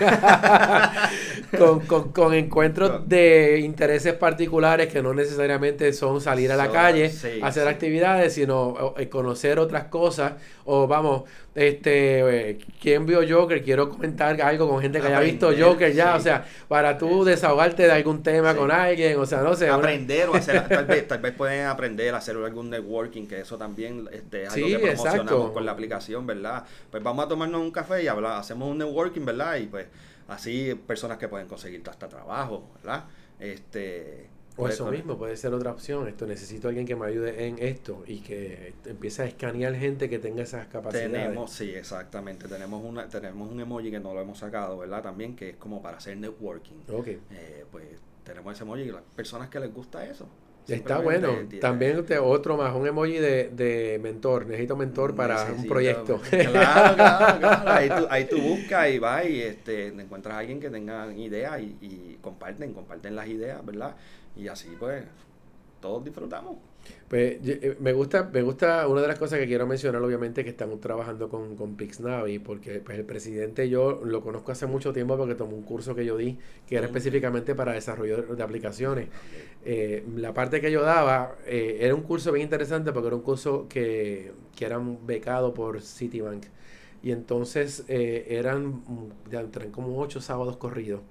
con, 1.56 1.80
con, 1.86 2.12
con 2.12 2.34
encuentros 2.34 3.08
de 3.08 3.60
intereses 3.60 4.14
particulares 4.14 4.88
que 4.92 5.02
no 5.02 5.14
necesariamente 5.14 5.92
son 5.92 6.20
salir 6.20 6.52
a 6.52 6.56
la 6.56 6.70
So, 6.70 6.70
calle, 6.70 7.10
sí, 7.10 7.28
hacer 7.40 7.66
sí. 7.66 7.68
actividades, 7.68 8.34
sino 8.34 8.94
eh, 8.96 9.08
conocer 9.08 9.58
otras 9.58 9.84
cosas. 9.84 10.34
O 10.64 10.86
vamos, 10.86 11.24
este, 11.54 12.50
eh, 12.50 12.58
¿quién 12.80 13.04
vio 13.06 13.20
Joker? 13.28 13.62
Quiero 13.62 13.88
comentar 13.90 14.40
algo 14.40 14.68
con 14.68 14.80
gente 14.80 15.00
que 15.00 15.06
haya 15.08 15.20
visto 15.20 15.50
Joker 15.58 15.92
ya, 15.92 16.12
sí. 16.14 16.18
o 16.18 16.22
sea, 16.22 16.44
para 16.68 16.96
tú 16.96 17.24
desahogarte 17.24 17.82
de 17.84 17.92
algún 17.92 18.22
tema 18.22 18.52
Sí. 18.52 18.58
con 18.58 18.70
alguien, 18.70 19.18
o 19.18 19.26
sea, 19.26 19.42
no 19.42 19.54
sé. 19.54 19.66
una- 19.66 19.74
aprender 19.74 20.28
o 20.28 20.34
hacer 20.34 20.66
tal 20.68 20.86
vez 20.86 21.06
tal 21.06 21.18
vez 21.20 21.32
pueden 21.34 21.66
aprender 21.66 22.14
a 22.14 22.18
hacer 22.18 22.36
algún 22.36 22.70
networking 22.70 23.26
que 23.26 23.40
eso 23.40 23.58
también 23.58 24.08
este, 24.12 24.44
es 24.44 24.52
algo 24.54 24.66
Sí, 24.66 24.72
que 24.72 24.78
promocionamos 24.78 25.20
exacto. 25.32 25.52
con 25.52 25.66
la 25.66 25.72
aplicación 25.72 26.26
verdad 26.26 26.64
pues 26.90 27.02
vamos 27.02 27.26
a 27.26 27.28
tomarnos 27.28 27.60
un 27.60 27.70
café 27.70 28.02
y 28.02 28.08
hablar 28.08 28.38
hacemos 28.40 28.68
un 28.70 28.78
networking 28.78 29.24
verdad 29.24 29.56
y 29.56 29.66
pues 29.66 29.86
así 30.28 30.74
personas 30.86 31.18
que 31.18 31.28
pueden 31.28 31.48
conseguir 31.48 31.82
hasta 31.88 32.08
trabajo 32.08 32.70
verdad 32.82 33.04
este 33.40 34.26
O 34.56 34.68
eso 34.68 34.90
mismo, 34.90 35.16
puede 35.18 35.36
ser 35.36 35.54
otra 35.54 35.70
opción. 35.72 36.06
Esto 36.08 36.26
necesito 36.26 36.68
a 36.68 36.70
alguien 36.70 36.86
que 36.86 36.94
me 36.96 37.06
ayude 37.06 37.46
en 37.46 37.58
esto 37.58 38.02
y 38.06 38.18
que 38.20 38.74
empiece 38.84 39.22
a 39.22 39.26
escanear 39.26 39.74
gente 39.74 40.08
que 40.10 40.18
tenga 40.18 40.42
esas 40.42 40.66
capacidades. 40.66 41.10
tenemos 41.12 41.52
sí 41.52 41.70
exactamente 41.74 42.48
tenemos 42.48 42.84
una 42.84 43.08
tenemos 43.08 43.50
un 43.50 43.60
emoji 43.60 43.90
que 43.90 44.00
no 44.00 44.12
lo 44.14 44.20
hemos 44.20 44.38
sacado 44.38 44.78
verdad 44.78 45.02
también 45.02 45.34
que 45.34 45.50
es 45.50 45.56
como 45.56 45.80
para 45.82 45.96
hacer 45.98 46.16
networking 46.16 46.76
Ok. 46.92 47.08
Eh, 47.08 47.64
pues 47.70 47.84
tenemos 48.24 48.54
ese 48.54 48.64
emoji 48.64 48.82
y 48.82 48.92
las 48.92 49.02
personas 49.16 49.48
que 49.48 49.58
les 49.60 49.72
gusta 49.72 50.04
eso 50.04 50.26
Está 50.68 50.98
bueno. 50.98 51.30
También 51.60 52.04
te- 52.06 52.18
otro 52.18 52.56
más, 52.56 52.74
un 52.74 52.86
emoji 52.86 53.14
de, 53.14 53.48
de 53.50 53.98
mentor. 54.00 54.46
Necesito 54.46 54.76
mentor 54.76 55.14
para 55.14 55.52
un 55.52 55.66
proyecto. 55.66 56.20
Claro, 56.30 56.94
claro, 56.94 57.38
claro. 57.40 57.70
Ahí 57.70 57.88
tú, 57.88 58.06
ahí 58.08 58.24
tú 58.26 58.36
buscas 58.40 58.90
y 58.90 58.98
vas 59.00 59.26
y 59.26 59.42
este, 59.42 59.88
encuentras 59.88 60.34
a 60.36 60.38
alguien 60.38 60.60
que 60.60 60.70
tenga 60.70 61.12
ideas 61.14 61.60
y, 61.60 61.76
y 61.80 62.18
comparten, 62.22 62.72
comparten 62.74 63.16
las 63.16 63.26
ideas, 63.26 63.64
¿verdad? 63.66 63.96
Y 64.36 64.48
así 64.48 64.76
pues 64.78 65.04
todos 65.80 66.04
disfrutamos. 66.04 66.56
Pues 67.08 67.38
eh, 67.46 67.76
me 67.80 67.92
gusta, 67.92 68.24
me 68.32 68.42
gusta 68.42 68.88
una 68.88 69.02
de 69.02 69.08
las 69.08 69.18
cosas 69.18 69.38
que 69.38 69.46
quiero 69.46 69.66
mencionar, 69.66 70.02
obviamente, 70.02 70.42
que 70.42 70.50
estamos 70.50 70.80
trabajando 70.80 71.28
con, 71.28 71.56
con 71.56 71.76
Pixnavi, 71.76 72.38
porque 72.40 72.80
pues, 72.80 72.98
el 72.98 73.04
presidente 73.04 73.68
yo 73.68 74.00
lo 74.04 74.20
conozco 74.22 74.50
hace 74.52 74.66
mucho 74.66 74.92
tiempo 74.92 75.16
porque 75.16 75.34
tomó 75.36 75.54
un 75.56 75.62
curso 75.62 75.94
que 75.94 76.04
yo 76.04 76.16
di, 76.16 76.38
que 76.66 76.76
era 76.76 76.86
Ok. 76.86 76.88
específicamente 76.88 77.54
para 77.54 77.72
desarrollo 77.72 78.22
de, 78.22 78.42
aplicaciones. 78.42 79.10
Eh, 79.64 80.04
la 80.16 80.34
parte 80.34 80.60
que 80.60 80.72
yo 80.72 80.82
daba 80.82 81.36
eh, 81.46 81.78
era 81.80 81.94
un 81.94 82.02
curso 82.02 82.32
bien 82.32 82.44
interesante 82.44 82.92
porque 82.92 83.08
era 83.08 83.16
un 83.16 83.22
curso 83.22 83.66
que, 83.68 84.32
que 84.56 84.64
era 84.64 84.80
becado 85.06 85.54
por 85.54 85.80
Citibank. 85.82 86.46
Y 87.02 87.10
entonces 87.12 87.84
eh, 87.88 88.26
eran, 88.30 88.66
mm, 88.86 89.12
entré 89.32 89.70
como 89.70 89.98
ocho 90.00 90.20
sábados 90.20 90.56
corridos. 90.56 91.02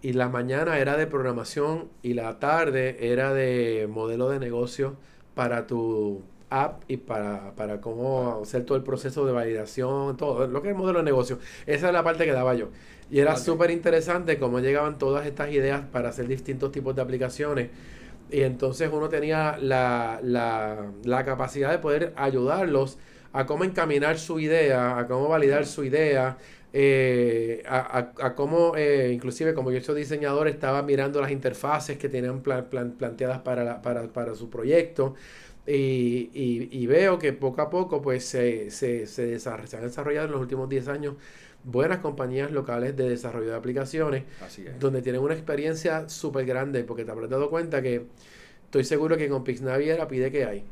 Y 0.00 0.12
la 0.12 0.28
mañana 0.28 0.78
era 0.78 0.96
de 0.96 1.06
programación 1.08 1.90
y 2.02 2.14
la 2.14 2.38
tarde 2.38 3.12
era 3.12 3.32
de 3.34 3.88
modelo 3.90 4.28
de 4.28 4.38
negocio 4.38 4.96
para 5.34 5.66
tu 5.66 6.22
app 6.50 6.82
y 6.88 6.98
para, 6.98 7.54
para 7.56 7.80
cómo 7.80 8.40
hacer 8.42 8.64
todo 8.64 8.78
el 8.78 8.84
proceso 8.84 9.26
de 9.26 9.32
validación, 9.32 10.16
todo 10.16 10.46
lo 10.46 10.62
que 10.62 10.68
es 10.68 10.72
el 10.74 10.78
modelo 10.78 11.00
de 11.00 11.04
negocio. 11.04 11.38
Esa 11.66 11.88
es 11.88 11.92
la 11.92 12.04
parte 12.04 12.24
que 12.26 12.32
daba 12.32 12.54
yo. 12.54 12.68
Y 13.10 13.18
era 13.18 13.34
Ok. 13.34 13.36
súper 13.36 13.70
interesante 13.72 14.38
cómo 14.38 14.60
llegaban 14.60 14.98
todas 14.98 15.26
estas 15.26 15.50
ideas 15.52 15.82
para 15.90 16.10
hacer 16.10 16.28
distintos 16.28 16.70
tipos 16.72 16.94
de 16.94 17.02
aplicaciones. 17.02 17.70
Y 18.30 18.42
entonces 18.42 18.90
uno 18.92 19.08
tenía 19.08 19.56
la, 19.58 20.20
la, 20.22 20.92
la 21.04 21.24
capacidad 21.24 21.70
de 21.70 21.78
poder 21.78 22.12
ayudarlos 22.16 22.98
a 23.32 23.46
cómo 23.46 23.64
encaminar 23.64 24.18
su 24.18 24.38
idea, 24.40 24.98
a 24.98 25.06
cómo 25.06 25.28
validar 25.28 25.66
su 25.66 25.84
idea, 25.84 26.38
eh, 26.72 27.62
a, 27.66 27.78
a- 28.20 28.26
a 28.26 28.34
cómo, 28.34 28.74
eh, 28.76 29.10
inclusive 29.12 29.54
como 29.54 29.70
yo 29.72 29.80
soy 29.80 30.00
diseñador, 30.00 30.48
estaba 30.48 30.82
mirando 30.82 31.20
las 31.20 31.30
interfaces 31.30 31.98
que 31.98 32.08
tenían 32.08 32.42
plan- 32.42 32.66
plan- 32.70 32.92
planteadas 32.92 33.40
para, 33.40 33.64
la- 33.64 33.82
para, 33.82 34.08
para 34.12 34.34
su 34.34 34.50
proyecto. 34.50 35.14
Y, 35.66 36.30
y- 36.32 36.68
y 36.72 36.86
veo 36.86 37.18
que 37.18 37.32
poco 37.34 37.60
a 37.62 37.68
poco 37.70 38.00
pues 38.00 38.24
se, 38.24 38.70
se, 38.70 39.06
se, 39.06 39.36
desarroll- 39.36 39.66
se 39.66 39.76
han 39.76 39.82
desarrollado 39.82 40.26
en 40.26 40.32
los 40.32 40.40
últimos 40.40 40.68
10 40.68 40.88
años 40.88 41.14
buenas 41.64 41.98
compañías 41.98 42.50
locales 42.52 42.96
de 42.96 43.08
desarrollo 43.08 43.50
de 43.50 43.56
aplicaciones 43.56 44.24
donde 44.78 45.02
tienen 45.02 45.20
una 45.20 45.34
experiencia 45.34 46.08
súper 46.08 46.46
grande, 46.46 46.84
porque 46.84 47.04
te 47.04 47.10
habrás 47.10 47.28
dado 47.30 47.50
cuenta 47.50 47.82
que 47.82 48.06
estoy 48.64 48.84
seguro 48.84 49.16
que 49.16 49.28
con 49.28 49.44
Pixnavi 49.44 49.88
era 49.90 50.08
pide 50.08 50.30
que 50.32 50.44
hay. 50.44 50.64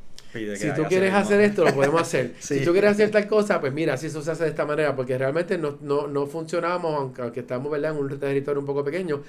Si 0.57 0.72
tú 0.75 0.85
quieres 0.85 1.12
hacer 1.12 1.40
esto, 1.40 1.64
lo 1.64 1.75
podemos 1.75 2.01
hacer. 2.01 2.35
Sí. 2.38 2.59
Si 2.59 2.64
tú 2.64 2.72
quieres 2.72 2.92
hacer 2.92 3.11
tal 3.11 3.27
cosa, 3.27 3.61
pues 3.61 3.72
mira, 3.72 3.96
si 3.96 4.07
eso 4.07 4.22
se 4.22 4.31
hace 4.31 4.44
de 4.44 4.51
esta 4.51 4.64
manera, 4.64 4.94
porque 4.96 5.16
realmente 5.18 5.59
no, 5.59 5.79
no, 5.81 6.07
no 6.07 6.27
funcionamos, 6.27 6.94
aunque, 6.94 7.22
aunque 7.22 7.40
estamos 7.40 7.70
¿verdad? 7.70 7.92
en 7.92 7.99
un 7.99 8.18
territorio 8.18 8.61
un 8.61 8.66
poco 8.66 8.85
pequeño, 8.85 9.22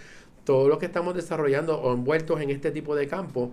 todos 0.43 0.69
los 0.69 0.77
que 0.77 0.85
estamos 0.85 1.15
desarrollando 1.15 1.79
o 1.79 1.93
envueltos 1.93 2.39
en 2.41 2.49
este 2.51 2.71
tipo 2.71 2.95
de 2.95 3.07
campo, 3.07 3.51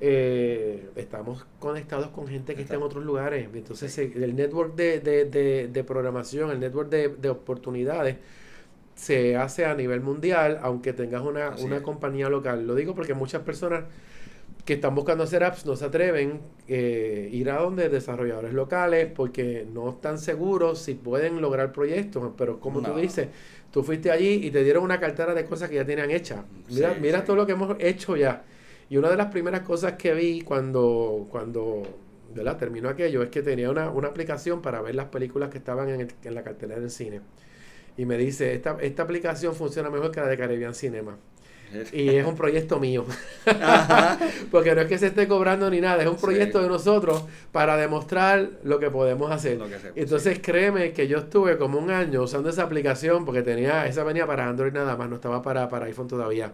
eh, 0.00 0.90
estamos 0.96 1.46
conectados 1.58 2.08
con 2.08 2.26
gente 2.26 2.54
que 2.54 2.62
está 2.62 2.74
en 2.74 2.82
otros 2.82 3.04
lugares. 3.04 3.48
Entonces, 3.54 3.96
el 3.98 4.36
network 4.36 4.74
de, 4.74 5.00
de, 5.00 5.24
de, 5.24 5.68
de 5.68 5.84
programación, 5.84 6.50
el 6.50 6.60
network 6.60 6.90
de, 6.90 7.08
de 7.08 7.30
oportunidades, 7.30 8.16
se 8.94 9.36
hace 9.36 9.64
a 9.64 9.74
nivel 9.74 10.00
mundial, 10.00 10.58
aunque 10.62 10.92
tengas 10.92 11.22
una, 11.22 11.50
una 11.56 11.82
compañía 11.82 12.28
local. 12.28 12.66
Lo 12.66 12.74
digo 12.74 12.94
porque 12.94 13.14
muchas 13.14 13.42
personas 13.42 13.84
que 14.64 14.74
están 14.74 14.94
buscando 14.94 15.24
hacer 15.24 15.44
apps 15.44 15.66
no 15.66 15.76
se 15.76 15.84
atreven 15.84 16.40
eh, 16.68 17.28
ir 17.32 17.50
a 17.50 17.58
donde 17.58 17.88
desarrolladores 17.90 18.54
locales 18.54 19.10
porque 19.14 19.66
no 19.72 19.90
están 19.90 20.18
seguros 20.18 20.78
si 20.78 20.94
pueden 20.94 21.40
lograr 21.42 21.72
proyectos. 21.72 22.32
Pero 22.36 22.60
como 22.60 22.80
tú 22.80 22.94
dices, 22.96 23.28
tú 23.70 23.82
fuiste 23.82 24.10
allí 24.10 24.40
y 24.46 24.50
te 24.50 24.64
dieron 24.64 24.82
una 24.84 24.98
cartera 25.00 25.34
de 25.34 25.44
cosas 25.44 25.68
que 25.68 25.76
ya 25.76 25.84
tenían 25.84 26.10
hechas. 26.10 26.44
Mira, 26.70 26.94
Sí, 26.94 27.00
mira 27.02 27.20
sí. 27.20 27.26
todo 27.26 27.36
lo 27.36 27.46
que 27.46 27.52
hemos 27.52 27.76
hecho 27.78 28.16
ya. 28.16 28.42
Y 28.88 28.96
una 28.96 29.10
de 29.10 29.16
las 29.16 29.26
primeras 29.30 29.60
cosas 29.62 29.94
que 29.94 30.14
vi 30.14 30.40
cuando, 30.42 31.26
cuando 31.30 31.82
¿verdad? 32.34 32.56
terminó 32.56 32.88
aquello 32.88 33.22
es 33.22 33.28
que 33.30 33.42
tenía 33.42 33.70
una, 33.70 33.90
una 33.90 34.08
aplicación 34.08 34.62
para 34.62 34.80
ver 34.80 34.94
las 34.94 35.06
películas 35.06 35.50
que 35.50 35.58
estaban 35.58 35.88
en, 35.90 36.00
el- 36.02 36.12
en 36.24 36.34
la 36.34 36.42
cartelera 36.42 36.80
del 36.80 36.90
cine. 36.90 37.20
Y 37.96 38.06
me 38.06 38.16
dice, 38.16 38.54
esta, 38.54 38.76
esta 38.80 39.02
aplicación 39.04 39.54
funciona 39.54 39.90
mejor 39.90 40.10
que 40.10 40.20
la 40.20 40.26
de 40.26 40.36
Caribbean 40.36 40.74
Cinema. 40.74 41.16
Y 41.92 42.08
es 42.10 42.26
un 42.26 42.36
proyecto 42.36 42.78
mío. 42.78 43.04
Ajá. 43.46 44.18
Porque 44.50 44.74
no 44.74 44.82
es 44.82 44.86
que 44.86 44.98
se 44.98 45.06
esté 45.08 45.26
cobrando 45.26 45.68
ni 45.70 45.80
nada, 45.80 46.02
es 46.02 46.08
un 46.08 46.16
Sí. 46.16 46.22
proyecto 46.22 46.62
de 46.62 46.68
nosotros 46.68 47.24
para 47.52 47.76
demostrar 47.76 48.48
lo 48.62 48.78
que 48.78 48.90
podemos 48.90 49.30
hacer. 49.30 49.58
Que 49.94 50.02
Entonces 50.02 50.38
créeme 50.40 50.92
que 50.92 51.08
yo 51.08 51.18
estuve 51.18 51.56
como 51.58 51.78
un 51.78 51.90
año 51.90 52.22
usando 52.22 52.48
esa 52.50 52.62
aplicación 52.62 53.24
porque 53.24 53.42
tenía, 53.42 53.86
esa 53.86 54.04
venía 54.04 54.26
para 54.26 54.48
Android 54.48 54.72
nada 54.72 54.96
más, 54.96 55.08
no 55.08 55.16
estaba 55.16 55.42
para, 55.42 55.68
para 55.68 55.86
iPhone 55.86 56.08
todavía. 56.08 56.52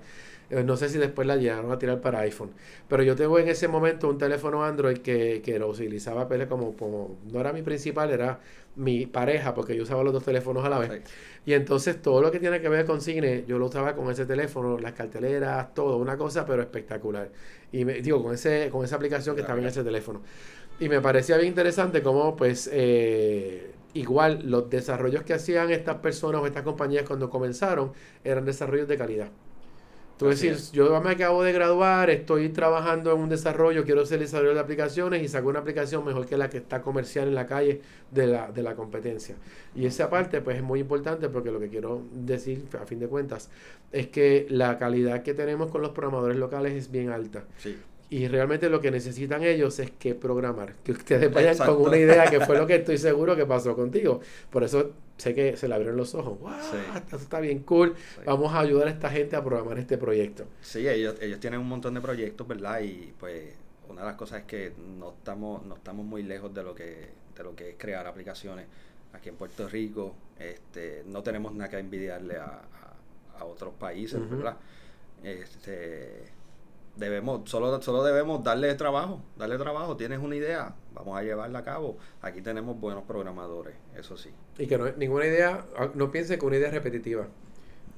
Eh, 0.50 0.64
no 0.64 0.76
sé 0.76 0.88
si 0.88 0.98
después 0.98 1.26
la 1.28 1.36
llegaron 1.36 1.70
a 1.70 1.78
tirar 1.78 2.00
para 2.00 2.20
iPhone. 2.20 2.50
Pero 2.88 3.02
yo 3.02 3.14
tengo 3.16 3.38
en 3.38 3.48
ese 3.48 3.68
momento 3.68 4.08
un 4.08 4.18
teléfono 4.18 4.64
Android 4.64 4.98
que, 4.98 5.40
que 5.44 5.58
lo 5.58 5.68
utilizaba 5.68 6.28
Pele 6.28 6.48
como, 6.48 6.76
como, 6.76 7.18
no 7.32 7.40
era 7.40 7.52
mi 7.52 7.62
principal, 7.62 8.10
era 8.10 8.40
mi 8.76 9.06
pareja, 9.06 9.54
porque 9.54 9.76
yo 9.76 9.82
usaba 9.84 10.02
los 10.02 10.12
dos 10.12 10.24
teléfonos 10.24 10.64
a 10.64 10.68
la 10.68 10.78
vez. 10.78 11.02
Y 11.46 11.52
entonces 11.54 12.02
todo 12.02 12.20
lo 12.20 12.30
que 12.30 12.40
tiene 12.40 12.60
que 12.60 12.68
ver 12.68 12.84
con 12.84 13.00
cine, 13.00 13.44
yo 13.46 13.58
lo 13.58 13.66
usaba 13.66 13.94
con 13.94 14.10
ese 14.10 14.26
teléfono, 14.26 14.78
las 14.78 14.92
carteleras, 14.92 15.72
todo, 15.74 15.96
una 15.98 16.16
cosa, 16.16 16.44
pero 16.46 16.62
espectacular. 16.62 17.30
Y 17.72 17.84
me, 17.84 18.00
digo, 18.02 18.22
con, 18.22 18.34
ese, 18.34 18.68
con 18.70 18.84
esa 18.84 18.96
aplicación 18.96 19.36
que 19.36 19.42
estaba 19.42 19.60
en 19.60 19.66
ese 19.66 19.84
teléfono. 19.84 20.22
Y 20.80 20.88
me 20.88 21.00
parecía 21.00 21.36
bien 21.36 21.48
interesante 21.48 22.02
cómo, 22.02 22.36
pues, 22.36 22.68
eh, 22.72 23.70
igual 23.94 24.42
los 24.44 24.70
desarrollos 24.70 25.22
que 25.24 25.34
hacían 25.34 25.70
estas 25.70 25.96
personas 25.96 26.40
o 26.42 26.46
estas 26.46 26.62
compañías 26.62 27.04
cuando 27.06 27.28
comenzaron 27.30 27.92
eran 28.24 28.44
desarrollos 28.44 28.88
de 28.88 28.96
calidad. 28.96 29.28
Tú 30.20 30.26
decís, 30.28 30.70
yo 30.70 31.00
me 31.00 31.12
acabo 31.12 31.42
de 31.42 31.50
graduar, 31.50 32.10
estoy 32.10 32.50
trabajando 32.50 33.10
en 33.10 33.20
un 33.20 33.30
desarrollo, 33.30 33.86
quiero 33.86 34.04
ser 34.04 34.18
desarrollador 34.18 34.56
de 34.56 34.60
aplicaciones 34.60 35.22
y 35.22 35.28
saco 35.28 35.48
una 35.48 35.60
aplicación 35.60 36.04
mejor 36.04 36.26
que 36.26 36.36
la 36.36 36.50
que 36.50 36.58
está 36.58 36.82
comercial 36.82 37.28
en 37.28 37.34
la 37.34 37.46
calle 37.46 37.80
de 38.10 38.26
la, 38.26 38.52
de 38.52 38.62
la 38.62 38.74
competencia. 38.74 39.36
Y 39.74 39.86
esa 39.86 40.10
parte 40.10 40.42
pues 40.42 40.58
es 40.58 40.62
muy 40.62 40.80
importante 40.80 41.30
porque 41.30 41.50
lo 41.50 41.58
que 41.58 41.70
quiero 41.70 42.02
decir 42.12 42.66
a 42.78 42.84
fin 42.84 42.98
de 42.98 43.08
cuentas 43.08 43.48
es 43.92 44.08
que 44.08 44.46
la 44.50 44.76
calidad 44.76 45.22
que 45.22 45.32
tenemos 45.32 45.70
con 45.70 45.80
los 45.80 45.92
programadores 45.92 46.36
locales 46.36 46.74
es 46.74 46.90
bien 46.90 47.08
alta. 47.08 47.46
Sí. 47.56 47.78
Y 48.12 48.26
realmente 48.26 48.68
lo 48.68 48.80
que 48.80 48.90
necesitan 48.90 49.44
ellos 49.44 49.78
es 49.78 49.92
que 49.92 50.16
programar, 50.16 50.74
que 50.82 50.90
ustedes 50.90 51.32
vayan 51.32 51.56
con 51.56 51.80
una 51.80 51.96
idea, 51.96 52.28
que 52.28 52.40
fue 52.40 52.58
lo 52.58 52.66
que 52.66 52.74
estoy 52.74 52.98
seguro 52.98 53.36
que 53.36 53.46
pasó 53.46 53.76
contigo. 53.76 54.20
Por 54.50 54.64
eso 54.64 54.90
sé 55.16 55.32
que 55.32 55.56
se 55.56 55.68
le 55.68 55.74
abrieron 55.74 55.96
los 55.96 56.12
ojos. 56.16 56.40
¡Wow! 56.40 56.50
Esto 56.96 57.16
está 57.16 57.38
bien 57.38 57.60
cool. 57.60 57.94
Vamos 58.26 58.52
a 58.52 58.60
ayudar 58.60 58.88
a 58.88 58.90
esta 58.90 59.10
gente 59.10 59.36
a 59.36 59.44
programar 59.44 59.78
este 59.78 59.96
proyecto. 59.96 60.44
Sí, 60.60 60.88
ellos, 60.88 61.14
ellos 61.20 61.38
tienen 61.38 61.60
un 61.60 61.68
montón 61.68 61.94
de 61.94 62.00
proyectos, 62.00 62.48
¿verdad? 62.48 62.80
Y 62.80 63.14
pues 63.16 63.54
una 63.88 64.00
de 64.00 64.06
las 64.08 64.16
cosas 64.16 64.40
es 64.40 64.46
que 64.46 64.72
no 64.98 65.10
estamos, 65.10 65.64
no 65.64 65.76
estamos 65.76 66.04
muy 66.04 66.24
lejos 66.24 66.52
de 66.52 66.64
lo 66.64 66.74
que, 66.74 67.10
de 67.36 67.44
lo 67.44 67.54
que 67.54 67.70
es 67.70 67.74
crear 67.78 68.08
aplicaciones. 68.08 68.66
Aquí 69.12 69.28
en 69.28 69.36
Puerto 69.36 69.68
Rico 69.68 70.16
este, 70.36 71.04
no 71.06 71.22
tenemos 71.22 71.52
nada 71.54 71.70
que 71.70 71.78
envidiarle 71.78 72.38
a, 72.38 72.60
a, 73.38 73.44
otros 73.44 73.72
países, 73.74 74.20
¿verdad? 74.28 74.56
Este 75.22 76.39
debemos, 77.00 77.48
solo, 77.50 77.82
solo 77.82 78.04
debemos 78.04 78.44
darle 78.44 78.72
trabajo, 78.74 79.22
darle 79.36 79.58
trabajo, 79.58 79.96
tienes 79.96 80.20
una 80.20 80.36
idea, 80.36 80.74
vamos 80.92 81.18
a 81.18 81.22
llevarla 81.22 81.60
a 81.60 81.64
cabo. 81.64 81.96
Aquí 82.22 82.42
tenemos 82.42 82.78
buenos 82.78 83.04
programadores, 83.04 83.74
eso 83.96 84.16
sí. 84.16 84.30
Y 84.58 84.66
que 84.66 84.78
no 84.78 84.88
ninguna 84.92 85.26
idea, 85.26 85.64
ah, 85.76 85.88
no 85.94 86.12
piense 86.12 86.38
que 86.38 86.46
una 86.46 86.56
idea 86.56 86.68
es 86.68 86.74
repetitiva. 86.74 87.26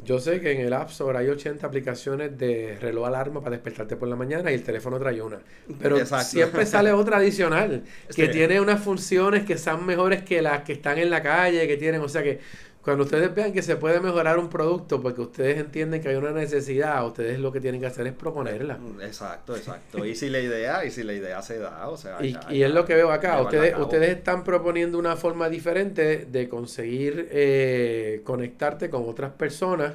Yo 0.05 0.19
sé 0.19 0.41
que 0.41 0.51
en 0.51 0.63
el 0.63 0.73
App 0.73 0.91
Store 0.91 1.17
hay 1.17 1.29
80 1.29 1.65
aplicaciones 1.65 2.37
de 2.37 2.77
reloj 2.81 3.07
alarma 3.07 3.41
para 3.41 3.53
despertarte 3.53 3.95
por 3.95 4.09
la 4.09 4.17
mañana 4.17 4.51
y 4.51 4.55
el 4.55 4.65
teléfono 4.65 4.99
trae 4.99 5.23
una. 5.23 5.41
Pero 5.81 6.05
siempre 6.05 6.67
sale 6.67 6.91
otra 6.93 7.19
adicional 7.19 7.85
que 8.15 8.27
tiene 8.29 8.61
unas 8.61 8.83
funciones 8.83 9.45
que 9.45 9.57
son 9.59 9.87
mejores 9.87 10.23
que 10.23 10.43
las 10.43 10.63
que 10.63 10.73
están 10.73 10.99
en 10.99 11.09
la 11.09 11.23
calle, 11.23 11.69
que 11.69 11.77
tienen, 11.77 12.01
o 12.01 12.09
sea 12.09 12.23
que 12.23 12.41
cuando 12.83 13.05
ustedes 13.05 13.33
vean 13.33 13.53
que 13.53 13.63
se 13.63 13.77
puede 13.77 14.01
mejorar 14.01 14.39
un 14.39 14.49
producto 14.49 15.01
porque 15.01 15.21
ustedes 15.21 15.59
entienden 15.59 16.03
que 16.03 16.09
hay 16.09 16.17
una 16.17 16.33
necesidad, 16.33 17.07
ustedes 17.07 17.39
lo 17.39 17.53
que 17.53 17.61
tienen 17.61 17.81
que 17.81 17.87
hacer 17.87 18.09
es 18.09 18.13
proponerla. 18.13 18.77
Mm, 18.77 19.01
exacto, 19.03 19.57
exacto. 19.57 20.05
Y 20.05 20.17
si 20.17 20.29
la 20.29 20.41
idea, 20.41 20.85
y 20.85 20.91
si 20.91 21.05
la 21.05 21.13
idea 21.13 21.41
se 21.43 21.59
da, 21.59 21.89
o 21.89 21.97
sea. 21.97 22.19
Y, 22.25 22.37
y 22.51 22.63
es 22.65 22.75
lo 22.75 22.85
que 22.85 22.97
veo 22.97 23.13
acá. 23.13 23.41
Ustedes, 23.41 23.79
ustedes 23.79 24.11
están 24.11 24.43
proponiendo 24.43 24.99
una 24.99 25.15
forma 25.15 25.49
diferente 25.49 26.27
de 26.27 26.49
conseguir 26.49 27.29
eh, 27.31 28.21
conectarte 28.25 28.91
con 28.91 29.09
otras 29.09 29.31
personas 29.33 29.95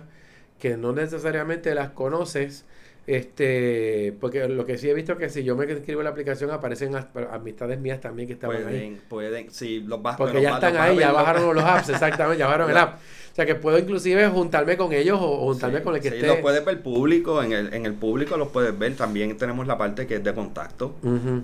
que 0.57 0.77
no 0.77 0.93
necesariamente 0.93 1.75
las 1.75 1.89
conoces 1.89 2.63
este, 3.08 4.14
porque 4.20 4.49
lo 4.49 4.66
que 4.66 4.78
sí 4.78 4.89
he 4.89 4.93
visto 4.93 5.14
es 5.14 5.18
que 5.18 5.30
si 5.30 5.43
yo 5.43 5.55
me 5.55 5.64
escribo 5.72 6.03
la 6.03 6.10
aplicación 6.10 6.51
aparecen 6.51 6.93
amistades 7.32 7.80
mías 7.80 8.01
también 8.01 8.28
que 8.28 8.34
estaban 8.34 8.64
pueden, 8.64 8.93
ahí. 8.93 9.01
Pueden, 9.08 9.49
sí, 9.49 9.80
los 9.80 10.01
vas, 10.01 10.18
Porque 10.18 10.41
ya 10.41 10.55
están 10.55 10.76
ahí, 10.76 10.97
ya 10.97 11.14
bajaron 11.14 11.55
los 11.55 11.64
apps, 11.64 11.89
exactamente, 11.89 12.39
ya 12.39 12.47
bajaron 12.47 12.70
el 12.70 12.78
app 12.78 12.99
sea, 13.38 13.45
que 13.45 13.55
puedo 13.55 13.78
inclusive 13.78 14.28
juntarme 14.30 14.76
con 14.78 14.91
ellos 14.91 15.20
o, 15.22 15.38
juntarme 15.38 15.82
con 15.84 15.95
el 15.95 16.01
que 16.01 16.10
sí, 16.10 16.16
esté. 16.16 16.28
los 16.28 16.38
puedes 16.38 16.66
ver 16.66 16.82
público, 16.82 17.43
en 17.43 17.51
el, 17.51 17.74
en 17.74 17.86
el 17.86 17.93
público 17.93 18.36
los 18.36 18.47
puedes 18.47 18.78
ver. 18.78 18.95
También 18.95 19.38
tenemos 19.38 19.68
la 19.68 19.78
parte 19.78 20.08
que 20.08 20.16
es 20.16 20.24
de 20.24 20.34
contacto, 20.34 20.95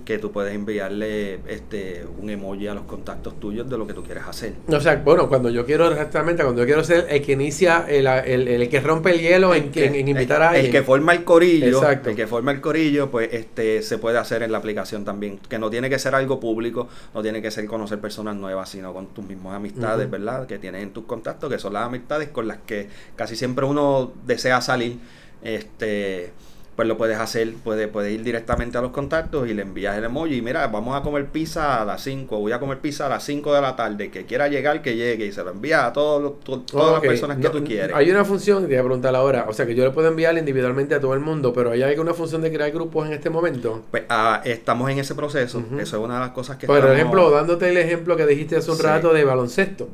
que 0.03 0.17
tú 0.17 0.31
puedes 0.31 0.53
enviarle 0.55 1.39
este 1.47 2.03
un 2.19 2.29
emoji 2.29 2.67
a 2.67 2.73
los 2.73 2.85
contactos 2.85 3.39
tuyos 3.39 3.69
de 3.69 3.77
lo 3.77 3.85
que 3.85 3.93
tú 3.93 4.03
quieres 4.03 4.23
hacer. 4.25 4.53
O 4.67 4.79
sea, 4.79 4.95
bueno, 4.95 5.29
cuando 5.29 5.49
yo 5.49 5.65
quiero 5.65 5.89
exactamente, 5.91 6.41
cuando 6.43 6.63
yo 6.63 6.65
quiero 6.65 6.83
ser 6.83 7.05
el 7.09 7.21
que 7.21 7.33
inicia, 7.33 7.85
el, 7.87 8.07
el, 8.07 8.47
el 8.47 8.69
que 8.69 8.79
rompe 8.79 9.11
el 9.11 9.19
hielo 9.19 9.53
en, 9.53 9.71
en, 9.75 10.07
invitar 10.07 10.41
a 10.41 10.49
alguien. 10.49 10.65
El 10.65 10.71
que 10.71 10.81
forma 10.81 11.13
el 11.13 11.23
corillo, 11.23 11.52
Exacto. 11.61 12.09
el 12.09 12.15
que 12.15 12.25
forma 12.27 12.51
el 12.51 12.61
corillo, 12.61 13.11
pues 13.11 13.29
este 13.33 13.81
se 13.81 13.97
puede 13.97 14.17
hacer 14.17 14.43
en 14.43 14.51
la 14.51 14.57
aplicación 14.57 15.03
también. 15.03 15.39
Que 15.49 15.59
no 15.59 15.69
tiene 15.69 15.89
que 15.89 15.99
ser 15.99 16.15
algo 16.15 16.39
público, 16.39 16.87
no 17.13 17.21
tiene 17.21 17.41
que 17.41 17.51
ser 17.51 17.65
conocer 17.65 17.99
personas 17.99 18.35
nuevas, 18.35 18.69
sino 18.69 18.93
con 18.93 19.07
tus 19.07 19.25
mismas 19.25 19.55
amistades, 19.55 20.09
¿verdad? 20.09 20.47
Que 20.47 20.59
tienes 20.59 20.83
en 20.83 20.91
tus 20.91 21.05
contactos, 21.05 21.51
que 21.51 21.59
son 21.59 21.73
las 21.73 21.85
amistades 21.85 22.29
con 22.29 22.47
las 22.47 22.57
que 22.65 22.87
casi 23.15 23.35
siempre 23.35 23.65
uno 23.65 24.13
desea 24.25 24.61
salir, 24.61 24.97
este, 25.43 26.31
pues 26.75 26.87
lo 26.87 26.97
puedes 26.97 27.17
hacer, 27.19 27.53
puedes, 27.63 27.87
puedes 27.87 28.13
ir 28.13 28.23
directamente 28.23 28.77
a 28.77 28.81
los 28.81 28.91
contactos 28.91 29.47
y 29.47 29.53
le 29.53 29.61
envías 29.61 29.97
el 29.97 30.05
emoji. 30.05 30.37
Y 30.37 30.41
mira, 30.41 30.67
vamos 30.67 30.99
a 30.99 31.03
comer 31.03 31.27
pizza 31.27 31.81
a 31.81 31.85
las 31.85 32.01
5, 32.01 32.39
voy 32.39 32.51
a 32.51 32.59
comer 32.59 32.79
pizza 32.79 33.05
a 33.05 33.09
las 33.09 33.23
5 33.23 33.53
de 33.53 33.61
la 33.61 33.75
tarde. 33.75 34.09
Que 34.09 34.25
quiera 34.25 34.47
llegar, 34.47 34.81
que 34.81 34.95
llegue. 34.95 35.25
Y 35.25 35.31
se 35.31 35.43
lo 35.43 35.51
envía 35.51 35.85
a 35.85 35.93
todos 35.93 36.39
todas 36.65 36.93
las 36.93 37.01
personas 37.01 37.37
que 37.37 37.49
tú 37.49 37.63
quieres. 37.63 37.95
Hay 37.95 38.09
una 38.09 38.25
función, 38.25 38.63
te 38.63 38.67
voy 38.67 38.77
a 38.77 38.83
preguntar 38.83 39.15
ahora. 39.15 39.45
O 39.47 39.53
sea, 39.53 39.65
que 39.65 39.75
yo 39.75 39.83
le 39.83 39.91
puedo 39.91 40.07
enviar 40.07 40.37
individualmente 40.37 40.95
a 40.95 40.99
todo 40.99 41.13
el 41.13 41.19
mundo, 41.19 41.53
pero 41.53 41.71
¿hay 41.71 41.83
alguna 41.83 42.13
función 42.13 42.41
de 42.41 42.51
crear 42.51 42.71
grupos 42.71 43.07
en 43.07 43.13
este 43.13 43.29
momento? 43.29 43.83
Pues 43.91 44.03
ah, 44.09 44.41
estamos 44.43 44.89
en 44.89 44.99
ese 44.99 45.13
proceso. 45.13 45.63
Eso 45.79 45.97
es 45.97 46.03
una 46.03 46.15
de 46.15 46.19
las 46.21 46.31
cosas 46.31 46.57
que 46.57 46.65
Por 46.65 46.85
ejemplo, 46.85 47.29
dándote 47.29 47.69
el 47.69 47.77
ejemplo 47.77 48.17
que 48.17 48.25
dijiste 48.25 48.55
hace 48.55 48.71
un 48.71 48.79
rato 48.79 49.13
de 49.13 49.23
baloncesto. 49.23 49.89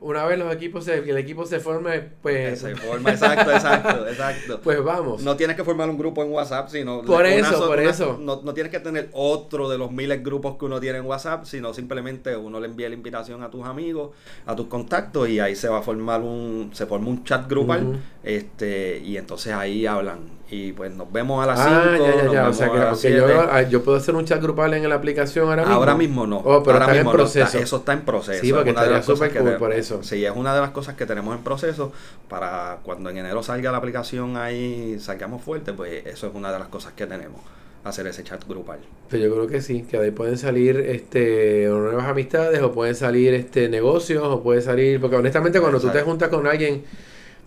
Una 0.00 0.24
vez 0.24 0.38
los 0.38 0.52
equipos 0.54 0.84
se, 0.84 0.98
el 0.98 1.16
equipo 1.16 1.44
se 1.44 1.60
forme, 1.60 2.00
pues. 2.22 2.60
Se 2.60 2.76
forma, 2.76 3.10
exacto, 3.10 3.50
exacto, 3.50 4.06
exacto. 4.08 4.60
Pues 4.66 4.82
vamos. 4.82 5.22
No 5.22 5.36
tienes 5.36 5.56
que 5.56 5.64
formar 5.64 5.88
un 5.88 5.98
grupo 5.98 6.22
en 6.22 6.30
WhatsApp, 6.30 6.68
sino. 6.68 7.02
Por 7.02 7.26
eso, 7.26 7.66
por 7.66 7.80
eso. 7.80 8.18
No, 8.20 8.42
no, 8.42 8.54
tienes 8.54 8.70
que 8.70 8.80
tener 8.80 9.10
otro 9.12 9.68
de 9.68 9.78
los 9.78 9.90
miles 9.90 10.18
de 10.18 10.24
grupos 10.24 10.56
que 10.56 10.64
uno 10.64 10.80
tiene 10.80 10.98
en 10.98 11.04
WhatsApp, 11.04 11.44
sino 11.44 11.74
simplemente 11.74 12.36
uno 12.36 12.60
le 12.60 12.66
envía 12.66 12.88
la 12.88 12.94
invitación 12.94 13.42
a 13.42 13.50
tus 13.50 13.64
amigos, 13.64 14.10
a 14.44 14.54
tus 14.54 14.66
contactos, 14.66 15.28
y 15.28 15.40
ahí 15.40 15.56
se 15.56 15.68
va 15.68 15.78
a 15.78 15.82
formar 15.82 16.20
un. 16.20 16.70
Se 16.72 16.86
forma 16.86 17.08
un 17.08 17.24
chat 17.24 17.48
grupal, 17.48 18.00
este, 18.26 18.98
y 18.98 19.16
entonces 19.16 19.52
ahí 19.52 19.86
hablan 19.86 20.36
y 20.50 20.72
pues 20.72 20.92
nos 20.92 21.12
vemos 21.12 21.42
a 21.42 21.46
las 21.46 21.58
5. 21.60 21.70
Ah, 22.36 22.48
o 22.48 22.52
sea 22.52 22.70
que, 22.70 23.16
yo, 23.16 23.40
ah, 23.40 23.62
yo, 23.62 23.84
puedo 23.84 23.96
hacer 23.96 24.16
un 24.16 24.24
chat 24.24 24.42
grupal 24.42 24.74
en 24.74 24.88
la 24.88 24.96
aplicación 24.96 25.48
ahora 25.48 25.62
mismo. 25.62 25.74
Ahora 25.74 25.94
mismo 25.94 26.26
no. 26.26 26.38
Oh, 26.38 26.60
pero 26.64 26.78
ahora 26.78 26.92
mismo 26.92 27.10
en 27.12 27.16
proceso. 27.16 27.58
eso 27.58 27.76
está 27.76 27.92
en 27.92 28.04
proceso. 28.04 28.42
Sí, 28.42 28.52
porque 28.52 28.70
estaría 28.70 29.00
súper 29.00 29.32
cool 29.32 29.56
por 29.56 29.72
eso. 29.72 30.02
Sí, 30.02 30.24
es 30.24 30.32
una 30.34 30.54
de 30.54 30.60
las 30.60 30.70
cosas 30.70 30.96
que 30.96 31.06
tenemos 31.06 31.36
en 31.36 31.44
proceso 31.44 31.92
para 32.28 32.78
cuando 32.82 33.10
en 33.10 33.18
enero 33.18 33.44
salga 33.44 33.70
la 33.70 33.78
aplicación 33.78 34.36
ahí, 34.36 34.98
salgamos 34.98 35.42
fuerte, 35.42 35.72
pues 35.72 36.04
eso 36.04 36.26
es 36.26 36.34
una 36.34 36.52
de 36.52 36.58
las 36.58 36.68
cosas 36.68 36.94
que 36.94 37.06
tenemos 37.06 37.40
hacer 37.84 38.08
ese 38.08 38.24
chat 38.24 38.44
grupal. 38.48 38.80
Pues 39.08 39.22
yo 39.22 39.32
creo 39.32 39.46
que 39.46 39.60
sí, 39.60 39.82
que 39.82 39.98
ahí 39.98 40.10
pueden 40.10 40.36
salir 40.36 40.76
este 40.78 41.66
nuevas 41.68 42.06
amistades 42.06 42.60
o 42.60 42.72
pueden 42.72 42.96
salir 42.96 43.32
este 43.34 43.68
negocios 43.68 44.24
o 44.24 44.42
puede 44.42 44.60
salir, 44.62 45.00
porque 45.00 45.14
honestamente 45.14 45.60
cuando 45.60 45.78
tú 45.78 45.90
te 45.90 46.02
juntas 46.02 46.28
con 46.28 46.46
alguien 46.46 46.84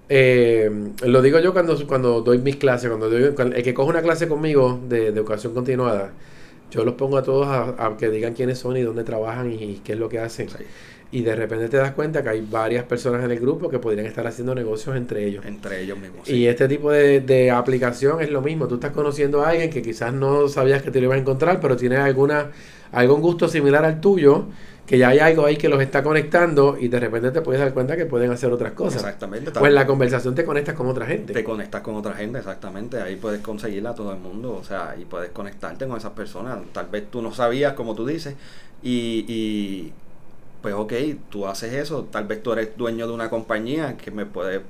eh, 0.10 0.72
lo 1.05 1.22
digo 1.22 1.39
yo 1.39 1.53
cuando, 1.53 1.78
cuando 1.88 2.22
doy 2.22 2.39
mis 2.39 2.55
clases, 2.55 2.89
cuando, 2.89 3.10
doy, 3.10 3.34
el 3.55 3.64
que 3.64 3.74
coge 3.76 3.89
una 3.91 4.01
clase 4.01 4.28
conmigo 4.28 4.80
de, 4.89 5.07
educación 5.07 5.53
continuada, 5.53 6.12
yo 6.72 6.84
los 6.84 6.95
pongo 6.95 7.18
a 7.18 7.24
todos 7.24 7.47
a, 7.47 7.95
que 7.97 8.10
digan 8.10 8.34
quiénes 8.34 8.57
son 8.57 8.76
y 8.76 8.82
dónde 8.82 9.03
trabajan 9.03 9.51
y, 9.51 9.82
qué 9.84 9.93
es 9.93 9.99
lo 9.99 10.10
que 10.10 10.20
hacen. 10.20 10.47
Y 11.12 11.22
de 11.22 11.36
repente 11.36 11.70
te 11.70 11.78
das 11.78 11.93
cuenta 11.93 12.22
que 12.22 12.30
hay 12.30 12.41
varias 12.41 12.86
personas 12.86 13.24
en 13.24 13.32
el 13.32 13.39
grupo 13.39 13.70
que 13.70 13.80
podrían 13.80 14.05
estar 14.05 14.26
haciendo 14.26 14.53
negocios 14.53 14.95
entre 14.95 15.26
ellos. 15.26 15.45
Entre 15.45 15.82
ellos 15.82 15.97
mismos. 15.97 16.28
Y 16.30 16.45
este 16.47 16.68
tipo 16.68 16.91
de, 16.91 17.22
de, 17.22 17.49
aplicación 17.49 18.22
es 18.22 18.30
lo 18.30 18.41
mismo. 18.41 18.68
Tú 18.68 18.76
estás 18.76 18.91
conociendo 18.91 19.43
a 19.43 19.49
alguien 19.49 19.72
que 19.72 19.82
quizás 19.82 20.14
no 20.14 20.47
sabías 20.47 20.84
que 20.84 20.91
te 20.91 20.99
lo 20.99 21.05
ibas 21.05 21.18
a 21.18 21.22
encontrar, 21.22 21.60
pero 21.60 21.76
tiene 21.78 21.97
alguna, 21.97 22.51
algún 22.91 23.22
gusto 23.22 23.47
similar 23.47 23.86
al 23.86 24.01
tuyo 24.01 24.45
que 24.90 24.98
ya 24.98 25.10
hay 25.10 25.20
algo 25.20 25.46
ahí 25.46 25.56
que 25.56 25.70
los 25.70 25.80
está 25.84 26.02
conectando 26.02 26.76
y 26.76 26.88
de 26.88 27.00
repente 27.00 27.30
te 27.30 27.42
puedes 27.42 27.62
dar 27.62 27.76
cuenta 27.76 27.96
que 27.96 28.08
pueden 28.08 28.32
hacer 28.32 28.52
otras 28.52 28.72
cosas. 28.72 29.04
Exactamente. 29.04 29.52
Pues 29.52 29.70
en 29.70 29.76
la 29.76 29.86
conversación 29.86 30.34
te 30.34 30.44
conectas 30.44 30.74
con 30.74 30.88
otra 30.88 31.06
gente. 31.06 31.32
Te 31.32 31.44
conectas 31.44 31.84
con 31.84 31.94
otra 31.94 32.16
gente, 32.16 32.40
exactamente. 32.40 33.00
Ahí 33.00 33.16
puedes 33.16 33.40
conseguirla 33.42 33.92
a 33.92 33.94
todo 33.94 34.12
el 34.12 34.18
mundo, 34.18 34.58
o 34.60 34.64
sea, 34.64 34.96
y 35.00 35.06
puedes 35.06 35.30
conectarte 35.30 35.86
con 35.86 35.96
esas 35.96 36.14
personas. 36.14 36.58
Tal 36.74 36.88
vez 36.88 37.06
tú 37.12 37.22
no 37.22 37.32
sabías, 37.32 37.74
como 37.74 37.94
tú 37.94 38.04
dices, 38.04 38.34
y, 38.82 39.26
y 39.28 39.94
pues 40.64 40.74
ok, 40.74 40.94
tú 41.30 41.46
haces 41.46 41.72
eso, 41.74 42.06
tal 42.12 42.26
vez 42.26 42.42
tú 42.42 42.52
eres 42.54 42.76
dueño 42.76 43.06
de 43.06 43.14
una 43.14 43.30
compañía 43.30 43.96
que 43.96 44.10
me 44.10 44.26
puede 44.26 44.64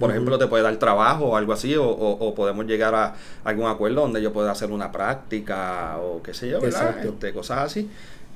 por 0.00 0.10
ejemplo, 0.10 0.38
te 0.38 0.48
puede 0.48 0.64
dar 0.64 0.76
trabajo 0.76 1.26
o 1.26 1.36
algo 1.36 1.52
así, 1.52 1.76
o, 1.76 1.86
o, 1.86 2.34
podemos 2.34 2.66
llegar 2.66 2.96
a 2.96 3.14
algún 3.44 3.68
acuerdo 3.68 4.00
donde 4.00 4.20
yo 4.20 4.32
pueda 4.32 4.50
hacer 4.50 4.72
una 4.72 4.90
práctica 4.90 5.98
o 5.98 6.20
qué 6.20 6.34
sé 6.34 6.48
yo, 6.48 6.60
¿verdad? 6.60 7.04
Este, 7.04 7.32
cosas 7.32 7.58
así. 7.58 7.88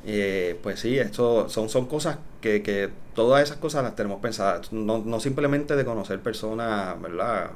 Eh, 0.05 0.59
pues 0.63 0.81
sí, 0.81 0.99
esto 0.99 1.49
son, 1.49 1.69
son 1.69 1.87
cosas 1.87 2.19
que, 2.41 2.63
que 2.63 2.89
todas 3.15 3.43
esas 3.43 3.59
cosas 3.59 3.85
las 3.85 3.95
tenemos 3.95 4.21
pensadas, 4.21 4.73
no, 4.73 4.99
no 4.99 5.21
simplemente 5.21 5.77
de 5.77 5.85
conocer 5.85 6.21
personas, 6.21 7.01
¿verdad? 7.01 7.51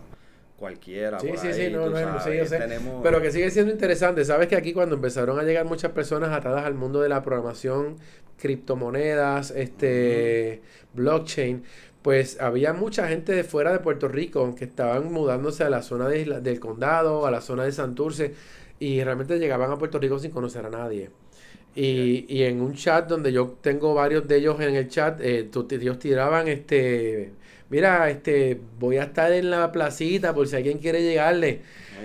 cualquiera. 0.59 1.21
Sí, 1.21 1.29
por 1.29 1.39
sí, 1.39 1.49
ahí, 1.49 1.53
sí, 1.67 1.71
no, 1.71 1.91
no, 1.91 1.97
sí, 1.97 2.03
sabes, 2.03 2.39
yo 2.39 2.47
sé. 2.47 2.59
tenemos- 2.59 3.03
Pero 3.03 3.21
que 3.21 3.31
sigue 3.31 3.51
siendo 3.51 3.73
interesante. 3.73 4.25
Sabes 4.25 4.49
que 4.49 4.57
aquí 4.57 4.73
cuando 4.73 4.95
empezaron 4.95 5.39
a 5.39 5.43
llegar 5.43 5.67
muchas 5.67 5.93
personas 5.93 6.31
atadas 6.31 6.65
al 6.65 6.75
mundo 6.75 7.03
de 7.03 7.11
la 7.11 7.23
programación, 7.23 7.97
criptomonedas, 8.39 9.51
este, 9.51 10.63
blockchain, 10.95 11.63
pues 12.03 12.41
había 12.41 12.73
mucha 12.73 13.09
gente 13.09 13.33
de 13.33 13.45
fuera 13.45 13.73
de 13.73 13.81
Puerto 13.81 14.09
Rico 14.09 14.55
que 14.55 14.65
estaban 14.65 15.13
mudándose 15.13 15.65
a 15.65 15.71
la 15.71 15.83
zona 15.83 16.09
de 16.09 16.25
del 16.41 16.61
condado, 16.61 17.27
a 17.27 17.31
la 17.31 17.41
zona 17.41 17.65
de 17.65 17.73
Santurce, 17.73 18.35
y 18.79 19.03
realmente 19.03 19.39
llegaban 19.39 19.71
a 19.71 19.77
Puerto 19.77 19.99
Rico 19.99 20.19
sin 20.19 20.31
conocer 20.31 20.65
a 20.65 20.71
nadie. 20.71 21.11
Y, 21.77 22.25
y 22.29 22.45
en 22.45 22.63
un 22.63 22.75
chat 22.75 23.07
donde 23.07 23.31
yo 23.33 23.59
tengo 23.61 23.93
varios 23.95 24.27
de 24.27 24.37
ellos 24.37 24.59
en 24.61 24.75
el 24.75 24.89
chat, 24.89 25.21
eh, 25.21 25.51
ellos 25.71 25.99
tiraban 25.99 26.49
este, 26.49 27.33
mira, 27.69 28.09
este, 28.09 28.59
voy 28.79 28.97
a 28.97 29.05
estar 29.05 29.31
en 29.33 29.51
la 29.51 29.71
placita 29.73 30.35
por 30.35 30.49
si 30.49 30.57
alguien 30.57 30.79
quiere 30.79 31.03
llegarle. 31.03 31.61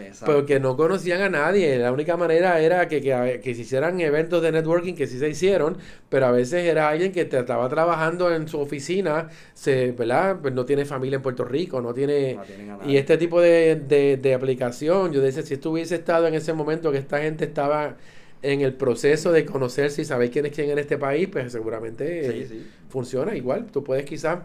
Exacto. 0.06 0.34
Porque 0.34 0.60
no 0.60 0.78
conocían 0.78 1.22
a 1.22 1.30
nadie. 1.30 1.78
La 1.78 1.92
única 1.92 2.16
manera 2.18 2.60
era 2.60 2.88
que, 2.88 3.02
que, 3.02 3.42
que 3.44 3.56
se 3.56 3.62
hicieran 3.62 4.00
eventos 4.00 4.42
de 4.42 4.52
networking 4.52 4.94
que 4.94 5.08
sí 5.08 5.20
se 5.20 5.30
hicieron, 5.30 5.78
pero 6.10 6.28
a 6.28 6.32
veces 6.32 6.66
era 6.66 6.90
alguien 6.90 7.12
que 7.12 7.26
te 7.26 7.40
estaba 7.40 7.68
trabajando 7.70 8.34
en 8.34 8.48
su 8.48 8.60
oficina, 8.60 9.30
se, 9.54 9.92
¿verdad? 9.92 10.40
Pues 10.42 10.54
no 10.54 10.66
tiene 10.66 10.86
familia 10.86 11.18
en 11.18 11.22
Puerto 11.22 11.46
Rico, 11.46 11.82
no 11.82 11.94
tiene... 11.94 12.40
No 12.66 12.80
Y 12.90 12.98
este 12.98 13.18
tipo 13.18 13.42
de, 13.42 13.76
de, 13.76 14.18
de 14.18 14.34
aplicación, 14.34 15.12
yo 15.12 15.22
decía, 15.22 15.44
si 15.44 15.54
esto 15.56 15.72
hubiese 15.72 15.96
estado 15.96 16.28
en 16.28 16.36
ese 16.36 16.54
momento 16.54 16.92
que 16.92 16.98
esta 16.98 17.20
gente 17.20 17.46
estaba 17.46 17.98
en 18.42 18.62
el 18.62 18.74
proceso 18.76 19.32
de 19.32 19.46
conocerse 19.46 20.02
y 20.02 20.06
saber 20.06 20.32
quién 20.32 20.46
es 20.48 20.52
quién 20.54 20.70
en 20.72 20.80
este 20.80 20.98
país, 20.98 21.28
pues 21.32 21.52
seguramente 21.52 22.24
Sí, 22.24 22.44
eh, 22.44 22.46
sí. 22.46 22.72
funciona 22.90 23.36
igual. 23.36 23.68
Tú 23.72 23.84
puedes 23.84 24.06
quizás 24.06 24.40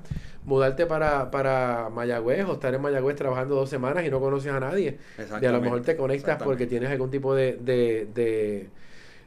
mudarte 0.45 0.87
para, 0.87 1.31
para 1.31 1.89
Mayagüez 1.91 2.45
o 2.47 2.55
estar 2.55 2.75
en 2.75 2.83
Mayagüez 2.83 3.17
trabajando 3.17 3.55
dos 3.57 3.71
semanas 3.71 4.05
y 4.07 4.11
no 4.11 4.21
conoces 4.21 4.53
a 4.53 4.61
nadie. 4.61 4.99
Y 5.41 5.47
a 5.47 5.53
lo 5.53 5.61
mejor 5.61 5.83
te 5.83 5.97
conectas 5.97 6.39
porque 6.43 6.67
tienes 6.67 6.91
algún 6.91 7.11
tipo 7.11 7.35
de, 7.35 7.55
de, 7.61 8.07
de... 8.15 8.71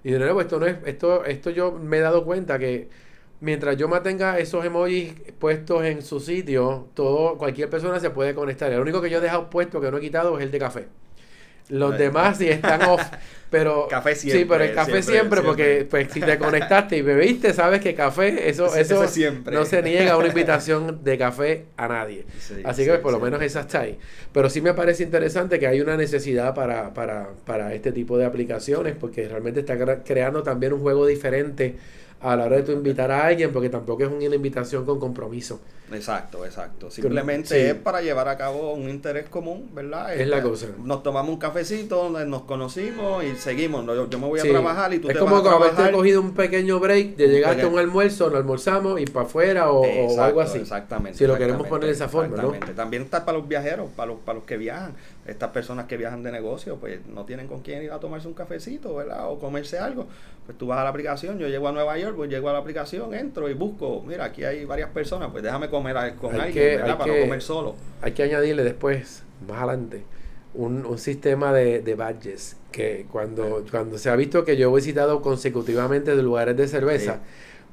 Y 0.03 0.11
de 0.11 0.19
nuevo, 0.19 0.41
esto 0.41 0.59
no 0.59 0.65
es, 0.67 0.77
esto, 0.85 1.25
esto 1.25 1.49
yo 1.49 1.71
me 1.73 1.97
he 1.97 2.01
dado 2.01 2.23
cuenta 2.25 2.57
que 2.59 2.89
mientras 3.41 3.77
yo 3.77 3.87
mantenga 3.89 4.39
esos 4.39 4.63
emojis 4.65 5.13
puestos 5.39 5.83
en 5.85 6.01
su 6.03 6.19
sitio, 6.19 6.87
todo, 6.93 7.37
cualquier 7.37 7.69
persona 7.69 7.99
se 7.99 8.09
puede 8.11 8.33
conectar. 8.35 8.71
El 8.71 8.79
único 8.81 9.01
que 9.01 9.09
yo 9.09 9.17
he 9.19 9.21
dejado 9.21 9.49
puesto 9.49 9.81
que 9.81 9.91
no 9.91 9.97
he 9.97 10.01
quitado 10.01 10.37
es 10.37 10.43
el 10.45 10.51
de 10.51 10.59
café. 10.59 10.87
Los 11.69 11.97
demás 11.97 12.37
sí 12.37 12.49
están 12.49 12.81
off, 12.83 13.11
pero 13.49 13.87
Café 13.87 14.15
sí, 14.25 14.45
pero 14.45 14.63
el 14.63 14.71
café 14.71 15.01
siempre, 15.01 15.03
siempre, 15.03 15.41
porque 15.43 15.85
siempre. 15.85 15.89
pues 15.89 16.11
si 16.11 16.23
te 16.23 16.37
conectaste 16.39 16.97
y 16.97 17.01
bebiste, 17.01 17.53
sabes 17.53 17.81
que 17.81 17.95
café, 17.95 18.49
eso, 18.49 18.75
eso 18.75 18.95
ese 18.95 19.07
siempre. 19.07 19.57
no 19.57 19.65
se 19.65 19.81
niega 19.83 20.17
una 20.17 20.27
invitación 20.27 21.03
de 21.03 21.17
café 21.17 21.65
a 21.77 21.87
nadie. 21.87 22.25
Sí, 22.37 22.55
Así 22.63 22.83
sí, 22.83 22.91
que 22.91 22.97
por 22.99 23.11
lo 23.11 23.19
sí. 23.19 23.21
menos 23.21 23.41
esa 23.41 23.61
está 23.61 23.81
ahí. 23.81 23.97
Pero 24.31 24.49
sí 24.49 24.61
me 24.61 24.73
parece 24.73 25.03
interesante 25.03 25.59
que 25.59 25.67
hay 25.67 25.81
una 25.81 25.95
necesidad 25.97 26.53
para, 26.53 26.93
para, 26.93 27.29
para 27.45 27.73
este 27.73 27.91
tipo 27.91 28.17
de 28.17 28.25
aplicaciones, 28.25 28.95
porque 28.99 29.27
realmente 29.27 29.61
está 29.61 29.75
cre- 29.77 30.01
creando 30.05 30.43
también 30.43 30.73
un 30.73 30.81
juego 30.81 31.05
diferente 31.07 31.77
a 32.19 32.35
la 32.35 32.45
hora 32.45 32.57
de 32.57 32.63
tú 32.63 32.71
invitar 32.73 33.11
a 33.11 33.25
alguien, 33.27 33.51
porque 33.51 33.69
tampoco 33.69 34.03
es 34.03 34.09
una 34.09 34.35
invitación 34.35 34.85
con 34.85 34.99
compromiso. 34.99 35.61
Exacto, 35.91 36.45
exacto. 36.45 36.91
Simplemente 36.91 37.47
sí. 37.49 37.67
es 37.67 37.75
para 37.75 38.01
llevar 38.01 38.27
a 38.27 38.37
cabo 38.37 38.73
un 38.73 38.89
interés 38.89 39.27
común, 39.29 39.69
¿verdad? 39.73 40.13
Es 40.13 40.27
la 40.27 40.37
Este, 40.37 40.49
cosa. 40.49 40.67
Nos 40.83 41.03
tomamos 41.03 41.31
un 41.31 41.39
cafecito, 41.39 41.95
donde 42.03 42.25
nos 42.25 42.43
conocimos 42.43 43.23
y 43.23 43.35
seguimos. 43.35 43.83
No, 43.83 43.95
Yo, 43.95 44.09
yo 44.09 44.19
me 44.19 44.27
voy 44.27 44.39
a 44.39 44.43
Sí. 44.43 44.49
trabajar 44.49 44.93
y 44.93 44.99
tú 44.99 45.07
es 45.07 45.13
te 45.13 45.19
como 45.19 45.41
vas 45.41 45.45
a 45.45 45.55
haberte 45.55 45.75
trabajar. 45.75 45.93
cogido 45.95 46.21
un 46.21 46.33
pequeño 46.33 46.79
break 46.79 47.15
de 47.15 47.27
llegaste 47.27 47.61
a 47.63 47.67
un 47.67 47.79
almuerzo, 47.79 48.29
nos 48.29 48.37
almorzamos 48.39 49.01
y 49.01 49.05
para 49.05 49.25
afuera 49.25 49.71
o, 49.71 49.81
o 49.81 50.21
algo 50.21 50.41
así. 50.41 50.59
Exactamente. 50.59 51.17
Si 51.17 51.25
lo 51.27 51.37
queremos 51.37 51.67
poner 51.67 51.87
de 51.87 51.93
esa 51.93 52.07
forma, 52.09 52.35
¿no? 52.37 52.43
exactamente. 52.49 52.73
También 52.75 53.03
está 53.03 53.25
para 53.25 53.37
los 53.37 53.47
viajeros, 53.47 53.89
para 53.95 54.07
los, 54.11 54.19
para 54.19 54.37
los 54.37 54.45
que 54.45 54.57
viajan. 54.57 54.93
Estas 55.25 55.49
personas 55.51 55.85
que 55.85 55.95
viajan 55.97 56.23
de 56.23 56.31
negocio, 56.31 56.77
pues 56.77 57.05
no 57.07 57.23
tienen 57.25 57.47
con 57.47 57.61
quién 57.61 57.83
ir 57.83 57.91
a 57.91 57.99
tomarse 57.99 58.27
un 58.27 58.33
cafecito, 58.33 58.95
¿verdad? 58.95 59.29
O 59.29 59.37
comerse 59.39 59.77
algo. 59.77 60.07
Pues 60.45 60.57
tú 60.57 60.65
vas 60.65 60.79
a 60.79 60.83
la 60.83 60.89
aplicación, 60.89 61.37
yo 61.37 61.47
llego 61.47 61.67
a 61.67 61.71
Nueva 61.71 61.95
York, 61.99 62.15
pues 62.15 62.27
llego 62.31 62.49
a 62.49 62.53
la 62.53 62.57
aplicación, 62.59 63.13
entro 63.13 63.47
y 63.49 63.53
busco, 63.53 64.01
mira, 64.07 64.25
aquí 64.25 64.43
hay 64.43 64.65
varias 64.65 64.89
personas, 64.89 65.29
pues 65.31 65.43
déjame 65.43 65.69
comer 65.69 65.78
con 66.19 66.33
Hay 66.35 66.41
alguien, 66.41 66.53
que- 66.53 66.77
¿verdad? 66.77 66.89
hay 66.91 66.97
Para 66.97 67.11
que- 67.13 67.19
no 67.19 67.25
comer 67.25 67.41
solo. 67.41 67.75
Hay 68.01 68.11
que 68.13 68.23
añadirle 68.23 68.63
después, 68.63 69.23
más 69.47 69.57
adelante, 69.57 70.03
un, 70.53 70.85
un 70.85 70.97
sistema 70.97 71.53
de, 71.53 71.81
de 71.81 71.95
badges. 71.95 72.55
Que 72.71 73.07
cuando, 73.11 73.65
cuando 73.71 73.97
se 73.97 74.09
ha 74.09 74.15
visto 74.15 74.45
que 74.45 74.55
yo 74.55 74.71
he 74.71 74.75
visitado 74.75 75.21
consecutivamente 75.21 76.15
de 76.15 76.21
lugares 76.23 76.55
de 76.55 76.67
cerveza, 76.67 77.19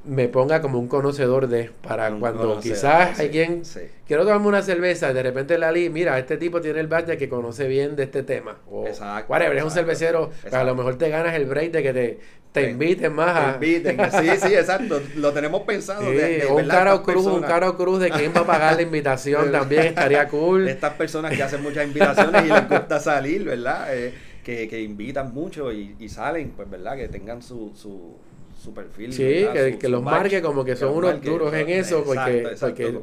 me 0.05 0.29
ponga 0.29 0.63
como 0.63 0.79
un 0.79 0.89
conocedor 0.89 1.49
de, 1.49 1.71
para 1.83 2.09
Un 2.11 2.21
cuando 2.21 2.43
conocedor, 2.49 2.63
quizás 2.63 3.17
sí, 3.17 3.23
alguien 3.25 3.65
sí. 3.65 3.81
quiero 4.07 4.23
tomarme 4.25 4.47
una 4.47 4.63
cerveza 4.63 5.11
y 5.11 5.15
de 5.15 5.23
repente 5.23 5.59
la 5.59 5.73
li, 5.73 5.91
mira, 5.91 6.17
este 6.19 6.37
tipo 6.37 6.61
tiene 6.61 6.79
el 6.81 6.87
badge 6.87 7.19
que 7.19 7.29
conoce 7.29 7.67
bien 7.69 7.97
de 7.97 8.05
este 8.05 8.23
tema. 8.23 8.59
O 8.71 8.87
Exacto, 8.87 9.31
whatever, 9.33 9.57
es 9.57 9.63
un 9.65 9.69
exacto, 9.69 9.95
cervecero, 9.97 10.31
a 10.53 10.65
lo 10.65 10.75
mejor 10.77 10.97
te 10.97 11.09
ganas 11.11 11.35
el 11.35 11.45
break 11.47 11.73
de 11.73 11.83
que 11.83 11.93
te, 11.93 12.21
te 12.57 12.65
Te- 12.65 12.71
inviten 12.71 13.13
más 13.15 13.37
a... 13.37 13.59
Te 13.59 13.67
inviten, 13.67 13.99
sí, 14.11 14.29
sí, 14.49 14.55
exacto. 14.63 15.01
Lo 15.17 15.33
tenemos 15.33 15.63
pensado. 15.63 16.03
Sí, 16.03 16.17
de, 16.17 16.39
de 16.39 16.47
un 16.47 16.67
caro 16.67 17.03
cruz, 17.03 17.27
un 17.27 17.43
caro 17.43 17.77
cruz 17.77 18.01
de 18.01 18.11
quién 18.11 18.33
va 18.35 18.41
a 18.41 18.47
pagar 18.47 18.77
la 18.77 18.83
invitación 18.83 19.53
también 19.53 19.83
estaría 19.87 20.27
cool. 20.29 20.67
Estas 20.69 20.95
personas 20.95 21.37
que 21.37 21.43
hacen 21.43 21.63
muchas 21.63 21.87
invitaciones 21.87 22.45
y 22.45 22.49
les 22.49 22.69
gusta 22.69 22.99
salir, 22.99 23.45
¿verdad? 23.45 23.95
Eh, 23.95 24.15
que, 24.43 24.67
que 24.69 24.81
invitan 24.81 25.35
mucho 25.35 25.71
y, 25.73 25.97
y 25.99 26.09
salen, 26.09 26.51
pues, 26.57 26.71
¿verdad? 26.71 26.97
Que 26.97 27.09
tengan 27.09 27.43
su, 27.43 27.73
su, 27.75 28.17
su 28.63 28.73
perfil. 28.73 29.13
Sí, 29.13 29.23
¿verdad? 29.23 29.53
que, 29.53 29.73
Su- 29.73 29.79
que 29.79 29.87
su 29.87 29.93
los 29.93 30.03
marque 30.03 30.41
como 30.41 30.65
que 30.65 30.77
son 30.77 30.95
unos 30.97 31.13
marque, 31.13 31.29
duros 31.29 31.53
en 31.53 31.69
eso, 31.69 31.99
exacto, 31.99 32.15
porque, 32.15 32.39
exacto. 32.43 32.67
porque 32.67 32.99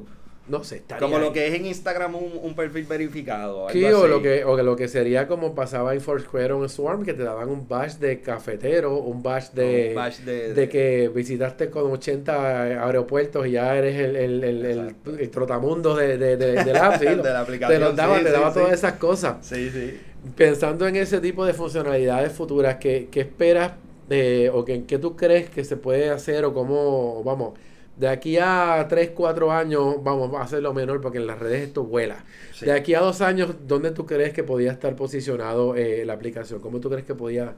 no 0.47 0.63
sé, 0.63 0.77
estaría 0.77 0.99
Como 0.99 1.19
lo 1.19 1.27
ahí. 1.27 1.31
que 1.31 1.47
es 1.47 1.53
en 1.53 1.65
Instagram 1.65 2.15
un, 2.15 2.31
un 2.41 2.53
perfil 2.55 2.85
verificado. 2.85 3.69
Sí, 3.69 3.83
o 3.85 4.07
lo 4.07 4.21
que, 4.21 4.43
o 4.43 4.55
que 4.57 4.63
lo 4.63 4.75
que 4.75 4.87
sería 4.89 5.27
como 5.27 5.55
pasaba 5.55 5.93
en 5.93 6.01
Foursquare 6.01 6.51
o 6.53 6.63
en 6.63 6.69
Swarm, 6.69 7.05
que 7.05 7.13
te 7.13 7.23
daban 7.23 7.49
un 7.49 7.67
badge 7.67 7.97
de 7.99 8.19
cafetero, 8.21 8.97
un 8.97 9.23
badge 9.23 9.51
de, 9.53 9.87
Un 9.91 9.95
badge 9.95 10.19
de- 10.25 10.53
de 10.53 10.69
que 10.69 11.09
visitaste 11.13 11.69
con 11.69 11.89
80 11.91 12.85
aeropuertos 12.85 13.47
y 13.47 13.51
ya 13.51 13.75
eres 13.77 13.95
el, 13.99 14.15
el, 14.17 14.43
el, 14.43 14.65
el, 14.65 14.95
el 15.19 15.29
trotamundo 15.31 15.95
de, 15.95 16.17
de, 16.17 16.35
de, 16.37 16.63
de 16.63 16.73
la 16.73 16.97
sí, 16.99 17.05
De 17.05 17.15
lo- 17.15 17.23
la 17.23 17.39
aplicación, 17.41 17.79
Te 17.79 17.85
los 17.85 17.95
daba, 17.95 18.17
sí, 18.17 18.23
te 18.25 18.31
daba 18.31 18.51
sí. 18.53 18.59
todas 18.59 18.73
esas 18.73 18.93
cosas. 18.93 19.37
Sí, 19.45 19.69
sí. 19.69 19.97
Pensando 20.35 20.87
en 20.87 20.95
ese 20.95 21.19
tipo 21.19 21.45
de 21.45 21.53
funcionalidades 21.53 22.31
futuras, 22.33 22.77
¿qué, 22.77 23.07
qué 23.11 23.21
esperas 23.21 23.73
eh, 24.09 24.49
o 24.53 24.63
qué, 24.65 24.83
qué 24.85 24.97
tú 24.97 25.15
crees 25.15 25.49
que 25.49 25.63
se 25.63 25.77
puede 25.77 26.09
hacer 26.09 26.45
o 26.45 26.53
cómo, 26.53 27.23
vamos, 27.23 27.53
de 27.97 28.07
aquí 28.07 28.37
a 28.41 28.85
3, 28.89 29.11
4 29.13 29.51
años, 29.51 29.95
vamos 30.03 30.33
a 30.35 30.41
hacerlo 30.41 30.73
menor 30.73 30.99
porque 31.01 31.19
en 31.19 31.27
las 31.27 31.37
redes 31.39 31.61
esto 31.67 31.83
vuela. 31.83 32.23
Sí. 32.53 32.65
De 32.65 32.71
aquí 32.71 32.95
a 32.95 32.99
dos 33.01 33.21
años, 33.21 33.53
¿dónde 33.67 33.91
tú 33.91 34.05
crees 34.05 34.33
que 34.33 34.43
podía 34.43 34.71
estar 34.71 34.95
posicionado 34.95 35.75
eh, 35.75 36.03
la 36.05 36.13
aplicación? 36.13 36.59
¿Cómo 36.59 36.79
tú 36.79 36.89
crees 36.89 37.05
que 37.05 37.13
podía 37.13 37.53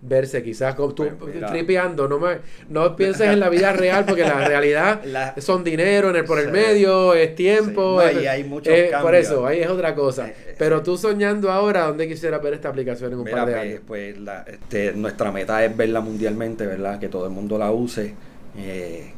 verse? 0.00 0.42
Quizás 0.42 0.74
como 0.74 0.92
tú 0.94 1.08
Pues 1.18 1.40
tripeando, 1.50 2.06
no, 2.06 2.18
me, 2.20 2.36
no 2.68 2.94
pienses 2.96 3.28
en 3.28 3.40
la 3.40 3.48
vida 3.48 3.72
real 3.72 4.04
porque 4.06 4.22
la 4.22 4.46
realidad 4.46 5.02
La- 5.06 5.34
son 5.40 5.64
dinero 5.64 6.10
en 6.10 6.16
el, 6.16 6.24
por 6.26 6.38
el 6.38 6.46
Sí. 6.46 6.52
medio, 6.52 7.14
es 7.14 7.34
tiempo. 7.34 7.98
Sí, 8.02 8.06
no, 8.14 8.18
es- 8.20 8.22
y 8.24 8.26
hay 8.26 8.44
muchos 8.44 8.72
eh, 8.72 8.90
Por 9.00 9.14
eso, 9.14 9.46
ahí 9.46 9.60
es 9.60 9.68
otra 9.68 9.94
cosa. 9.94 10.28
Eh, 10.28 10.34
eh, 10.48 10.54
Pero 10.58 10.78
sí. 10.78 10.84
tú 10.84 10.98
soñando 10.98 11.50
ahora, 11.50 11.86
¿dónde 11.86 12.06
quisiera 12.06 12.36
ver 12.38 12.52
esta 12.54 12.68
aplicación 12.68 13.12
en 13.12 13.18
un 13.20 13.24
Mira, 13.24 13.38
par 13.38 13.46
de 13.46 13.52
pues, 13.54 13.62
años? 13.64 13.80
pues, 13.86 14.18
la- 14.18 14.44
este, 14.46 14.92
nuestra 14.92 15.32
meta 15.32 15.64
es 15.64 15.74
verla 15.74 16.00
mundialmente, 16.02 16.66
¿verdad? 16.66 16.98
Que 17.00 17.08
todo 17.08 17.24
el 17.24 17.30
mundo 17.32 17.56
la 17.58 17.72
use. 17.72 18.14
Eh, 18.58 19.12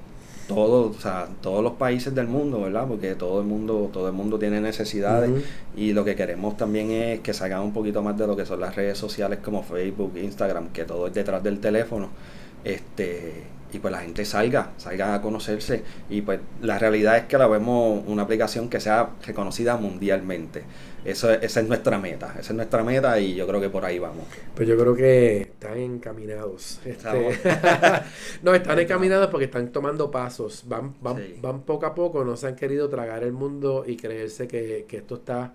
todo, 0.51 0.90
o 0.90 1.01
sea, 1.01 1.28
todos 1.40 1.62
los 1.62 1.74
países 1.74 2.12
del 2.12 2.26
mundo, 2.26 2.61
¿verdad? 2.61 2.84
Porque 2.88 3.14
todo 3.14 3.40
el 3.40 3.46
mundo, 3.46 3.88
todo 3.92 4.09
el 4.09 4.12
mundo 4.12 4.36
tiene 4.36 4.61
necesidades 4.61 5.30
y 5.76 5.92
lo 5.92 6.05
que 6.05 6.16
queremos 6.16 6.57
también 6.57 6.90
es 6.90 7.20
que 7.20 7.32
salgan 7.32 7.62
un 7.62 7.72
poquito 7.72 8.03
más 8.03 8.18
de 8.18 8.26
lo 8.26 8.34
que 8.34 8.44
son 8.44 8.59
las 8.59 8.74
redes 8.74 8.98
sociales 8.98 9.38
como 9.44 9.62
Facebook, 9.62 10.16
Instagram, 10.16 10.70
que 10.72 10.84
todo 10.84 11.07
es 11.07 11.14
detrás 11.14 11.40
del 11.44 11.61
teléfono. 11.61 12.09
Este, 12.64 13.44
y 13.72 13.78
pues 13.78 13.92
la 13.92 14.01
gente 14.01 14.24
salga, 14.24 14.70
salga 14.76 15.14
a 15.14 15.22
conocerse 15.22 15.84
y 16.09 16.22
pues 16.22 16.40
la 16.62 16.80
realidad 16.80 17.16
es 17.16 17.24
que 17.26 17.38
la 17.38 17.46
vemos 17.46 18.03
una 18.09 18.22
aplicación 18.24 18.68
que 18.68 18.80
sea 18.80 19.11
reconocida 19.24 19.76
mundialmente. 19.76 20.64
Eso, 21.05 21.30
es- 21.32 21.42
esa 21.42 21.61
es 21.61 21.68
nuestra 21.68 21.98
meta, 21.98 22.28
esa 22.38 22.53
es 22.53 22.55
nuestra 22.55 22.84
meta 22.84 23.18
y 23.18 23.34
yo 23.34 23.46
creo 23.46 23.61
que 23.61 23.70
por 23.70 23.84
ahí 23.84 23.98
vamos. 23.98 24.26
Pues 24.55 24.68
yo 24.68 24.76
creo 24.76 24.94
que 24.94 25.40
están 25.42 25.78
encaminados. 25.78 26.80
Este, 26.84 27.38
no, 28.42 28.55
están 28.55 28.78
encaminados 28.78 29.28
porque 29.28 29.46
están 29.46 29.72
tomando 29.72 30.11
pasos. 30.11 30.64
Van, 30.66 30.94
van, 31.01 31.16
Sí. 31.16 31.38
van 31.40 31.62
poco 31.62 31.86
a 31.86 31.94
poco, 31.94 32.24
no 32.24 32.36
se 32.36 32.48
han 32.48 32.57
querido 32.57 32.88
tragar 32.88 33.22
el 33.24 33.32
mundo 33.32 33.84
y 33.86 33.96
creerse 33.96 34.46
que, 34.46 34.84
que 34.88 34.98
esto 34.98 35.14
está 35.16 35.55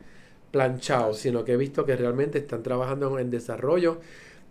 planchado, 0.52 1.14
sino 1.14 1.44
que 1.44 1.54
he 1.54 1.58
visto 1.58 1.86
que 1.86 1.96
realmente 1.96 2.40
están 2.40 2.64
trabajando 2.64 3.20
en 3.20 3.30
desarrollo. 3.30 4.00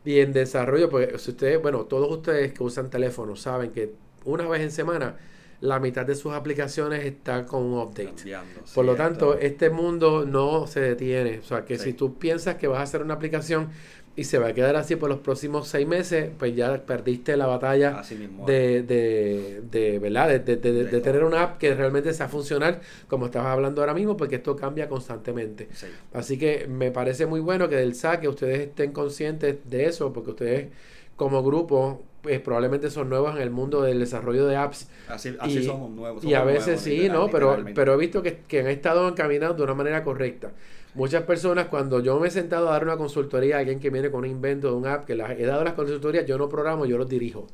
Y 0.05 0.21
en 0.21 0.33
desarrollo, 0.33 0.91
pues 0.91 1.21
si 1.23 1.31
ustedes, 1.33 1.61
bueno, 1.63 1.87
todos 1.87 2.11
ustedes 2.11 2.53
que 2.53 2.63
usan 2.63 2.91
teléfonos 2.91 3.41
saben 3.41 3.71
que 3.71 3.95
una 4.25 4.47
vez 4.49 4.61
en 4.63 4.71
semana 4.71 5.17
la 5.65 5.81
mitad 5.81 6.05
de 6.07 6.15
sus 6.15 6.33
aplicaciones 6.35 7.05
está 7.05 7.47
con 7.47 7.63
un 7.63 7.79
update. 7.79 8.13
Cambiando, 8.17 8.61
Por 8.75 8.85
lo 8.85 8.95
tanto, 8.95 9.39
este 9.39 9.71
mundo 9.71 10.25
no 10.27 10.67
se 10.67 10.81
detiene. 10.81 11.39
O 11.41 11.43
sea, 11.43 11.65
que 11.65 11.79
Sí. 11.79 11.85
si 11.85 11.93
tú 11.95 12.15
piensas 12.19 12.57
que 12.57 12.67
vas 12.67 12.81
a 12.81 12.83
hacer 12.83 13.03
una 13.03 13.15
aplicación 13.15 13.71
y 14.17 14.25
se 14.25 14.39
va 14.39 14.49
a 14.49 14.53
quedar 14.53 14.77
así 14.77 14.95
por 14.95 15.09
los 15.09 15.19
próximos 15.19 15.67
seis 15.67 15.89
meses, 15.89 16.31
pues 16.39 16.55
ya 16.55 16.85
perdiste 16.87 17.37
la 17.37 17.47
batalla 17.47 18.01
de, 18.47 18.83
de, 18.85 19.63
de, 19.69 19.99
¿verdad? 19.99 20.29
De, 20.29 20.39
de- 20.39 20.57
de- 20.57 20.73
de 20.73 20.85
De 20.85 21.01
tener 21.01 21.25
una 21.25 21.43
app 21.43 21.59
que 21.59 21.75
realmente 21.75 22.13
sea 22.15 22.29
funcional, 22.29 22.81
como 23.09 23.27
estabas 23.27 23.49
hablando 23.49 23.81
ahora 23.81 23.93
mismo, 23.95 24.17
porque 24.17 24.37
esto 24.37 24.55
cambia 24.55 24.89
constantemente. 24.89 25.69
Sí. 25.73 25.87
Así 26.13 26.39
que 26.39 26.69
me 26.69 26.93
parece 26.93 27.27
muy 27.27 27.41
bueno 27.41 27.69
que 27.69 27.75
del 27.77 27.95
saque 27.97 28.29
ustedes 28.29 28.61
estén 28.69 28.93
conscientes 28.93 29.57
de 29.69 29.87
eso, 29.87 30.13
porque 30.13 30.31
ustedes 30.31 30.69
como 31.17 31.43
grupo 31.43 32.03
pues, 32.25 32.41
probablemente 32.41 32.91
son 32.91 33.09
nuevos 33.09 33.37
en 33.37 33.43
el 33.43 33.51
mundo 33.51 33.83
del 33.83 34.01
desarrollo 34.01 34.47
de 34.47 34.57
apps. 34.57 34.89
Así, 35.09 35.37
así 35.39 35.59
Y- 35.61 35.65
somos 35.65 35.91
nuevos. 35.93 36.25
Y 36.25 36.35
a 36.35 36.43
veces 36.43 36.67
nuevos, 36.67 36.83
sí, 36.83 37.09
¿no? 37.09 37.29
Pero, 37.29 37.59
pero 37.75 37.95
he 37.95 37.97
visto 37.99 38.23
que, 38.23 38.39
que 38.49 38.61
han 38.61 38.67
estado 38.67 39.07
encaminados 39.09 39.57
de 39.57 39.63
una 39.63 39.75
manera 39.75 40.03
correcta. 40.03 40.51
Muchas 40.95 41.23
personas, 41.25 41.67
cuando 41.67 42.01
yo 42.01 42.19
me 42.19 42.29
he 42.29 42.31
sentado 42.31 42.69
a 42.69 42.73
dar 42.73 42.85
una 42.85 42.97
consultoría 42.97 43.57
a 43.57 43.59
alguien 43.61 43.79
que 43.79 43.91
viene 43.91 44.11
con 44.11 44.21
un 44.25 44.31
invento 44.31 44.69
de 44.69 44.75
un 44.75 44.87
app, 44.87 45.05
que 45.05 45.15
las, 45.15 45.33
he 45.33 45.45
dado 45.45 45.63
las 45.65 45.75
consultorías, 45.75 46.25
yo 46.27 46.39
no 46.39 46.49
programo, 46.49 46.87
yo 46.87 46.97
los 46.99 47.09
dirijo. 47.09 47.47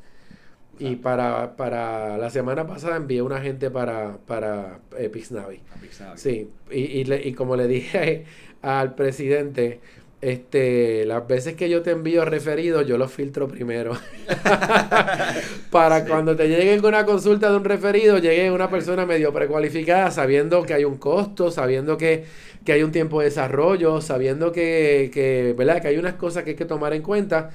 Y 0.79 0.95
para, 0.95 1.55
para 1.57 2.17
la 2.17 2.29
semana 2.31 2.65
pasada 2.65 2.95
envié 2.95 3.21
una 3.21 3.39
gente 3.41 3.69
para, 3.69 4.17
para 4.25 4.79
eh, 4.97 5.09
Pixnavi. 5.09 5.59
A 5.75 5.79
Pixar. 5.79 6.17
Sí, 6.17 6.49
y, 6.71 6.79
y, 6.79 7.03
le- 7.03 7.27
y 7.27 7.33
como 7.33 7.55
le 7.55 7.67
dije 7.67 8.25
al 8.63 8.95
presidente, 8.95 9.79
este, 10.21 11.05
las 11.05 11.27
veces 11.27 11.55
que 11.55 11.69
yo 11.69 11.81
te 11.81 11.91
envío 11.91 12.25
referidos, 12.25 12.85
yo 12.87 12.97
los 12.97 13.11
filtro 13.11 13.47
primero. 13.47 13.93
Para 15.69 16.05
Sí. 16.05 16.05
cuando 16.05 16.35
te 16.35 16.47
llegue 16.47 16.79
una 16.85 17.05
consulta 17.05 17.49
de 17.49 17.57
un 17.57 17.63
referido, 17.63 18.17
llegue 18.17 18.51
una 18.51 18.69
persona 18.69 19.05
medio 19.05 19.33
precualificada, 19.33 20.11
sabiendo 20.11 20.63
que 20.63 20.73
hay 20.73 20.83
un 20.85 20.97
costo, 20.97 21.51
sabiendo 21.51 21.97
que, 21.97 22.25
que 22.65 22.73
hay 22.73 22.83
un 22.83 22.91
tiempo 22.91 23.19
de 23.19 23.25
desarrollo, 23.25 24.01
sabiendo 24.01 24.51
que, 24.51 25.09
que, 25.13 25.53
¿verdad? 25.57 25.81
que 25.81 25.87
hay 25.89 25.97
unas 25.97 26.15
cosas 26.15 26.43
que 26.43 26.51
hay 26.51 26.55
que 26.55 26.65
tomar 26.65 26.93
en 26.93 27.01
cuenta. 27.01 27.51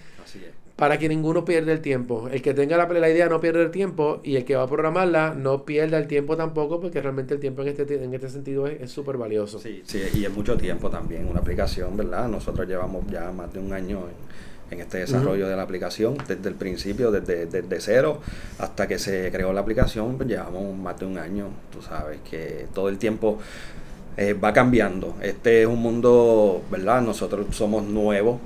Para 0.76 0.98
que 0.98 1.08
ninguno 1.08 1.44
pierda 1.44 1.72
el 1.72 1.80
tiempo. 1.80 2.28
El 2.30 2.42
que 2.42 2.52
tenga 2.52 2.76
la, 2.76 2.86
la 2.86 3.10
idea 3.10 3.28
no 3.28 3.40
pierde 3.40 3.62
el 3.62 3.70
tiempo 3.70 4.20
y 4.22 4.36
el 4.36 4.44
que 4.44 4.56
va 4.56 4.64
a 4.64 4.66
programarla 4.68 5.34
no 5.34 5.64
pierda 5.64 5.98
el 5.98 6.06
tiempo 6.06 6.36
tampoco 6.36 6.80
porque 6.80 7.00
realmente 7.00 7.34
el 7.34 7.40
tiempo 7.40 7.62
en 7.62 7.68
este, 7.68 8.04
en 8.04 8.12
este 8.12 8.28
sentido 8.28 8.66
es 8.66 8.90
súper 8.90 9.16
valioso. 9.16 9.58
Sí, 9.58 9.82
sí, 9.86 10.02
y 10.14 10.24
es 10.24 10.30
mucho 10.30 10.56
tiempo 10.56 10.90
también. 10.90 11.26
Una 11.26 11.40
aplicación, 11.40 11.96
¿verdad? 11.96 12.28
Nosotros 12.28 12.68
llevamos 12.68 13.06
ya 13.10 13.32
más 13.32 13.52
de 13.52 13.58
un 13.58 13.72
año 13.72 14.00
en, 14.00 14.76
en 14.76 14.80
este 14.80 14.98
desarrollo 14.98 15.48
de 15.48 15.56
la 15.56 15.62
aplicación, 15.62 16.16
desde 16.28 16.48
el 16.48 16.56
principio, 16.56 17.10
desde, 17.10 17.46
desde 17.46 17.80
cero 17.80 18.20
hasta 18.58 18.86
que 18.86 18.98
se 18.98 19.30
creó 19.30 19.52
la 19.52 19.60
aplicación, 19.60 20.16
pues 20.16 20.28
llevamos 20.28 20.76
más 20.76 20.98
de 20.98 21.06
un 21.06 21.16
año. 21.18 21.48
Tú 21.72 21.80
sabes 21.80 22.18
que 22.28 22.66
todo 22.74 22.88
el 22.88 22.98
tiempo 22.98 23.38
eh, 24.16 24.34
va 24.34 24.52
cambiando. 24.52 25.14
Este 25.22 25.62
es 25.62 25.68
un 25.68 25.80
mundo, 25.80 26.62
¿verdad? 26.70 27.00
Nosotros 27.00 27.46
somos 27.52 27.84
nuevos. 27.84 28.40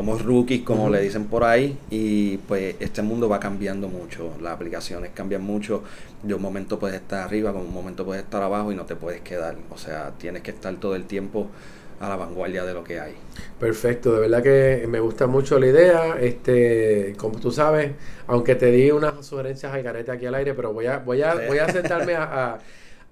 Somos 0.00 0.24
rookies, 0.24 0.62
como 0.62 0.88
le 0.88 0.98
dicen 1.02 1.26
por 1.26 1.44
ahí, 1.44 1.78
y 1.90 2.38
pues 2.38 2.74
este 2.80 3.02
mundo 3.02 3.28
va 3.28 3.38
cambiando 3.38 3.86
mucho. 3.86 4.32
Las 4.40 4.54
aplicaciones 4.54 5.10
cambian 5.12 5.42
mucho. 5.42 5.82
De 6.22 6.32
un 6.32 6.40
momento 6.40 6.78
puedes 6.78 6.96
estar 6.96 7.20
arriba, 7.22 7.52
como 7.52 7.64
un 7.66 7.74
momento 7.74 8.06
puedes 8.06 8.22
estar 8.22 8.42
abajo 8.42 8.72
y 8.72 8.74
no 8.74 8.86
te 8.86 8.96
puedes 8.96 9.20
quedar. 9.20 9.56
O 9.68 9.76
sea, 9.76 10.12
tienes 10.16 10.40
que 10.40 10.52
estar 10.52 10.74
todo 10.76 10.96
el 10.96 11.04
tiempo 11.04 11.48
a 12.00 12.08
la 12.08 12.16
vanguardia 12.16 12.64
de 12.64 12.72
lo 12.72 12.82
que 12.82 12.98
hay. 12.98 13.12
Perfecto, 13.58 14.14
de 14.14 14.20
verdad 14.20 14.42
que 14.42 14.86
me 14.88 15.00
gusta 15.00 15.26
mucho 15.26 15.58
la 15.58 15.66
idea. 15.66 16.16
Este, 16.18 17.14
como 17.18 17.38
tú 17.38 17.50
sabes, 17.50 17.92
aunque 18.26 18.54
te 18.54 18.70
di 18.72 18.90
unas 18.90 19.26
sugerencias 19.26 19.70
al 19.74 19.82
garete 19.82 20.12
aquí 20.12 20.24
al 20.24 20.34
aire, 20.34 20.54
pero 20.54 20.72
voy 20.72 20.86
a, 20.86 20.96
voy 21.00 21.20
a, 21.20 21.34
voy 21.46 21.58
a 21.58 21.68
sentarme 21.70 22.14
a, 22.14 22.54
a, 22.54 22.58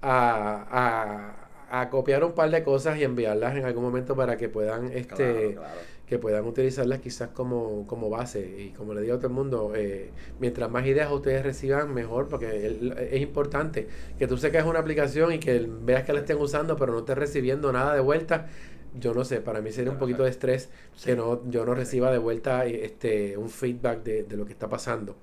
a- 0.00 0.66
a- 0.70 1.34
a 1.70 1.88
copiar 1.90 2.24
un 2.24 2.32
par 2.32 2.50
de 2.50 2.62
cosas 2.62 2.98
y 2.98 3.04
enviarlas 3.04 3.56
en 3.56 3.64
algún 3.64 3.82
momento 3.84 4.14
para 4.16 4.36
que 4.36 4.48
puedan 4.48 4.86
este 4.92 5.14
Claro, 5.16 5.52
claro. 5.60 5.80
que 6.06 6.18
puedan 6.18 6.46
utilizarlas 6.46 7.00
quizás 7.00 7.28
como, 7.28 7.86
como 7.86 8.08
base. 8.08 8.40
Y 8.40 8.70
como 8.70 8.94
le 8.94 9.02
digo 9.02 9.14
a 9.14 9.18
todo 9.18 9.26
el 9.26 9.34
mundo, 9.34 9.72
eh, 9.76 10.10
mientras 10.40 10.70
más 10.70 10.86
ideas 10.86 11.10
ustedes 11.12 11.42
reciban, 11.42 11.92
mejor, 11.92 12.28
porque 12.28 12.66
el- 12.66 12.96
es 12.98 13.20
importante 13.20 13.86
que 14.18 14.26
tú 14.26 14.38
sepas 14.38 14.64
una 14.64 14.78
aplicación 14.78 15.32
y 15.34 15.38
que 15.38 15.68
veas 15.82 16.04
que 16.04 16.14
la 16.14 16.20
estén 16.20 16.38
usando, 16.38 16.76
pero 16.76 16.92
no 16.92 17.00
estés 17.00 17.18
recibiendo 17.18 17.70
nada 17.72 17.94
de 17.94 18.00
vuelta. 18.00 18.46
Yo 18.94 19.14
no 19.14 19.24
sé, 19.24 19.40
para 19.40 19.60
mí 19.60 19.70
sería 19.72 19.90
un 19.92 19.98
poquito 19.98 20.24
de 20.24 20.30
estrés 20.30 20.70
que 21.04 21.14
no, 21.16 21.42
yo 21.50 21.64
no 21.64 21.74
reciba 21.74 22.10
de 22.10 22.18
vuelta 22.18 22.64
este, 22.66 23.36
un 23.36 23.50
feedback 23.50 24.02
de, 24.02 24.22
de 24.24 24.36
lo 24.36 24.44
que 24.46 24.52
está 24.52 24.68
pasando. 24.68 25.16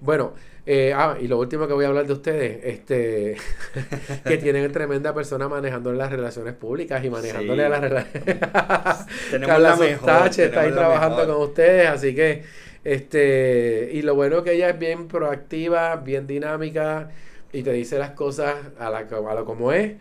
Bueno, 0.00 0.34
eh, 0.66 0.92
ah, 0.94 1.16
y 1.20 1.26
lo 1.28 1.38
último 1.38 1.66
que 1.66 1.72
voy 1.74 1.84
a 1.84 1.88
hablar 1.88 2.06
de 2.06 2.12
ustedes, 2.12 2.60
este, 2.64 3.36
que 4.26 4.38
tienen 4.38 4.70
tremenda 4.72 5.12
persona 5.14 5.48
manejando 5.48 5.92
las 5.92 6.10
relaciones 6.10 6.54
públicas 6.54 7.04
y 7.04 7.10
manejándole 7.10 7.62
Sí. 7.62 7.66
a 7.66 7.68
las 7.68 7.80
relaciones. 7.80 8.24
Tenemos 9.30 9.46
Carla 9.46 9.70
la 9.70 9.76
mejor, 9.76 9.98
Sostache 10.10 10.44
está 10.46 10.60
ahí 10.62 10.72
trabajando 10.72 11.22
mejor. 11.22 11.34
con 11.34 11.42
ustedes, 11.48 11.88
así 11.88 12.14
que, 12.14 12.44
este, 12.84 13.90
y 13.92 14.02
lo 14.02 14.14
bueno 14.14 14.38
es 14.38 14.42
que 14.44 14.52
ella 14.52 14.70
es 14.70 14.78
bien 14.78 15.08
proactiva, 15.08 15.96
bien 15.96 16.26
dinámica 16.26 17.10
y 17.52 17.62
te 17.62 17.72
dice 17.72 17.98
las 17.98 18.12
cosas 18.12 18.54
a, 18.78 18.90
la, 18.90 18.98
a 18.98 19.34
lo 19.34 19.44
como 19.44 19.72
es. 19.72 19.92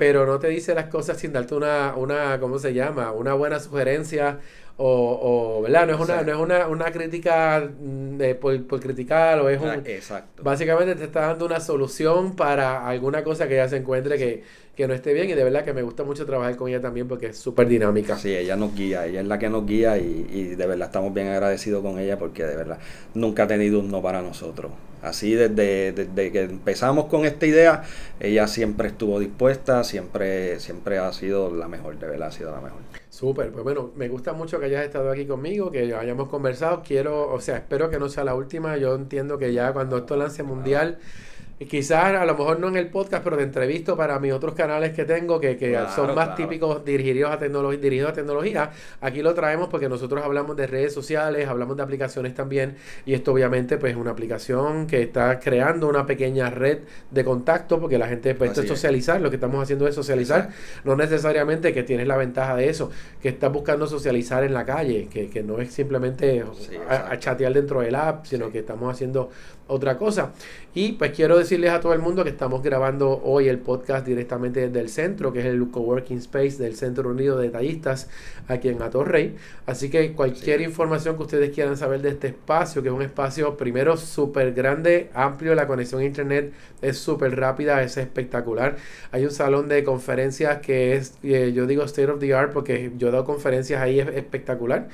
Pero 0.00 0.24
no 0.24 0.38
te 0.38 0.48
dice 0.48 0.74
las 0.74 0.86
cosas 0.86 1.18
sin 1.18 1.30
darte 1.34 1.54
una, 1.54 1.94
una 1.94 2.40
¿cómo 2.40 2.58
se 2.58 2.72
llama? 2.72 3.12
Una 3.12 3.34
buena 3.34 3.60
sugerencia 3.60 4.38
o, 4.78 5.58
o 5.58 5.60
¿verdad? 5.60 5.86
No 5.88 5.92
es 5.92 6.00
una, 6.00 6.22
no 6.22 6.32
es 6.32 6.38
una, 6.38 6.68
una 6.68 6.90
crítica 6.90 7.68
mm, 7.78 8.16
de, 8.16 8.34
por, 8.34 8.66
por 8.66 8.80
criticar 8.80 9.38
o 9.40 9.50
es 9.50 9.60
un... 9.60 9.68
Exacto. 9.84 10.42
Básicamente 10.42 10.94
te 10.94 11.04
está 11.04 11.26
dando 11.26 11.44
una 11.44 11.60
solución 11.60 12.34
para 12.34 12.88
alguna 12.88 13.22
cosa 13.22 13.46
que 13.46 13.56
ella 13.56 13.68
se 13.68 13.76
encuentre 13.76 14.16
que, 14.16 14.42
que 14.74 14.88
no 14.88 14.94
esté 14.94 15.12
bien 15.12 15.28
y 15.28 15.34
de 15.34 15.44
verdad 15.44 15.66
que 15.66 15.74
me 15.74 15.82
gusta 15.82 16.02
mucho 16.02 16.24
trabajar 16.24 16.56
con 16.56 16.70
ella 16.70 16.80
también 16.80 17.06
porque 17.06 17.26
es 17.26 17.36
súper 17.36 17.68
dinámica. 17.68 18.16
Sí, 18.16 18.34
ella 18.34 18.56
nos 18.56 18.74
guía, 18.74 19.04
ella 19.04 19.20
es 19.20 19.26
la 19.26 19.38
que 19.38 19.50
nos 19.50 19.66
guía 19.66 19.98
y, 19.98 20.26
y 20.32 20.44
de 20.54 20.66
verdad 20.66 20.86
estamos 20.86 21.12
bien 21.12 21.28
agradecidos 21.28 21.82
con 21.82 21.98
ella 21.98 22.18
porque 22.18 22.46
de 22.46 22.56
verdad 22.56 22.78
nunca 23.12 23.42
ha 23.42 23.46
tenido 23.46 23.80
un 23.80 23.90
no 23.90 24.00
para 24.00 24.22
nosotros. 24.22 24.72
Así 25.02 25.34
desde, 25.34 25.92
desde 25.92 26.32
que 26.32 26.42
empezamos 26.42 27.06
con 27.06 27.24
esta 27.24 27.46
idea, 27.46 27.84
ella 28.18 28.46
siempre 28.46 28.88
estuvo 28.88 29.18
dispuesta, 29.18 29.82
siempre, 29.84 30.60
siempre 30.60 30.98
ha 30.98 31.12
sido 31.12 31.54
la 31.54 31.68
mejor, 31.68 31.98
de 31.98 32.06
verdad 32.06 32.28
ha 32.28 32.32
sido 32.32 32.50
la 32.50 32.60
mejor. 32.60 32.80
Súper, 33.08 33.50
pues 33.50 33.64
bueno, 33.64 33.90
me 33.96 34.08
gusta 34.08 34.32
mucho 34.32 34.58
que 34.60 34.66
hayas 34.66 34.84
estado 34.84 35.10
aquí 35.10 35.26
conmigo, 35.26 35.70
que 35.70 35.94
hayamos 35.94 36.28
conversado. 36.28 36.82
Quiero, 36.86 37.30
o 37.30 37.40
sea, 37.40 37.56
espero 37.56 37.90
que 37.90 37.98
no 37.98 38.08
sea 38.08 38.24
la 38.24 38.34
última. 38.34 38.76
Yo 38.76 38.94
entiendo 38.94 39.36
que 39.36 39.52
ya 39.52 39.72
cuando 39.72 39.98
esto 39.98 40.16
lance 40.16 40.42
mundial, 40.42 40.98
y 40.98 41.29
quizás 41.66 42.14
a 42.14 42.24
lo 42.24 42.34
mejor 42.36 42.58
no 42.58 42.68
en 42.68 42.76
el 42.76 42.88
podcast, 42.88 43.22
pero 43.22 43.36
de 43.36 43.42
entrevisto 43.42 43.96
para 43.96 44.18
mis 44.18 44.32
otros 44.32 44.54
canales 44.54 44.92
que 44.92 45.04
tengo, 45.04 45.38
que, 45.40 45.56
que 45.56 45.70
Claro, 45.72 45.90
son 45.94 46.06
más 46.14 46.28
claro. 46.28 46.34
típicos 46.34 46.84
dirigidos 46.84 47.30
a, 47.30 47.38
tecnología 47.38 47.78
dirigidos 47.80 48.10
a 48.12 48.14
tecnología. 48.14 48.70
Aquí 49.00 49.20
lo 49.22 49.34
traemos 49.34 49.68
porque 49.68 49.88
nosotros 49.88 50.24
hablamos 50.24 50.56
de 50.56 50.66
redes 50.66 50.94
sociales, 50.94 51.46
hablamos 51.48 51.76
de 51.76 51.82
aplicaciones 51.82 52.34
también, 52.34 52.76
y 53.04 53.12
esto 53.14 53.32
obviamente 53.32 53.76
pues 53.76 53.92
es 53.92 53.98
una 53.98 54.10
aplicación 54.12 54.86
que 54.86 55.02
está 55.02 55.38
creando 55.38 55.86
una 55.88 56.06
pequeña 56.06 56.48
red 56.50 56.78
de 57.10 57.24
contacto, 57.24 57.78
porque 57.78 57.98
la 57.98 58.08
gente, 58.08 58.34
pues 58.34 58.50
esto 58.50 58.62
es 58.62 58.68
socializar, 58.68 59.20
lo 59.20 59.28
que 59.28 59.36
estamos 59.36 59.62
haciendo 59.62 59.86
es 59.86 59.94
socializar. 59.94 60.48
No 60.84 60.96
necesariamente 60.96 61.74
que 61.74 61.82
tienes 61.82 62.06
la 62.06 62.16
ventaja 62.16 62.56
de 62.56 62.68
eso, 62.70 62.90
que 63.20 63.28
estás 63.28 63.52
buscando 63.52 63.86
socializar 63.86 64.44
en 64.44 64.54
la 64.54 64.64
calle, 64.64 65.08
que, 65.10 65.28
que 65.28 65.42
no 65.42 65.60
es 65.60 65.72
simplemente 65.72 66.42
Sí, 66.58 66.76
a, 66.88 67.18
chatear 67.18 67.52
dentro 67.52 67.80
del 67.80 67.94
app, 67.94 68.24
sino 68.24 68.46
Sí. 68.46 68.52
que 68.52 68.58
estamos 68.60 68.90
haciendo 68.92 69.28
otra 69.66 69.96
cosa. 69.96 70.32
Y 70.74 70.92
pues 70.92 71.12
quiero 71.12 71.38
decirles 71.50 71.72
a 71.72 71.80
todo 71.80 71.94
el 71.94 71.98
mundo 71.98 72.22
que 72.22 72.30
estamos 72.30 72.62
grabando 72.62 73.20
hoy 73.24 73.48
el 73.48 73.58
podcast 73.58 74.06
directamente 74.06 74.68
desde 74.68 74.78
el 74.78 74.88
centro, 74.88 75.32
que 75.32 75.40
es 75.40 75.46
el 75.46 75.68
coworking 75.68 76.18
space 76.18 76.58
del 76.62 76.76
Centro 76.76 77.10
Unido 77.10 77.36
de 77.36 77.46
Detallistas 77.46 78.08
aquí 78.46 78.68
en 78.68 78.80
Atorrey. 78.80 79.34
Así 79.66 79.90
que 79.90 80.12
cualquier 80.12 80.58
Sí. 80.60 80.64
información 80.66 81.16
que 81.16 81.24
ustedes 81.24 81.50
quieran 81.50 81.76
saber 81.76 82.02
de 82.02 82.10
este 82.10 82.28
espacio, 82.28 82.82
que 82.84 82.88
es 82.88 82.94
un 82.94 83.02
espacio 83.02 83.56
primero 83.56 83.96
súper 83.96 84.52
grande, 84.52 85.10
amplio, 85.12 85.56
la 85.56 85.66
conexión 85.66 86.02
a 86.02 86.04
internet 86.04 86.52
es 86.82 86.98
súper 86.98 87.34
rápida, 87.34 87.82
es 87.82 87.96
espectacular. 87.96 88.76
Hay 89.10 89.24
un 89.24 89.32
salón 89.32 89.66
de 89.66 89.82
conferencias 89.82 90.58
que 90.58 90.94
es, 90.94 91.14
eh, 91.24 91.50
yo 91.52 91.66
digo 91.66 91.82
state 91.82 92.12
of 92.12 92.20
the 92.20 92.32
art 92.32 92.52
porque 92.52 92.92
yo 92.96 93.08
he 93.08 93.10
dado 93.10 93.24
conferencias 93.24 93.82
ahí, 93.82 93.98
es 93.98 94.06
espectacular. 94.06 94.86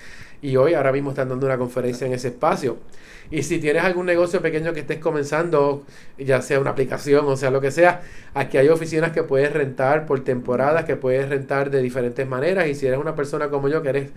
Y 0.42 0.56
hoy, 0.56 0.74
ahora 0.74 0.92
mismo, 0.92 1.10
están 1.10 1.28
dando 1.28 1.46
una 1.46 1.58
conferencia 1.58 2.06
en 2.06 2.12
ese 2.12 2.28
espacio. 2.28 2.78
Y 3.30 3.42
si 3.42 3.58
tienes 3.58 3.82
algún 3.82 4.06
negocio 4.06 4.40
pequeño 4.40 4.72
que 4.72 4.80
estés 4.80 4.98
comenzando, 4.98 5.84
ya 6.18 6.42
sea 6.42 6.60
una 6.60 6.70
aplicación 6.70 7.26
o 7.26 7.36
sea 7.36 7.50
lo 7.50 7.60
que 7.60 7.70
sea, 7.70 8.02
aquí 8.34 8.56
hay 8.56 8.68
oficinas 8.68 9.12
que 9.12 9.24
puedes 9.24 9.52
rentar 9.52 10.06
por 10.06 10.22
temporadas, 10.22 10.84
que 10.84 10.96
puedes 10.96 11.28
rentar 11.28 11.70
de 11.70 11.82
diferentes 11.82 12.26
maneras. 12.26 12.68
Y 12.68 12.74
si 12.74 12.86
eres 12.86 12.98
una 12.98 13.14
persona 13.14 13.48
como 13.48 13.68
yo, 13.68 13.82
que 13.82 13.88
eres 13.88 14.10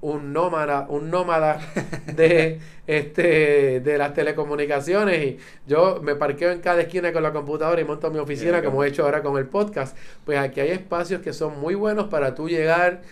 un 0.00 0.32
nómada, 0.32 0.86
un 0.88 1.10
nómada 1.10 1.58
de 2.14 2.60
este 2.86 3.80
de 3.80 3.98
las 3.98 4.14
telecomunicaciones 4.14 5.24
y 5.24 5.38
yo 5.66 6.00
me 6.02 6.14
parqueo 6.14 6.52
en 6.52 6.60
cada 6.60 6.82
esquina 6.82 7.12
con 7.12 7.22
la 7.22 7.32
computadora 7.32 7.80
y 7.80 7.84
monto 7.84 8.10
mi 8.10 8.18
oficina 8.18 8.62
como 8.62 8.84
he 8.84 8.88
hecho 8.88 9.04
ahora 9.04 9.22
con 9.22 9.36
el 9.38 9.46
podcast, 9.46 9.96
pues 10.24 10.38
aquí 10.38 10.60
hay 10.60 10.70
espacios 10.70 11.22
que 11.22 11.32
son 11.32 11.58
muy 11.58 11.74
buenos 11.74 12.06
para 12.08 12.34
tú 12.34 12.48
llegar 12.48 13.02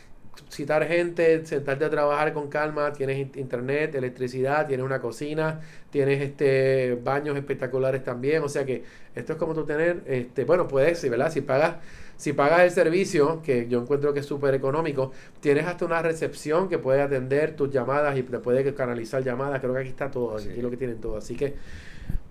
citar 0.48 0.86
gente, 0.86 1.44
sentarte 1.46 1.84
a 1.84 1.90
trabajar 1.90 2.32
con 2.32 2.48
calma, 2.48 2.92
tienes 2.92 3.18
internet, 3.36 3.94
electricidad, 3.94 4.66
tienes 4.66 4.84
una 4.84 5.00
cocina, 5.00 5.60
tienes 5.90 6.22
este 6.22 6.98
baños 7.02 7.36
espectaculares 7.36 8.04
también, 8.04 8.42
o 8.42 8.48
sea 8.48 8.64
que 8.64 8.84
esto 9.14 9.34
es 9.34 9.38
como 9.38 9.54
tú 9.54 9.64
tener, 9.64 10.02
este, 10.06 10.44
bueno, 10.44 10.68
puedes, 10.68 11.08
¿verdad? 11.08 11.30
Si 11.30 11.40
pagas 11.40 11.76
si 12.16 12.32
pagas 12.32 12.60
el 12.62 12.70
servicio, 12.70 13.42
que 13.42 13.68
yo 13.68 13.80
encuentro 13.80 14.14
que 14.14 14.20
es 14.20 14.26
súper 14.26 14.54
económico, 14.54 15.12
tienes 15.40 15.66
hasta 15.66 15.84
una 15.84 16.00
recepción 16.00 16.68
que 16.68 16.78
puede 16.78 17.02
atender 17.02 17.56
tus 17.56 17.70
llamadas 17.70 18.16
y 18.16 18.22
te 18.22 18.38
puede 18.38 18.72
canalizar 18.74 19.22
llamadas. 19.22 19.60
Creo 19.60 19.74
que 19.74 19.80
aquí 19.80 19.88
está 19.88 20.10
todo, 20.10 20.36
aquí 20.36 20.62
lo 20.62 20.70
que 20.70 20.76
tienen 20.76 21.00
todo. 21.00 21.16
Así 21.16 21.34
que 21.34 21.54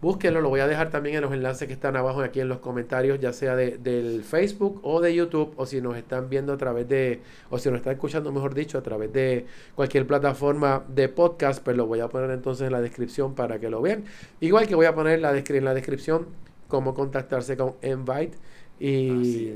búsquenlo, 0.02 0.42
lo 0.42 0.50
voy 0.50 0.60
a 0.60 0.68
dejar 0.68 0.90
también 0.90 1.16
en 1.16 1.22
los 1.22 1.32
enlaces 1.32 1.68
que 1.68 1.74
están 1.74 1.96
abajo 1.96 2.22
aquí 2.22 2.42
en 2.42 2.50
los 2.50 2.60
comentarios, 2.60 3.20
ya 3.20 3.32
sea 3.32 3.56
de, 3.56 3.78
del 3.78 4.24
Facebook 4.24 4.82
o 4.84 5.00
de 5.00 5.16
YouTube, 5.16 5.54
o 5.56 5.66
si 5.66 5.82
nos 5.82 5.96
están 5.96 6.30
viendo 6.30 6.52
a 6.54 6.58
través 6.58 6.90
de, 6.90 7.22
o 7.50 7.58
si 7.58 7.70
nos 7.70 7.78
están 7.78 7.94
escuchando, 7.94 8.32
mejor 8.32 8.54
dicho, 8.54 8.78
a 8.78 8.84
través 8.84 9.14
de 9.14 9.46
cualquier 9.76 10.06
plataforma 10.06 10.84
de 10.90 11.08
podcast, 11.08 11.64
pues 11.64 11.78
lo 11.78 11.86
voy 11.86 12.02
a 12.02 12.10
poner 12.10 12.32
entonces 12.32 12.68
en 12.68 12.74
la 12.74 12.82
descripción 12.82 13.34
para 13.34 13.60
que 13.60 13.70
lo 13.70 13.82
vean. 13.82 14.04
Igual 14.42 14.68
que 14.68 14.76
voy 14.76 14.88
a 14.88 14.94
poner 14.94 15.20
la 15.20 15.34
en 15.34 15.66
la 15.66 15.74
descripción 15.74 16.28
cómo 16.68 16.94
contactarse 16.94 17.56
con 17.56 17.76
Invite 17.84 18.38
y 18.80 19.54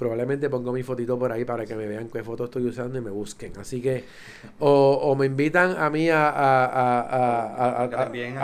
probablemente 0.00 0.48
pongo 0.48 0.72
mi 0.72 0.82
fotito 0.82 1.18
por 1.18 1.30
ahí 1.30 1.44
para 1.44 1.66
que 1.66 1.76
me 1.76 1.86
vean 1.86 2.08
qué 2.08 2.24
foto 2.24 2.44
estoy 2.44 2.64
usando 2.64 2.98
y 2.98 3.02
me 3.02 3.10
busquen. 3.10 3.52
Así 3.60 3.82
que, 3.82 4.04
o, 4.58 5.14
me 5.14 5.26
invitan 5.26 5.76
a 5.78 5.90
mí 5.90 6.08
a, 6.08 6.30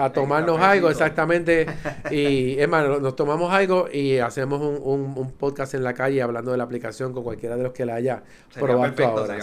a, 0.04 0.12
tomarnos 0.12 0.61
algo, 0.61 0.90
exactamente. 0.90 1.66
Y 2.11 2.59
es 2.59 2.68
más, 2.68 3.00
nos 3.00 3.16
tomamos 3.16 3.50
algo 3.54 3.88
y 3.90 4.18
hacemos 4.18 4.61
un, 4.61 5.32
podcast 5.38 5.72
en 5.72 5.82
la 5.82 5.94
calle 5.94 6.20
hablando 6.20 6.50
de 6.50 6.59
la 6.59 6.64
aplicación 6.64 7.14
con 7.14 7.24
cualquiera 7.24 7.57
de 7.57 7.62
los 7.62 7.72
que 7.72 7.86
la 7.86 7.94
haya 7.94 8.22
probado 8.52 9.07
ahora. 9.07 9.38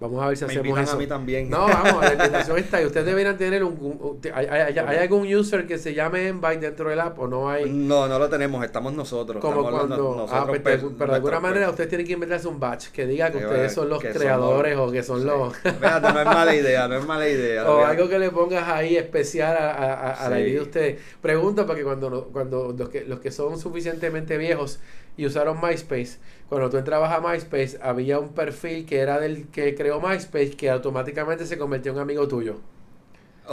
Vamos 0.00 0.22
a 0.22 0.28
ver 0.28 0.36
si 0.38 0.46
hacemos 0.46 0.78
eso. 0.80 0.96
A 0.96 0.98
mí 0.98 1.06
también. 1.06 1.50
No, 1.50 1.66
vamos, 1.66 2.02
la 2.02 2.14
invitación 2.14 2.56
está 2.56 2.80
y 2.80 2.86
ustedes 2.86 3.04
deberían 3.04 3.36
tener 3.36 3.62
un. 3.62 4.18
hay, 4.32 4.46
hay, 4.46 4.78
algún 4.78 5.32
user 5.32 5.66
que 5.66 5.76
se 5.76 5.92
llame 5.92 6.28
Invite 6.28 6.60
dentro 6.60 6.88
del 6.88 7.00
app 7.00 7.18
o 7.18 7.28
no 7.28 7.50
hay? 7.50 7.68
No, 7.68 8.08
no 8.08 8.18
lo 8.18 8.30
tenemos, 8.30 8.64
estamos 8.64 8.94
nosotros. 8.94 9.42
Como 9.42 9.68
cuando. 9.68 10.26
ah, 10.30 10.46
pues, 10.46 10.64
de 10.64 11.04
alguna 11.04 11.41
manera 11.42 11.68
ustedes 11.68 11.90
tienen 11.90 12.06
que 12.06 12.14
inventarse 12.14 12.48
un 12.48 12.58
batch 12.58 12.88
que 12.88 13.06
diga 13.06 13.30
que 13.30 13.38
ustedes 13.38 13.74
son 13.74 13.88
los 13.88 14.02
creadores 14.02 14.76
o 14.78 14.90
que 14.90 15.02
son 15.02 15.26
los... 15.26 15.56
Fíjate, 15.58 16.12
no 16.12 16.20
es 16.20 16.24
mala 16.24 16.54
idea, 16.56 16.88
no 16.88 16.96
es 16.96 17.06
mala 17.06 17.28
idea. 17.28 17.70
o 17.70 17.84
algo 17.84 18.08
que 18.08 18.18
le 18.18 18.30
pongas 18.30 18.68
ahí 18.68 18.96
especial 18.96 19.56
a, 19.56 20.28
la 20.30 20.40
idea 20.40 20.54
de 20.54 20.60
ustedes. 20.60 21.00
Pregunto 21.20 21.66
porque 21.66 21.84
cuando, 21.84 22.28
cuando 22.32 22.74
los, 22.76 22.88
que, 22.88 23.04
los 23.04 23.20
que 23.20 23.30
son 23.30 23.58
suficientemente 23.58 24.38
viejos 24.38 24.80
y 25.16 25.26
usaron 25.26 25.60
MySpace, 25.60 26.18
cuando 26.48 26.70
tú 26.70 26.78
entrabas 26.78 27.12
a 27.12 27.20
MySpace 27.20 27.78
había 27.82 28.18
un 28.18 28.30
perfil 28.30 28.86
que 28.86 29.00
era 29.00 29.20
del 29.20 29.48
que 29.48 29.74
creó 29.74 30.00
MySpace 30.00 30.52
que 30.52 30.70
automáticamente 30.70 31.46
se 31.46 31.58
convirtió 31.58 31.92
en 31.92 31.98
amigo 31.98 32.26
tuyo. 32.28 32.60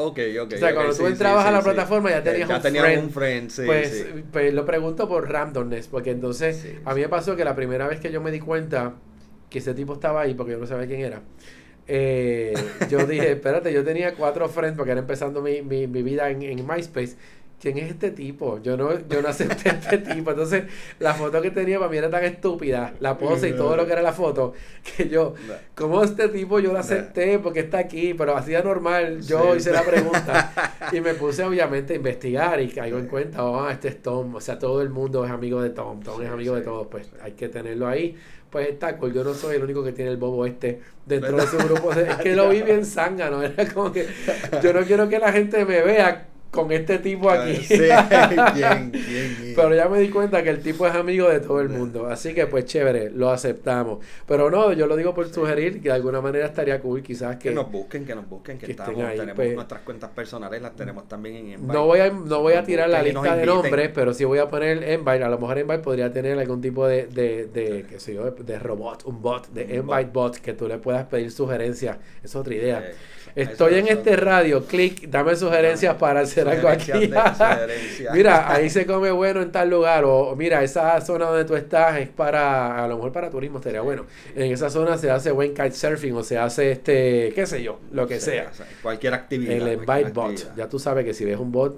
Ok, 0.01 0.19
ok. 0.41 0.53
O 0.53 0.57
sea, 0.57 0.73
cuando 0.73 0.95
tú 0.95 1.07
entrabas 1.07 1.45
a 1.45 1.51
la 1.51 1.61
plataforma 1.61 2.09
ya 2.09 2.23
tenías, 2.23 2.47
ya 2.47 2.83
un, 2.99 3.05
un 3.05 3.09
friend. 3.11 3.51
pues, 3.65 4.07
pues, 4.31 4.53
lo 4.53 4.65
pregunto 4.65 5.07
por 5.07 5.29
randomness, 5.29 5.87
porque 5.87 6.11
entonces 6.11 6.65
a 6.85 6.93
mí 6.93 7.01
me 7.01 7.09
pasó 7.09 7.35
que 7.35 7.43
la 7.43 7.55
primera 7.55 7.87
vez 7.87 7.99
que 7.99 8.11
yo 8.11 8.21
me 8.21 8.31
di 8.31 8.39
cuenta 8.39 8.95
que 9.49 9.59
ese 9.59 9.73
tipo 9.73 9.93
estaba 9.93 10.21
ahí, 10.21 10.33
porque 10.33 10.53
yo 10.53 10.59
no 10.59 10.67
sabía 10.67 10.87
quién 10.87 11.01
era, 11.01 11.21
eh, 11.87 12.53
yo 12.89 13.05
dije, 13.07 13.31
espérate, 13.33 13.73
yo 13.73 13.83
tenía 13.83 14.13
cuatro 14.13 14.47
friends 14.47 14.77
porque 14.77 14.91
era 14.91 15.01
empezando 15.01 15.41
mi, 15.41 15.61
mi, 15.63 15.87
mi 15.87 16.03
vida 16.03 16.29
en, 16.29 16.43
en 16.43 16.65
MySpace 16.67 17.15
¿quién 17.59 17.77
es 17.77 17.91
este 17.91 18.11
tipo? 18.11 18.61
Yo 18.61 18.77
no, 18.77 19.07
yo 19.07 19.21
no 19.21 19.27
acepté 19.27 19.69
a 19.69 19.73
este 19.73 19.97
tipo. 19.99 20.31
Entonces, 20.31 20.63
la 20.99 21.13
foto 21.13 21.41
que 21.41 21.51
tenía 21.51 21.77
para 21.77 21.91
mí 21.91 21.97
era 21.97 22.09
tan 22.09 22.23
estúpida, 22.23 22.93
la 22.99 23.17
pose 23.17 23.49
y 23.49 23.53
todo 23.53 23.75
lo 23.75 23.85
que 23.85 23.93
era 23.93 24.01
la 24.01 24.13
foto, 24.13 24.53
que 24.83 25.09
yo, 25.09 25.33
¿cómo 25.75 26.03
este 26.03 26.29
tipo 26.29 26.59
yo 26.59 26.73
lo 26.73 26.79
acepté? 26.79 27.39
Porque 27.39 27.61
está 27.61 27.79
aquí, 27.79 28.13
pero 28.13 28.35
hacía 28.35 28.61
normal, 28.61 29.21
yo 29.21 29.55
hice 29.55 29.71
la 29.71 29.83
pregunta 29.83 30.53
y 30.91 31.01
me 31.01 31.13
puse 31.13 31.43
obviamente 31.43 31.93
a 31.93 31.95
investigar 31.97 32.61
y 32.61 32.69
caigo 32.69 32.97
en 32.97 33.07
cuenta, 33.07 33.43
oh, 33.43 33.69
este 33.69 33.89
es 33.89 34.01
Tom, 34.01 34.35
o 34.35 34.41
sea, 34.41 34.57
todo 34.57 34.81
el 34.81 34.89
mundo 34.89 35.25
es 35.25 35.31
amigo 35.31 35.61
de 35.61 35.71
Tom, 35.71 36.01
Tom 36.01 36.21
es 36.21 36.29
amigo 36.29 36.55
de 36.55 36.61
todos, 36.61 36.87
pues 36.87 37.09
hay 37.21 37.33
que 37.33 37.49
tenerlo 37.49 37.87
ahí. 37.87 38.15
Pues 38.49 38.67
está 38.67 38.97
cool, 38.97 39.13
yo 39.13 39.23
no 39.23 39.35
soy 39.35 39.57
el 39.57 39.63
único 39.63 39.83
que 39.83 39.91
tiene 39.91 40.09
el 40.09 40.17
bobo 40.17 40.43
este 40.43 40.81
dentro 41.05 41.37
de 41.37 41.45
su 41.45 41.57
grupo. 41.57 41.91
Es 41.91 42.15
que 42.15 42.35
lo 42.35 42.49
vi 42.49 42.61
bien 42.63 42.83
zángano, 42.83 43.43
era 43.43 43.71
como 43.71 43.91
que 43.91 44.07
yo 44.63 44.73
no 44.73 44.81
quiero 44.81 45.07
que 45.07 45.19
la 45.19 45.31
gente 45.31 45.63
me 45.65 45.83
vea 45.83 46.28
con 46.51 46.71
este 46.71 46.97
tipo 46.99 47.29
aquí. 47.29 47.59
Pero 49.55 49.75
ya 49.75 49.87
me 49.87 49.99
di 49.99 50.09
cuenta 50.09 50.43
que 50.43 50.49
el 50.49 50.61
tipo 50.61 50.87
es 50.87 50.95
amigo 50.95 51.29
de 51.29 51.39
todo 51.39 51.61
el 51.61 51.69
mundo. 51.69 52.07
Así 52.07 52.33
que 52.33 52.47
pues 52.47 52.65
chévere, 52.65 53.11
lo 53.11 53.29
aceptamos. 53.29 53.99
Pero 54.27 54.49
no, 54.49 54.73
yo 54.73 54.87
lo 54.87 54.95
digo 54.95 55.13
por 55.13 55.31
sugerir 55.31 55.81
que 55.81 55.89
de 55.89 55.95
alguna 55.95 56.21
manera 56.21 56.45
estaría 56.45 56.79
cool 56.81 57.03
quizás 57.03 57.37
que... 57.37 57.49
Que 57.49 57.55
nos 57.55 57.71
busquen, 57.71 58.05
que 58.05 58.15
nos 58.15 58.27
busquen, 58.27 58.57
que, 58.57 58.71
estamos, 58.71 58.95
tenemos 58.95 59.35
pues. 59.35 59.55
nuestras 59.55 59.81
cuentas 59.81 60.09
personales, 60.09 60.61
las 60.61 60.75
tenemos 60.75 61.07
también 61.07 61.35
en 61.35 61.49
Envite. 61.53 61.73
No 61.73 61.85
voy 61.85 61.99
a, 61.99 62.09
no 62.09 62.41
voy 62.41 62.53
a 62.53 62.63
tirar 62.63 62.89
la 62.89 63.03
lista 63.03 63.35
de 63.35 63.45
nombres, 63.45 63.91
pero 63.93 64.13
sí 64.13 64.25
voy 64.25 64.39
a 64.39 64.49
poner 64.49 64.83
Envite. 64.83 65.23
A 65.23 65.29
lo 65.29 65.37
mejor 65.37 65.57
Envite 65.57 65.79
podría 65.79 66.11
tener 66.11 66.37
algún 66.37 66.61
tipo 66.61 66.87
de, 66.87 67.07
de, 67.07 67.45
de 67.45 67.85
qué 67.87 67.99
sé 67.99 68.15
yo, 68.15 68.31
de 68.31 68.59
robot, 68.59 69.05
un 69.05 69.21
bot, 69.21 69.47
de 69.49 69.75
Envite 69.75 70.09
bot. 70.11 70.37
que 70.37 70.53
tú 70.53 70.67
le 70.67 70.77
puedas 70.77 71.05
pedir 71.05 71.31
sugerencias. 71.31 71.97
Es 72.23 72.35
otra 72.35 72.55
idea. 72.55 72.91
Estoy 73.41 73.75
en 73.75 73.87
este 73.87 74.15
radio, 74.15 74.65
clic, 74.65 75.07
dame 75.09 75.35
sugerencias 75.35 75.95
para 75.95 76.21
hacer 76.21 76.47
algo 76.47 76.67
aquí. 76.67 76.91
mira, 78.13 78.51
ahí 78.51 78.69
se 78.69 78.85
come 78.85 79.11
bueno 79.11 79.41
en 79.41 79.51
tal 79.51 79.69
lugar. 79.69 80.03
O 80.05 80.35
mira, 80.35 80.63
esa 80.63 80.99
zona 81.01 81.25
donde 81.25 81.45
tú 81.45 81.55
estás 81.55 81.97
es 81.99 82.09
para, 82.09 82.83
a 82.83 82.87
lo 82.87 82.97
mejor 82.97 83.11
para 83.11 83.29
turismo 83.29 83.59
estaría 83.59 83.81
bueno. 83.81 84.05
En 84.35 84.51
esa 84.51 84.69
zona 84.69 84.97
se 84.97 85.09
hace 85.09 85.31
buen 85.31 85.53
kitesurfing 85.53 86.15
o 86.15 86.23
se 86.23 86.37
hace 86.37 86.71
este, 86.71 87.31
qué 87.33 87.45
sé 87.45 87.63
yo, 87.63 87.79
lo 87.91 88.07
que 88.07 88.19
sea. 88.19 88.51
Cualquier 88.81 89.13
actividad. 89.13 89.55
El 89.55 89.73
invite 89.73 90.11
bot. 90.11 90.55
Ya 90.55 90.67
tú 90.67 90.79
sabes 90.79 91.05
que 91.05 91.13
si 91.13 91.25
ves 91.25 91.37
un 91.37 91.51
bot, 91.51 91.77